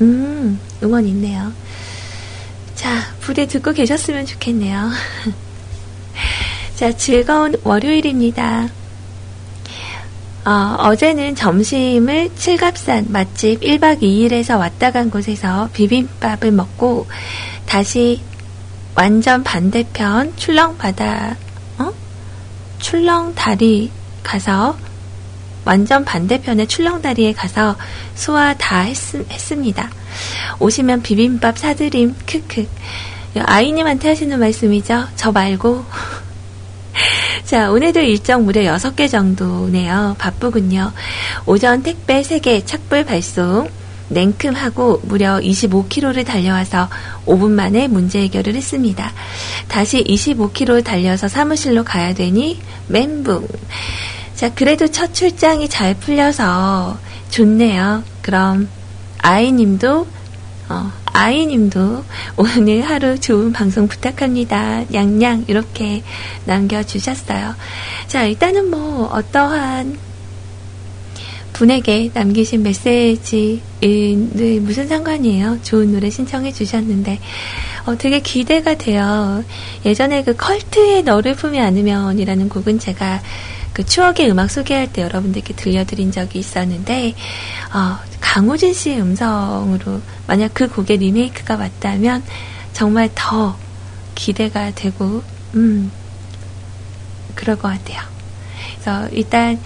음, 0.00 0.58
음원 0.82 1.06
있네요. 1.08 1.52
자, 2.74 3.14
부대 3.20 3.46
듣고 3.46 3.72
계셨으면 3.72 4.26
좋겠네요. 4.26 4.90
자, 6.76 6.92
즐거운 6.96 7.54
월요일입니다. 7.64 8.68
어, 10.44 10.76
어제는 10.78 11.34
점심을 11.34 12.30
칠갑산 12.36 13.06
맛집 13.08 13.60
1박 13.62 14.02
2일에서 14.02 14.58
왔다 14.58 14.92
간 14.92 15.10
곳에서 15.10 15.68
비빔밥을 15.72 16.52
먹고 16.52 17.06
다시 17.66 18.20
완전 18.96 19.44
반대편 19.44 20.34
출렁바다, 20.36 21.36
어? 21.78 21.92
출렁다리 22.78 23.90
가서 24.22 24.74
완전 25.66 26.02
반대편의 26.04 26.66
출렁다리에 26.66 27.34
가서 27.34 27.76
소화 28.14 28.54
다 28.54 28.80
했, 28.80 28.96
했습니다. 29.30 29.90
오시면 30.60 31.02
비빔밥 31.02 31.58
사드림, 31.58 32.14
크크. 32.24 32.66
아이님한테 33.38 34.08
하시는 34.08 34.38
말씀이죠? 34.40 35.08
저 35.14 35.30
말고. 35.30 35.84
자, 37.44 37.70
오늘도 37.70 38.00
일정 38.00 38.46
무려 38.46 38.62
6개 38.62 39.10
정도네요. 39.10 40.16
바쁘군요. 40.18 40.92
오전 41.44 41.82
택배 41.82 42.22
3개 42.22 42.64
착불 42.64 43.04
발송. 43.04 43.68
냉큼하고 44.08 45.00
무려 45.04 45.38
25km를 45.38 46.24
달려와서 46.24 46.88
5분 47.26 47.50
만에 47.50 47.88
문제 47.88 48.20
해결을 48.22 48.54
했습니다. 48.54 49.12
다시 49.68 50.02
25km 50.04 50.84
달려서 50.84 51.28
사무실로 51.28 51.84
가야 51.84 52.14
되니 52.14 52.60
멘붕. 52.88 53.46
자, 54.34 54.54
그래도 54.54 54.86
첫 54.88 55.14
출장이 55.14 55.68
잘 55.68 55.94
풀려서 55.94 56.98
좋네요. 57.30 58.04
그럼 58.22 58.68
아이님도 59.18 60.06
어, 60.68 60.92
아이님도 61.06 62.04
오늘 62.36 62.82
하루 62.82 63.18
좋은 63.18 63.52
방송 63.52 63.88
부탁합니다. 63.88 64.84
냥냥 64.88 65.44
이렇게 65.46 66.02
남겨주셨어요. 66.44 67.54
자, 68.08 68.24
일단은 68.24 68.70
뭐 68.70 69.06
어떠한 69.06 69.96
분에게 71.56 72.10
남기신 72.12 72.62
메시지 72.62 73.62
네, 73.80 74.60
무슨 74.60 74.88
상관이에요? 74.88 75.60
좋은 75.62 75.92
노래 75.92 76.10
신청해 76.10 76.52
주셨는데 76.52 77.18
어, 77.86 77.96
되게 77.96 78.20
기대가 78.20 78.76
돼요. 78.76 79.42
예전에 79.84 80.22
그 80.22 80.36
컬트의 80.36 81.04
너를 81.04 81.34
품이 81.34 81.58
않으면이라는 81.58 82.48
곡은 82.50 82.78
제가 82.78 83.22
그 83.72 83.84
추억의 83.86 84.30
음악 84.30 84.50
소개할 84.50 84.92
때 84.92 85.02
여러분들께 85.02 85.54
들려드린 85.54 86.12
적이 86.12 86.40
있었는데 86.40 87.14
어, 87.72 87.98
강호진 88.20 88.74
씨의 88.74 89.00
음성으로 89.00 90.02
만약 90.26 90.52
그 90.52 90.68
곡의 90.68 90.98
리메이크가 90.98 91.56
맞다면 91.56 92.22
정말 92.74 93.08
더 93.14 93.56
기대가 94.14 94.70
되고 94.72 95.22
음 95.54 95.90
그럴 97.34 97.56
것 97.56 97.68
같아요. 97.68 98.15
그래서 98.86 99.08
일단 99.10 99.60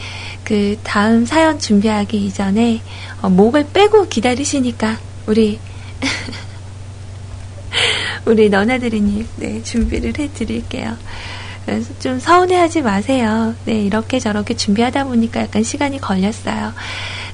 그 0.44 0.78
다음 0.82 1.26
사연 1.26 1.58
준비하기 1.58 2.24
이전에 2.24 2.80
어, 3.20 3.28
목을 3.28 3.66
빼고 3.70 4.08
기다리시니까 4.08 4.96
우리 5.26 5.60
우리 8.24 8.48
너나들이님 8.48 9.28
네 9.36 9.62
준비를 9.62 10.14
해드릴게요. 10.18 10.96
좀 12.00 12.18
서운해하지 12.18 12.80
마세요. 12.80 13.54
네, 13.66 13.82
이렇게 13.82 14.18
저렇게 14.18 14.56
준비하다 14.56 15.04
보니까 15.04 15.42
약간 15.42 15.62
시간이 15.62 16.00
걸렸어요. 16.00 16.72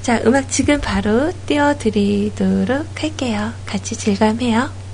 자, 0.03 0.20
음악 0.26 0.51
지금 0.51 0.80
바로 0.80 1.32
띄워드리도록 1.47 3.01
할게요. 3.01 3.53
같이 3.64 3.97
즐감해요. 3.97 4.86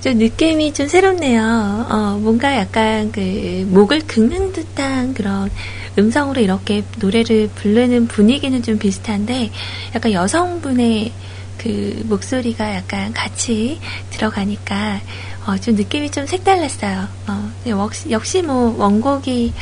좀 0.00 0.16
느낌이 0.16 0.72
좀 0.72 0.88
새롭네요. 0.88 1.86
어, 1.90 2.18
뭔가 2.20 2.56
약간 2.56 3.12
그 3.12 3.66
목을 3.68 4.06
긁는 4.06 4.52
듯한 4.52 5.12
그런 5.12 5.50
음성으로 5.98 6.40
이렇게 6.40 6.82
노래를 6.98 7.50
부르는 7.54 8.08
분위기는 8.08 8.62
좀 8.62 8.78
비슷한데 8.78 9.50
약간 9.94 10.12
여성분의 10.12 11.12
그 11.58 12.02
목소리가 12.06 12.74
약간 12.74 13.12
같이 13.12 13.78
들어가니까 14.08 15.00
어, 15.46 15.58
좀 15.58 15.74
느낌이 15.74 16.10
좀 16.10 16.26
색달랐어요. 16.26 17.06
어, 17.26 17.50
역시, 17.66 18.10
역시 18.10 18.42
뭐 18.42 18.74
원곡이 18.78 19.52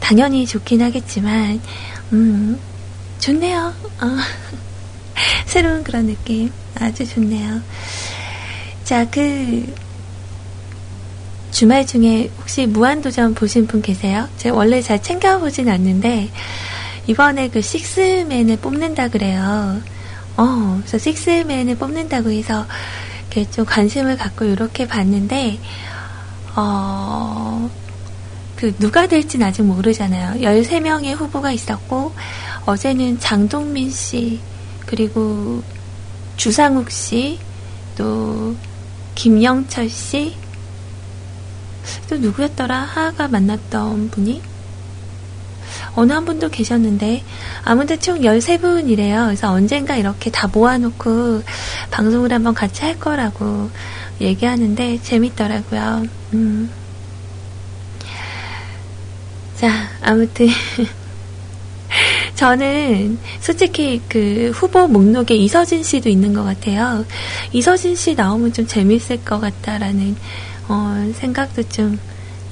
당연히 0.00 0.44
좋긴 0.44 0.82
하겠지만 0.82 1.60
음, 2.12 2.58
좋네요. 3.20 3.72
어, 4.00 4.06
새로운 5.46 5.84
그런 5.84 6.06
느낌 6.06 6.50
아주 6.74 7.06
좋네요. 7.06 7.60
자, 8.88 9.06
그 9.10 9.70
주말 11.50 11.86
중에 11.86 12.30
혹시 12.38 12.64
무한도전 12.64 13.34
보신 13.34 13.66
분 13.66 13.82
계세요? 13.82 14.26
제가 14.38 14.56
원래 14.56 14.80
잘 14.80 15.02
챙겨보진 15.02 15.68
않는데 15.68 16.30
이번에 17.06 17.50
그 17.50 17.60
식스맨을 17.60 18.56
뽑는다 18.56 19.08
그래요. 19.08 19.82
어, 20.38 20.78
그래서 20.80 20.96
식스맨을 20.96 21.76
뽑는다고 21.76 22.30
해서 22.30 22.64
좀 23.50 23.66
관심을 23.66 24.16
갖고 24.16 24.46
이렇게 24.46 24.88
봤는데 24.88 25.58
어, 26.56 27.68
그 28.56 28.74
누가 28.76 29.06
될지는 29.06 29.48
아직 29.48 29.64
모르잖아요. 29.64 30.40
13명의 30.40 31.14
후보가 31.14 31.52
있었고 31.52 32.14
어제는 32.64 33.20
장동민 33.20 33.90
씨 33.90 34.40
그리고 34.86 35.62
주상욱 36.38 36.90
씨 36.90 37.38
또 37.98 38.54
김영철 39.18 39.88
씨 39.90 40.48
또 42.08 42.16
누구였더라? 42.16 42.74
하하가 42.74 43.28
만났던 43.28 44.10
분이 44.10 44.42
어느 45.94 46.12
한 46.12 46.24
분도 46.24 46.48
계셨는데 46.48 47.22
아무튼 47.64 48.00
총 48.00 48.20
13분이래요. 48.20 49.26
그래서 49.26 49.50
언젠가 49.52 49.96
이렇게 49.96 50.30
다 50.30 50.48
모아놓고 50.48 51.42
방송을 51.90 52.32
한번 52.32 52.54
같이 52.54 52.82
할 52.82 52.98
거라고 52.98 53.70
얘기하는데 54.20 55.00
재밌더라고요. 55.02 56.04
음. 56.34 56.70
자, 59.56 59.70
아무튼 60.02 60.48
저는 62.38 63.18
솔직히 63.40 64.00
그 64.08 64.52
후보 64.54 64.86
목록에 64.86 65.34
이서진 65.34 65.82
씨도 65.82 66.08
있는 66.08 66.32
것 66.32 66.44
같아요. 66.44 67.04
이서진 67.50 67.96
씨 67.96 68.14
나오면 68.14 68.52
좀 68.52 68.64
재밌을 68.64 69.24
것 69.24 69.40
같다라는 69.40 70.14
어, 70.68 71.12
생각도 71.16 71.64
좀 71.64 71.98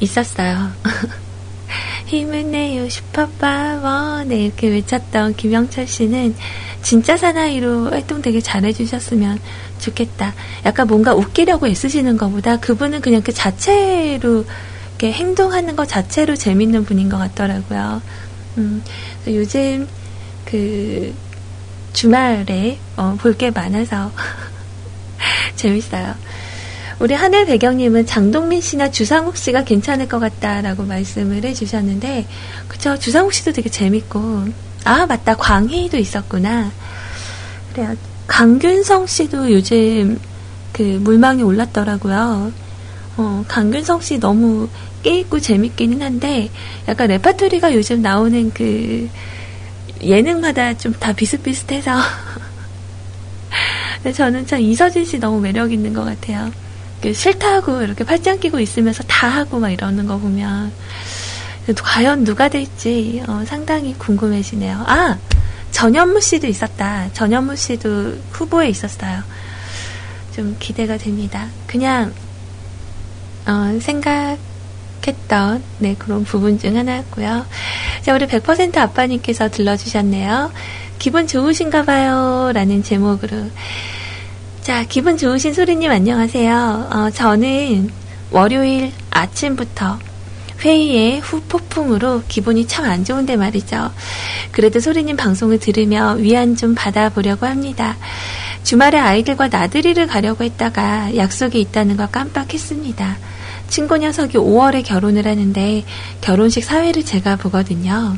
있었어요. 0.01 0.73
힘을 2.07 2.51
내요 2.51 2.89
슈퍼파워 2.89 4.25
네 4.25 4.47
이렇게 4.47 4.67
외쳤던 4.71 5.37
김영철 5.37 5.87
씨는 5.87 6.35
진짜 6.83 7.17
사나이로 7.17 7.91
활동 7.91 8.21
되게 8.23 8.41
잘해주셨으면 8.41 9.39
좋겠다. 9.79 10.35
약간 10.65 10.89
뭔가 10.89 11.15
웃기려고 11.15 11.69
애쓰시는 11.69 12.17
것보다 12.17 12.57
그분은 12.57 13.03
그냥 13.03 13.23
그 13.23 13.33
자체로 13.33 14.45
이렇게 14.99 15.13
행동하는 15.13 15.77
것 15.77 15.87
자체로 15.87 16.35
재밌는 16.35 16.87
분인 16.87 17.09
것 17.09 17.19
같더라고요. 17.19 18.03
음, 18.59 18.83
요즘 19.27 19.87
그 20.45 21.15
주말에 21.93 22.79
어, 22.97 23.17
볼 23.21 23.35
게 23.37 23.51
많아서 23.51 24.13
재밌어요. 25.57 26.15
우리 26.99 27.15
하늘 27.15 27.45
배경님은 27.47 28.07
장동민 28.07 28.61
씨나 28.61 28.91
주상욱 28.91 29.37
씨가 29.37 29.65
괜찮을 29.65 30.09
것 30.09 30.19
같다라고 30.19 30.85
말씀을 30.85 31.45
해주셨는데, 31.45 32.27
그쵸. 32.69 32.99
주상욱 32.99 33.35
씨도 33.35 33.53
되게 33.53 33.69
재밌고, 33.69 34.47
아, 34.85 35.05
맞다. 35.05 35.37
광희도 35.37 35.99
있었구나. 35.99 36.71
그래요. 37.73 37.95
강균성 38.27 39.07
씨도 39.07 39.53
요즘 39.53 40.19
그 40.73 40.83
물망에 40.83 41.43
올랐더라고요. 41.43 42.53
어, 43.19 43.45
강균성 43.47 44.01
씨 44.01 44.19
너무 44.19 44.69
깨있고 45.07 45.39
재밌기는 45.39 46.03
한데, 46.03 46.51
약간 46.89 47.09
레파토리가 47.09 47.75
요즘 47.75 48.03
나오는 48.03 48.51
그 48.53 49.09
예능마다 50.03 50.75
좀 50.77 50.93
다 50.99 51.13
비슷비슷해서. 51.13 51.93
저는 54.15 54.47
참 54.47 54.61
이서진 54.61 55.05
씨 55.05 55.19
너무 55.19 55.41
매력 55.41 55.73
있는 55.73 55.93
것 55.93 56.05
같아요. 56.05 56.51
싫다고 57.13 57.83
이렇게 57.83 58.03
팔짱 58.05 58.41
끼고 58.41 58.59
있으면서 58.59 59.03
다 59.05 59.29
하고 59.29 59.61
막 59.61 59.71
이러는 59.71 60.07
거 60.07 60.19
보면 60.19 60.73
과연 61.83 62.25
누가 62.25 62.49
될지 62.49 63.23
어, 63.29 63.45
상당히 63.47 63.95
궁금해지네요. 63.97 64.83
아 64.87 65.19
전현무 65.71 66.21
씨도 66.21 66.47
있었다. 66.49 67.11
전현무 67.13 67.55
씨도 67.55 68.19
후보에 68.33 68.69
있었어요. 68.71 69.23
좀 70.35 70.57
기대가 70.59 70.97
됩니다. 70.97 71.47
그냥 71.67 72.13
어, 73.47 73.79
생각 73.81 74.37
했던 75.07 75.63
네 75.79 75.95
그런 75.99 76.25
부분 76.25 76.59
중 76.59 76.77
하나였고요. 76.77 77.47
자 78.03 78.15
우리 78.15 78.27
100% 78.27 78.77
아빠님께서 78.79 79.51
들러주셨네요. 79.51 80.53
기분 80.99 81.27
좋으신가 81.27 81.85
봐요. 81.85 82.51
라는 82.55 82.83
제목으로 82.83 83.51
자, 84.63 84.83
기분 84.89 85.17
좋으신 85.17 85.55
소리님 85.55 85.93
안녕하세요. 85.93 86.89
어, 86.93 87.11
저는 87.11 87.89
월요일 88.33 88.91
아침부터 89.11 90.01
회의에 90.61 91.19
후폭풍으로 91.19 92.25
기분이 92.27 92.67
참 92.67 92.85
안 92.87 93.05
좋은데 93.05 93.37
말이죠. 93.37 93.93
그래도 94.51 94.81
소리님 94.81 95.17
방송을 95.17 95.61
들으며 95.61 96.15
위안 96.15 96.57
좀 96.57 96.75
받아보려고 96.75 97.47
합니다. 97.47 97.97
주말에 98.65 98.99
아이들과 98.99 99.47
나들이를 99.49 100.09
가려고 100.09 100.43
했다가 100.43 101.15
약속이 101.17 101.61
있다는 101.61 101.97
걸 101.97 102.09
깜빡했습니다. 102.11 103.19
친구 103.69 103.99
녀석이 103.99 104.39
5월에 104.39 104.85
결혼을 104.85 105.27
하는데 105.27 105.85
결혼식 106.21 106.65
사회를 106.65 107.05
제가 107.05 107.37
보거든요. 107.37 108.17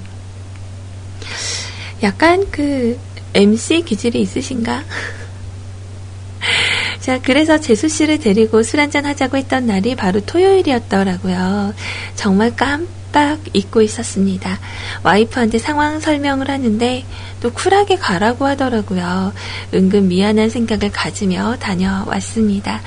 약간 2.03 2.47
그 2.51 2.99
MC 3.35 3.83
기질이 3.83 4.21
있으신가? 4.21 4.85
자, 7.01 7.21
그래서 7.23 7.59
재수 7.59 7.89
씨를 7.89 8.19
데리고 8.19 8.63
술 8.63 8.81
한잔 8.81 9.07
하자고 9.07 9.37
했던 9.37 9.67
날이 9.67 9.95
바로 9.95 10.21
토요일이었더라고요. 10.21 11.75
정말 12.15 12.55
깜빡 12.55 13.39
잊고 13.55 13.83
있었습니다. 13.83 14.59
와이프한테 15.03 15.59
상황 15.59 16.01
설명을 16.01 16.51
하는데 16.51 17.05
또 17.41 17.53
쿨하게 17.53 17.97
가라고 17.97 18.47
하더라고요. 18.47 19.33
은근 19.75 20.09
미안한 20.09 20.51
생각을 20.51 20.93
가지며 20.93 21.57
다녀왔습니다. 21.59 22.83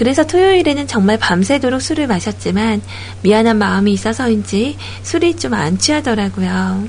그래서 0.00 0.24
토요일에는 0.24 0.86
정말 0.86 1.18
밤새도록 1.18 1.82
술을 1.82 2.06
마셨지만 2.06 2.80
미안한 3.20 3.58
마음이 3.58 3.92
있어서인지 3.92 4.78
술이 5.02 5.36
좀 5.36 5.52
안 5.52 5.76
취하더라고요. 5.76 6.88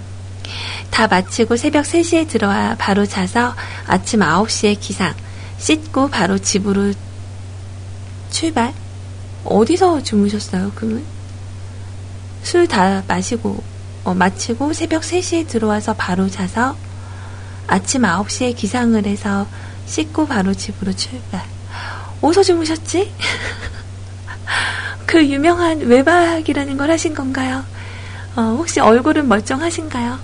다 0.91 1.07
마치고 1.07 1.57
새벽 1.57 1.84
3시에 1.84 2.30
들어와 2.30 2.78
바로 2.80 3.05
자서 3.05 3.53
아침 3.86 4.22
9시에 4.22 4.80
기상. 4.80 5.14
씻고 5.57 6.07
바로 6.09 6.38
집으로 6.38 6.93
출발? 8.30 8.74
어디서 9.43 10.03
주무셨어요, 10.03 10.72
그러면? 10.76 11.03
술 12.43 12.66
다 12.66 13.03
마시고, 13.09 13.62
어, 14.05 14.14
마치고 14.14 14.72
새벽 14.72 15.01
3시에 15.01 15.49
들어와서 15.49 15.95
바로 15.95 16.30
자서 16.30 16.78
아침 17.68 18.03
9시에 18.03 18.55
기상을 18.55 19.05
해서 19.05 19.47
씻고 19.86 20.28
바로 20.28 20.53
집으로 20.53 20.93
출발. 20.93 21.43
어디서 22.22 22.44
주무셨지? 22.44 23.12
그 25.06 25.28
유명한 25.28 25.80
외박이라는 25.80 26.78
걸 26.78 26.92
하신 26.92 27.14
건가요? 27.14 27.66
어, 28.36 28.56
혹시 28.58 28.80
얼굴은 28.80 29.28
멀쩡하신가요? 29.28 30.20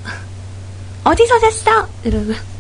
어디서 1.04 1.40
잤어? 1.40 1.88
이러고. 2.04 2.34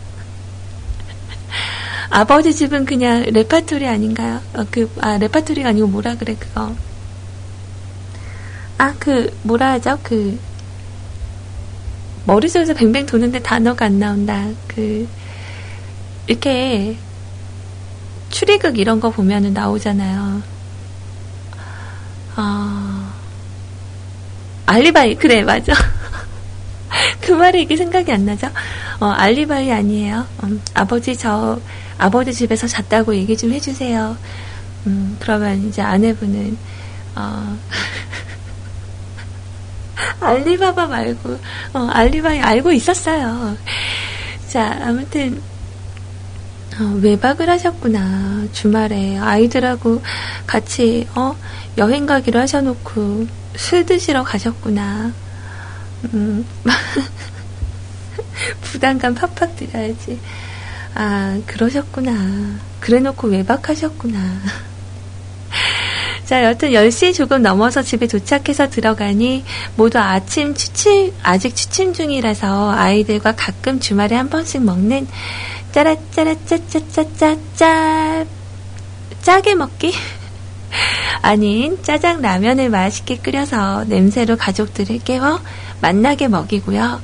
아버지 2.10 2.54
집은 2.54 2.86
그냥 2.86 3.24
레파토리 3.24 3.88
아닌가요? 3.88 4.42
어, 4.54 4.66
그, 4.72 4.90
아, 5.00 5.18
레파토리가 5.18 5.70
아니고 5.70 5.88
뭐라 5.88 6.16
그래, 6.16 6.36
그거. 6.38 6.76
아, 8.78 8.94
그, 9.00 9.36
뭐라 9.44 9.74
하죠? 9.74 10.00
그, 10.04 10.40
머릿속에서 12.26 12.74
뱅뱅 12.74 13.06
도는데 13.06 13.40
단어가 13.40 13.86
안 13.86 14.00
나온다. 14.00 14.48
그, 14.68 15.08
이렇게, 16.28 16.98
추리극 18.30 18.78
이런 18.78 18.99
거 18.99 19.09
보면은 19.09 19.53
나오잖아요. 19.53 20.41
아, 22.36 23.13
알리바이, 24.65 25.15
그래, 25.15 25.43
맞아. 25.43 25.73
그 27.21 27.32
말이 27.32 27.61
이게 27.61 27.75
생각이 27.75 28.11
안 28.11 28.25
나죠? 28.25 28.47
어, 28.99 29.07
알리바이 29.07 29.71
아니에요. 29.71 30.25
음, 30.43 30.61
아버지 30.73 31.15
저 31.17 31.59
아버지 31.97 32.34
집에서 32.34 32.67
잤다고 32.67 33.15
얘기 33.15 33.36
좀 33.36 33.51
해주세요. 33.51 34.17
음, 34.86 35.17
그러면 35.19 35.67
이제 35.67 35.82
아내분은, 35.82 36.57
어, 37.15 37.57
알리바바 40.21 40.88
말고, 40.88 41.39
어, 41.73 41.88
알리바이 41.91 42.39
알고 42.39 42.71
있었어요. 42.71 43.57
자, 44.47 44.80
아무튼, 44.84 45.41
어, 46.80 46.99
외박을 47.01 47.49
하셨구나. 47.49 48.47
주말에 48.51 49.17
아이들하고 49.17 50.01
같이 50.45 51.07
어, 51.15 51.36
여행 51.78 52.05
가기로 52.05 52.39
하셔놓고 52.39 53.28
술 53.55 53.86
드시러 53.86 54.23
가셨구나. 54.23 55.11
음, 56.13 56.45
부담감 58.61 59.15
팍팍 59.15 59.55
드려야지. 59.55 60.19
아, 60.93 61.39
그러셨구나. 61.45 62.57
그래 62.80 62.99
놓고 62.99 63.28
외박하셨구나. 63.28 64.19
자, 66.25 66.43
여튼 66.43 66.71
10시 66.71 67.13
조금 67.13 67.41
넘어서 67.41 67.82
집에 67.82 68.05
도착해서 68.05 68.69
들어가니 68.69 69.45
모두 69.78 69.97
아침 69.97 70.53
취침, 70.53 71.13
아직 71.23 71.55
취침 71.55 71.93
중이라서 71.93 72.71
아이들과 72.71 73.34
가끔 73.36 73.80
주말에 73.80 74.15
한 74.15 74.30
번씩 74.30 74.61
먹는 74.63 75.07
짜라짜라짜짜짜짜 75.72 78.26
짜게 79.22 79.55
먹기? 79.55 79.93
아닌 81.22 81.82
짜장 81.84 82.22
라면을 82.22 82.70
맛있게 82.70 83.18
끓여서 83.18 83.86
냄새로 83.86 84.36
가족들을 84.38 84.99
깨워 84.99 85.39
만나게 85.82 86.28
먹이고요. 86.28 87.01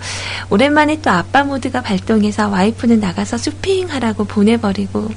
오랜만에 0.49 1.01
또 1.01 1.09
아빠 1.11 1.43
모드가 1.43 1.81
발동해서 1.81 2.49
와이프는 2.49 2.99
나가서 2.99 3.37
쇼핑하라고 3.37 4.25
보내버리고 4.25 5.09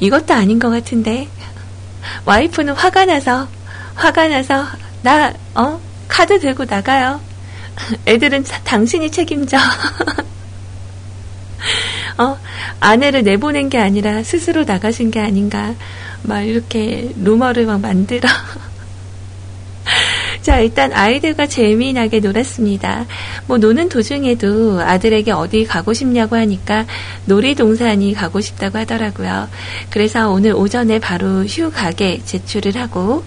이것도 0.00 0.34
아닌 0.34 0.58
것 0.58 0.70
같은데 0.70 1.28
와이프는 2.24 2.74
화가 2.74 3.06
나서 3.06 3.48
화가 3.94 4.28
나서 4.28 4.66
나 5.02 5.32
어 5.54 5.80
카드 6.08 6.38
들고 6.38 6.64
나가요. 6.64 7.20
애들은 8.06 8.44
당신이 8.64 9.10
책임져. 9.10 9.58
어 12.18 12.38
아내를 12.80 13.22
내보낸 13.22 13.68
게 13.68 13.78
아니라 13.78 14.22
스스로 14.22 14.64
나가신 14.64 15.10
게 15.10 15.20
아닌가. 15.20 15.74
막 16.22 16.42
이렇게 16.42 17.10
루머를 17.22 17.66
막 17.66 17.80
만들어. 17.80 18.28
자, 20.42 20.60
일단 20.60 20.92
아이들과 20.92 21.48
재미나게 21.48 22.20
놀았습니다. 22.20 23.06
뭐 23.48 23.58
노는 23.58 23.88
도중에도 23.88 24.80
아들에게 24.80 25.32
어디 25.32 25.64
가고 25.64 25.92
싶냐고 25.92 26.36
하니까 26.36 26.86
놀이동산이 27.24 28.14
가고 28.14 28.40
싶다고 28.40 28.78
하더라고요. 28.78 29.48
그래서 29.90 30.30
오늘 30.30 30.52
오전에 30.52 31.00
바로 31.00 31.44
휴가게 31.44 32.22
제출을 32.24 32.76
하고 32.76 33.24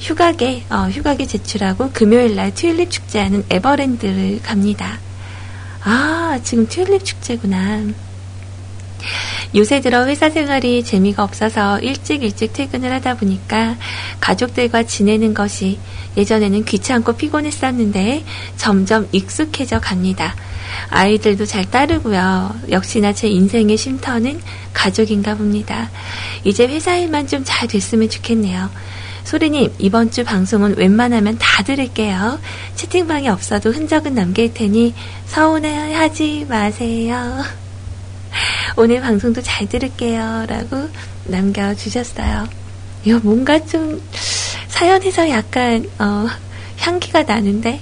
휴가게, 0.00 0.64
어, 0.68 0.88
휴가게 0.90 1.26
제출하고 1.26 1.90
금요일 1.92 2.34
날 2.34 2.52
튤립 2.52 2.90
축제하는 2.90 3.44
에버랜드를 3.48 4.40
갑니다. 4.42 4.98
아, 5.88 6.40
지금 6.42 6.66
튤립 6.66 7.04
축제구나. 7.04 7.84
요새 9.54 9.80
들어 9.80 10.04
회사 10.06 10.28
생활이 10.28 10.82
재미가 10.82 11.22
없어서 11.22 11.78
일찍 11.78 12.24
일찍 12.24 12.52
퇴근을 12.52 12.92
하다 12.92 13.18
보니까 13.18 13.76
가족들과 14.20 14.82
지내는 14.82 15.32
것이 15.32 15.78
예전에는 16.16 16.64
귀찮고 16.64 17.12
피곤했었는데 17.12 18.24
점점 18.56 19.08
익숙해져 19.12 19.78
갑니다. 19.78 20.34
아이들도 20.90 21.46
잘 21.46 21.64
따르고요. 21.70 22.56
역시나 22.70 23.12
제 23.12 23.28
인생의 23.28 23.76
쉼터는 23.76 24.40
가족인가 24.72 25.36
봅니다. 25.36 25.88
이제 26.42 26.66
회사 26.66 26.96
일만 26.96 27.28
좀 27.28 27.44
잘 27.44 27.68
됐으면 27.68 28.10
좋겠네요. 28.10 28.68
소리님, 29.26 29.74
이번 29.78 30.10
주 30.12 30.22
방송은 30.22 30.76
웬만하면 30.76 31.38
다 31.38 31.64
들을게요. 31.64 32.38
채팅방이 32.76 33.28
없어도 33.28 33.72
흔적은 33.72 34.14
남길 34.14 34.54
테니 34.54 34.94
서운해하지 35.26 36.46
마세요. 36.48 37.42
오늘 38.76 39.00
방송도 39.00 39.42
잘 39.42 39.68
들을게요. 39.68 40.46
라고 40.46 40.88
남겨주셨어요. 41.24 42.46
이거 43.02 43.18
뭔가 43.20 43.58
좀 43.66 44.00
사연에서 44.68 45.28
약간, 45.28 45.84
어, 45.98 46.28
향기가 46.78 47.24
나는데? 47.24 47.80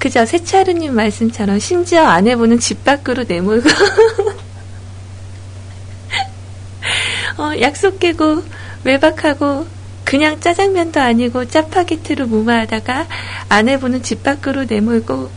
그저 0.00 0.26
세차루님 0.26 0.96
말씀처럼 0.96 1.60
심지어 1.60 2.06
아내분은 2.06 2.58
집 2.58 2.82
밖으로 2.82 3.22
내몰고, 3.22 3.68
어, 7.38 7.52
약속 7.60 8.00
깨고, 8.00 8.42
외박하고, 8.82 9.64
그냥 10.12 10.38
짜장면도 10.40 11.00
아니고 11.00 11.48
짜파게티로 11.48 12.26
무마하다가 12.26 13.06
아내분은 13.48 14.02
집 14.02 14.22
밖으로 14.22 14.64
내몰고, 14.64 15.30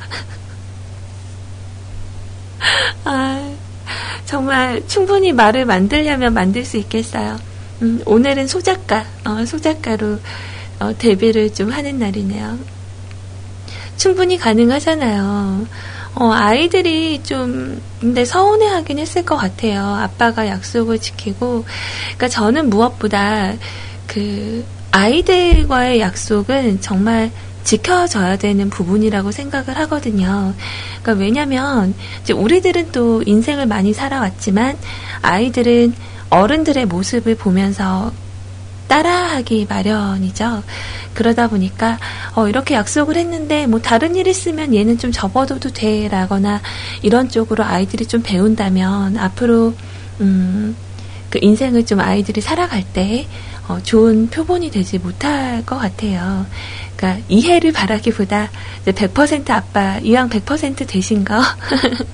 아, 3.06 3.54
정말 4.26 4.86
충분히 4.86 5.32
말을 5.32 5.64
만들려면 5.64 6.34
만들 6.34 6.66
수 6.66 6.76
있겠어요. 6.76 7.40
음, 7.84 8.02
오늘은 8.06 8.50
소작가, 8.50 9.06
어, 9.24 9.46
소작가로 9.46 10.20
어, 10.82 10.94
데뷔를 10.98 11.54
좀 11.54 11.72
하는 11.72 11.98
날이네요. 11.98 12.60
충분히 13.96 14.38
가능하잖아요. 14.38 15.68
어, 16.16 16.32
아이들이 16.34 17.24
좀, 17.24 17.82
근데 18.02 18.26
서운해 18.26 18.68
하긴 18.68 19.00
했을 19.00 19.24
것 19.24 19.38
같아요. 19.38 19.86
아빠가 19.86 20.48
약속을 20.48 21.00
지키고. 21.00 21.64
그러니까 22.18 22.28
저는 22.28 22.70
무엇보다 22.70 23.54
그, 24.08 24.64
아이들과의 24.92 26.00
약속은 26.00 26.82
정말 26.82 27.32
지켜져야 27.66 28.38
되는 28.38 28.70
부분이라고 28.70 29.32
생각을 29.32 29.78
하거든요. 29.80 30.54
그러니까 31.02 31.24
왜냐면 31.24 31.94
이제 32.22 32.32
우리들은 32.32 32.92
또 32.92 33.24
인생을 33.26 33.66
많이 33.66 33.92
살아왔지만 33.92 34.78
아이들은 35.22 35.94
어른들의 36.30 36.86
모습을 36.86 37.36
보면서 37.36 38.14
따라하기 38.88 39.66
마련이죠. 39.68 40.64
그러다 41.14 41.48
보니까 41.48 41.98
어, 42.36 42.48
이렇게 42.48 42.76
약속을 42.76 43.18
했는데 43.18 43.66
뭐 43.68 43.82
다른 43.82 44.16
일 44.16 44.28
있으면 44.28 44.76
얘는 44.76 44.98
좀 44.98 45.12
접어둬도 45.12 45.72
돼라거나 45.72 46.62
이런 47.02 47.30
쪽으로 47.30 47.64
아이들이 47.64 48.06
좀 48.06 48.22
배운다면 48.22 49.18
앞으로 49.18 49.74
음, 50.22 50.76
그 51.30 51.40
인생을 51.42 51.86
좀 51.86 52.00
아이들이 52.00 52.42
살아갈 52.42 52.84
때 52.94 53.28
어, 53.68 53.80
좋은 53.82 54.30
표본이 54.30 54.72
되지 54.72 55.00
못할 55.00 55.66
것 55.66 55.78
같아요. 55.78 56.46
그러니까 56.96 57.24
이해를 57.28 57.72
바라기보다 57.72 58.50
100% 58.86 59.50
아빠 59.50 59.98
이왕 60.00 60.30
100% 60.30 60.88
되신 60.88 61.26
거. 61.26 61.42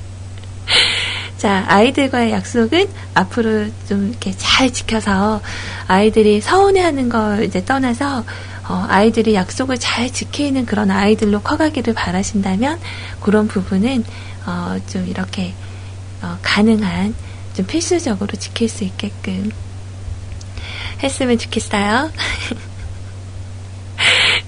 자, 1.37 1.65
아이들과의 1.67 2.31
약속은 2.31 2.87
앞으로 3.15 3.65
좀 3.89 4.09
이렇게 4.09 4.31
잘 4.37 4.71
지켜서 4.71 5.41
아이들이 5.87 6.39
서운해하는 6.39 7.09
걸 7.09 7.43
이제 7.43 7.65
떠나서 7.65 8.23
어, 8.69 8.85
아이들이 8.87 9.33
약속을 9.33 9.79
잘 9.79 10.11
지키는 10.11 10.65
그런 10.65 10.91
아이들로 10.91 11.41
커가기를 11.41 11.93
바라신다면 11.93 12.79
그런 13.19 13.47
부분은 13.47 14.05
어, 14.45 14.77
좀 14.87 15.07
이렇게 15.07 15.53
어, 16.21 16.37
가능한 16.41 17.15
좀 17.55 17.65
필수적으로 17.65 18.37
지킬 18.37 18.69
수 18.69 18.83
있게끔 18.83 19.49
했으면 21.03 21.37
좋겠어요. 21.37 22.11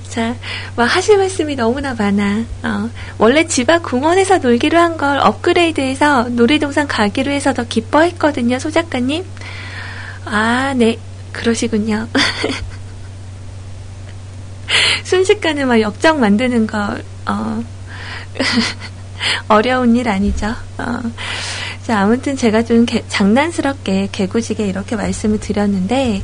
자, 0.10 0.36
막 0.76 0.84
하실 0.96 1.18
말씀이 1.18 1.56
너무나 1.56 1.94
많아. 1.96 2.44
어, 2.64 2.90
원래 3.18 3.48
집 3.48 3.70
앞 3.70 3.82
공원에서 3.84 4.38
놀기로 4.38 4.78
한 4.78 4.98
걸 4.98 5.18
업그레이드해서 5.20 6.30
놀이동산 6.30 6.88
가기로 6.88 7.32
해서 7.32 7.54
더 7.54 7.64
기뻐했거든요, 7.64 8.60
소 8.60 8.70
작가님. 8.70 9.26
아, 10.26 10.74
네, 10.78 10.98
그러시군요. 11.32 12.08
순식간에 15.04 15.66
막 15.66 15.82
역정 15.82 16.20
만드는 16.20 16.68
거, 16.68 16.98
어, 17.26 17.64
어려운 19.48 19.96
일 19.96 20.10
아니죠. 20.10 20.54
어. 20.78 21.00
자, 21.86 22.00
아무튼 22.00 22.38
제가 22.38 22.64
좀 22.64 22.86
개, 22.86 23.04
장난스럽게 23.08 24.10
개구지게 24.12 24.68
이렇게 24.68 24.96
말씀을 24.96 25.40
드렸는데, 25.40 26.24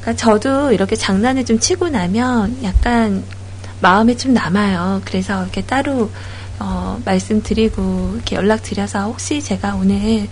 그러니까 0.00 0.14
저도 0.16 0.72
이렇게 0.72 0.96
장난을 0.96 1.46
좀 1.46 1.58
치고 1.58 1.88
나면 1.88 2.58
약간 2.62 3.24
마음에 3.80 4.16
좀 4.16 4.34
남아요. 4.34 5.00
그래서 5.04 5.42
이렇게 5.42 5.62
따로 5.62 6.10
어, 6.60 7.00
말씀드리고 7.04 8.12
이렇게 8.16 8.36
연락드려서 8.36 9.04
혹시 9.04 9.40
제가 9.40 9.76
오늘 9.76 10.28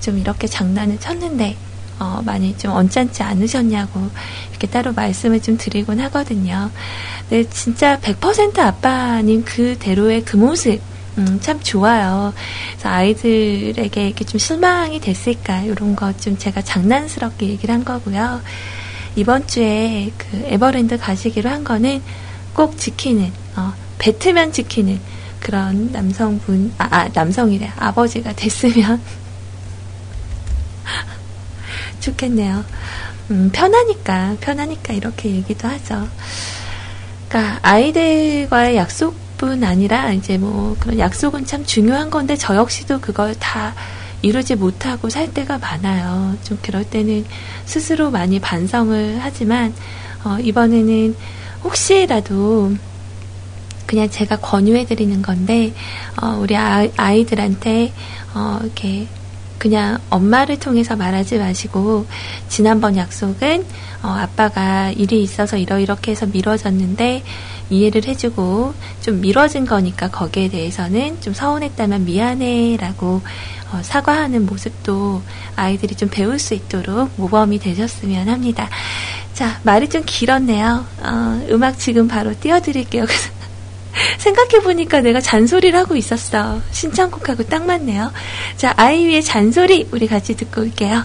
좀 0.00 0.18
이렇게 0.18 0.46
장난을 0.46 0.98
쳤는데 0.98 1.56
어, 1.98 2.20
많이 2.24 2.56
좀 2.56 2.72
언짢지 2.72 3.22
않으셨냐고 3.22 4.08
이렇게 4.50 4.66
따로 4.66 4.92
말씀을 4.92 5.40
좀 5.40 5.56
드리곤 5.56 6.00
하거든요. 6.00 6.70
근데 7.28 7.48
진짜 7.50 7.98
100% 8.00 8.58
아빠님 8.58 9.44
그대로의 9.44 10.24
그 10.24 10.36
모습 10.36 10.80
음, 11.18 11.38
참 11.40 11.58
좋아요. 11.60 12.34
그래서 12.72 12.88
아이들에게 12.90 14.06
이렇게 14.06 14.24
좀 14.24 14.38
실망이 14.38 15.00
됐을까, 15.00 15.62
이런 15.62 15.96
거 15.96 16.12
좀 16.14 16.36
제가 16.36 16.60
장난스럽게 16.62 17.48
얘기를 17.48 17.74
한 17.74 17.84
거고요. 17.84 18.42
이번 19.16 19.46
주에 19.46 20.12
그 20.18 20.26
에버랜드 20.44 20.98
가시기로 20.98 21.48
한 21.48 21.64
거는 21.64 22.02
꼭 22.54 22.76
지키는, 22.78 23.32
어, 23.56 23.72
뱉으면 23.98 24.52
지키는 24.52 25.00
그런 25.40 25.90
남성분, 25.92 26.74
아, 26.78 26.88
아 26.90 27.08
남성이래. 27.14 27.72
아버지가 27.76 28.32
됐으면 28.34 29.00
좋겠네요. 32.00 32.64
음, 33.30 33.50
편하니까, 33.52 34.36
편하니까 34.40 34.92
이렇게 34.92 35.30
얘기도 35.30 35.66
하죠. 35.68 36.08
그러니까 37.28 37.58
아이들과의 37.62 38.76
약속 38.76 39.16
뿐 39.36 39.64
아니라 39.64 40.12
이제 40.12 40.38
뭐 40.38 40.76
그런 40.80 40.98
약속은 40.98 41.46
참 41.46 41.64
중요한 41.64 42.10
건데 42.10 42.36
저 42.36 42.56
역시도 42.56 43.00
그걸 43.00 43.34
다 43.34 43.74
이루지 44.22 44.56
못하고 44.56 45.08
살 45.08 45.32
때가 45.32 45.58
많아요. 45.58 46.36
좀 46.42 46.58
그럴 46.62 46.84
때는 46.84 47.24
스스로 47.64 48.10
많이 48.10 48.40
반성을 48.40 49.18
하지만 49.20 49.74
어, 50.24 50.38
이번에는 50.40 51.14
혹시라도 51.64 52.72
그냥 53.86 54.10
제가 54.10 54.36
권유해 54.36 54.84
드리는 54.84 55.22
건데 55.22 55.72
어, 56.20 56.38
우리 56.40 56.56
아, 56.56 56.86
아이들한테 56.96 57.92
어, 58.34 58.58
이렇게 58.62 59.06
그냥 59.58 59.98
엄마를 60.10 60.58
통해서 60.58 60.96
말하지 60.96 61.38
마시고 61.38 62.06
지난번 62.48 62.96
약속은 62.96 63.64
어, 64.02 64.08
아빠가 64.08 64.90
일이 64.90 65.22
있어서 65.22 65.56
이러이렇게 65.56 66.12
해서 66.12 66.26
미뤄졌는데 66.26 67.22
이해를 67.70 68.04
해주고 68.06 68.74
좀 69.00 69.20
미뤄진 69.20 69.66
거니까 69.66 70.08
거기에 70.08 70.48
대해서는 70.48 71.20
좀 71.20 71.34
서운했다면 71.34 72.04
미안해라고 72.04 73.22
어, 73.72 73.80
사과하는 73.82 74.46
모습도 74.46 75.22
아이들이 75.56 75.94
좀 75.94 76.08
배울 76.08 76.38
수 76.38 76.54
있도록 76.54 77.10
모범이 77.16 77.58
되셨으면 77.58 78.28
합니다. 78.28 78.68
자 79.34 79.60
말이 79.64 79.88
좀 79.88 80.02
길었네요. 80.06 80.86
어, 81.02 81.46
음악 81.50 81.78
지금 81.78 82.08
바로 82.08 82.38
띄워드릴게요. 82.38 83.06
생각해보니까 84.18 85.00
내가 85.00 85.20
잔소리를 85.20 85.78
하고 85.78 85.96
있었어. 85.96 86.60
신청곡하고 86.70 87.44
딱 87.44 87.64
맞네요. 87.64 88.12
자, 88.56 88.74
아이유의 88.76 89.22
잔소리 89.22 89.88
우리 89.92 90.06
같이 90.06 90.36
듣고 90.36 90.62
올게요. 90.62 91.04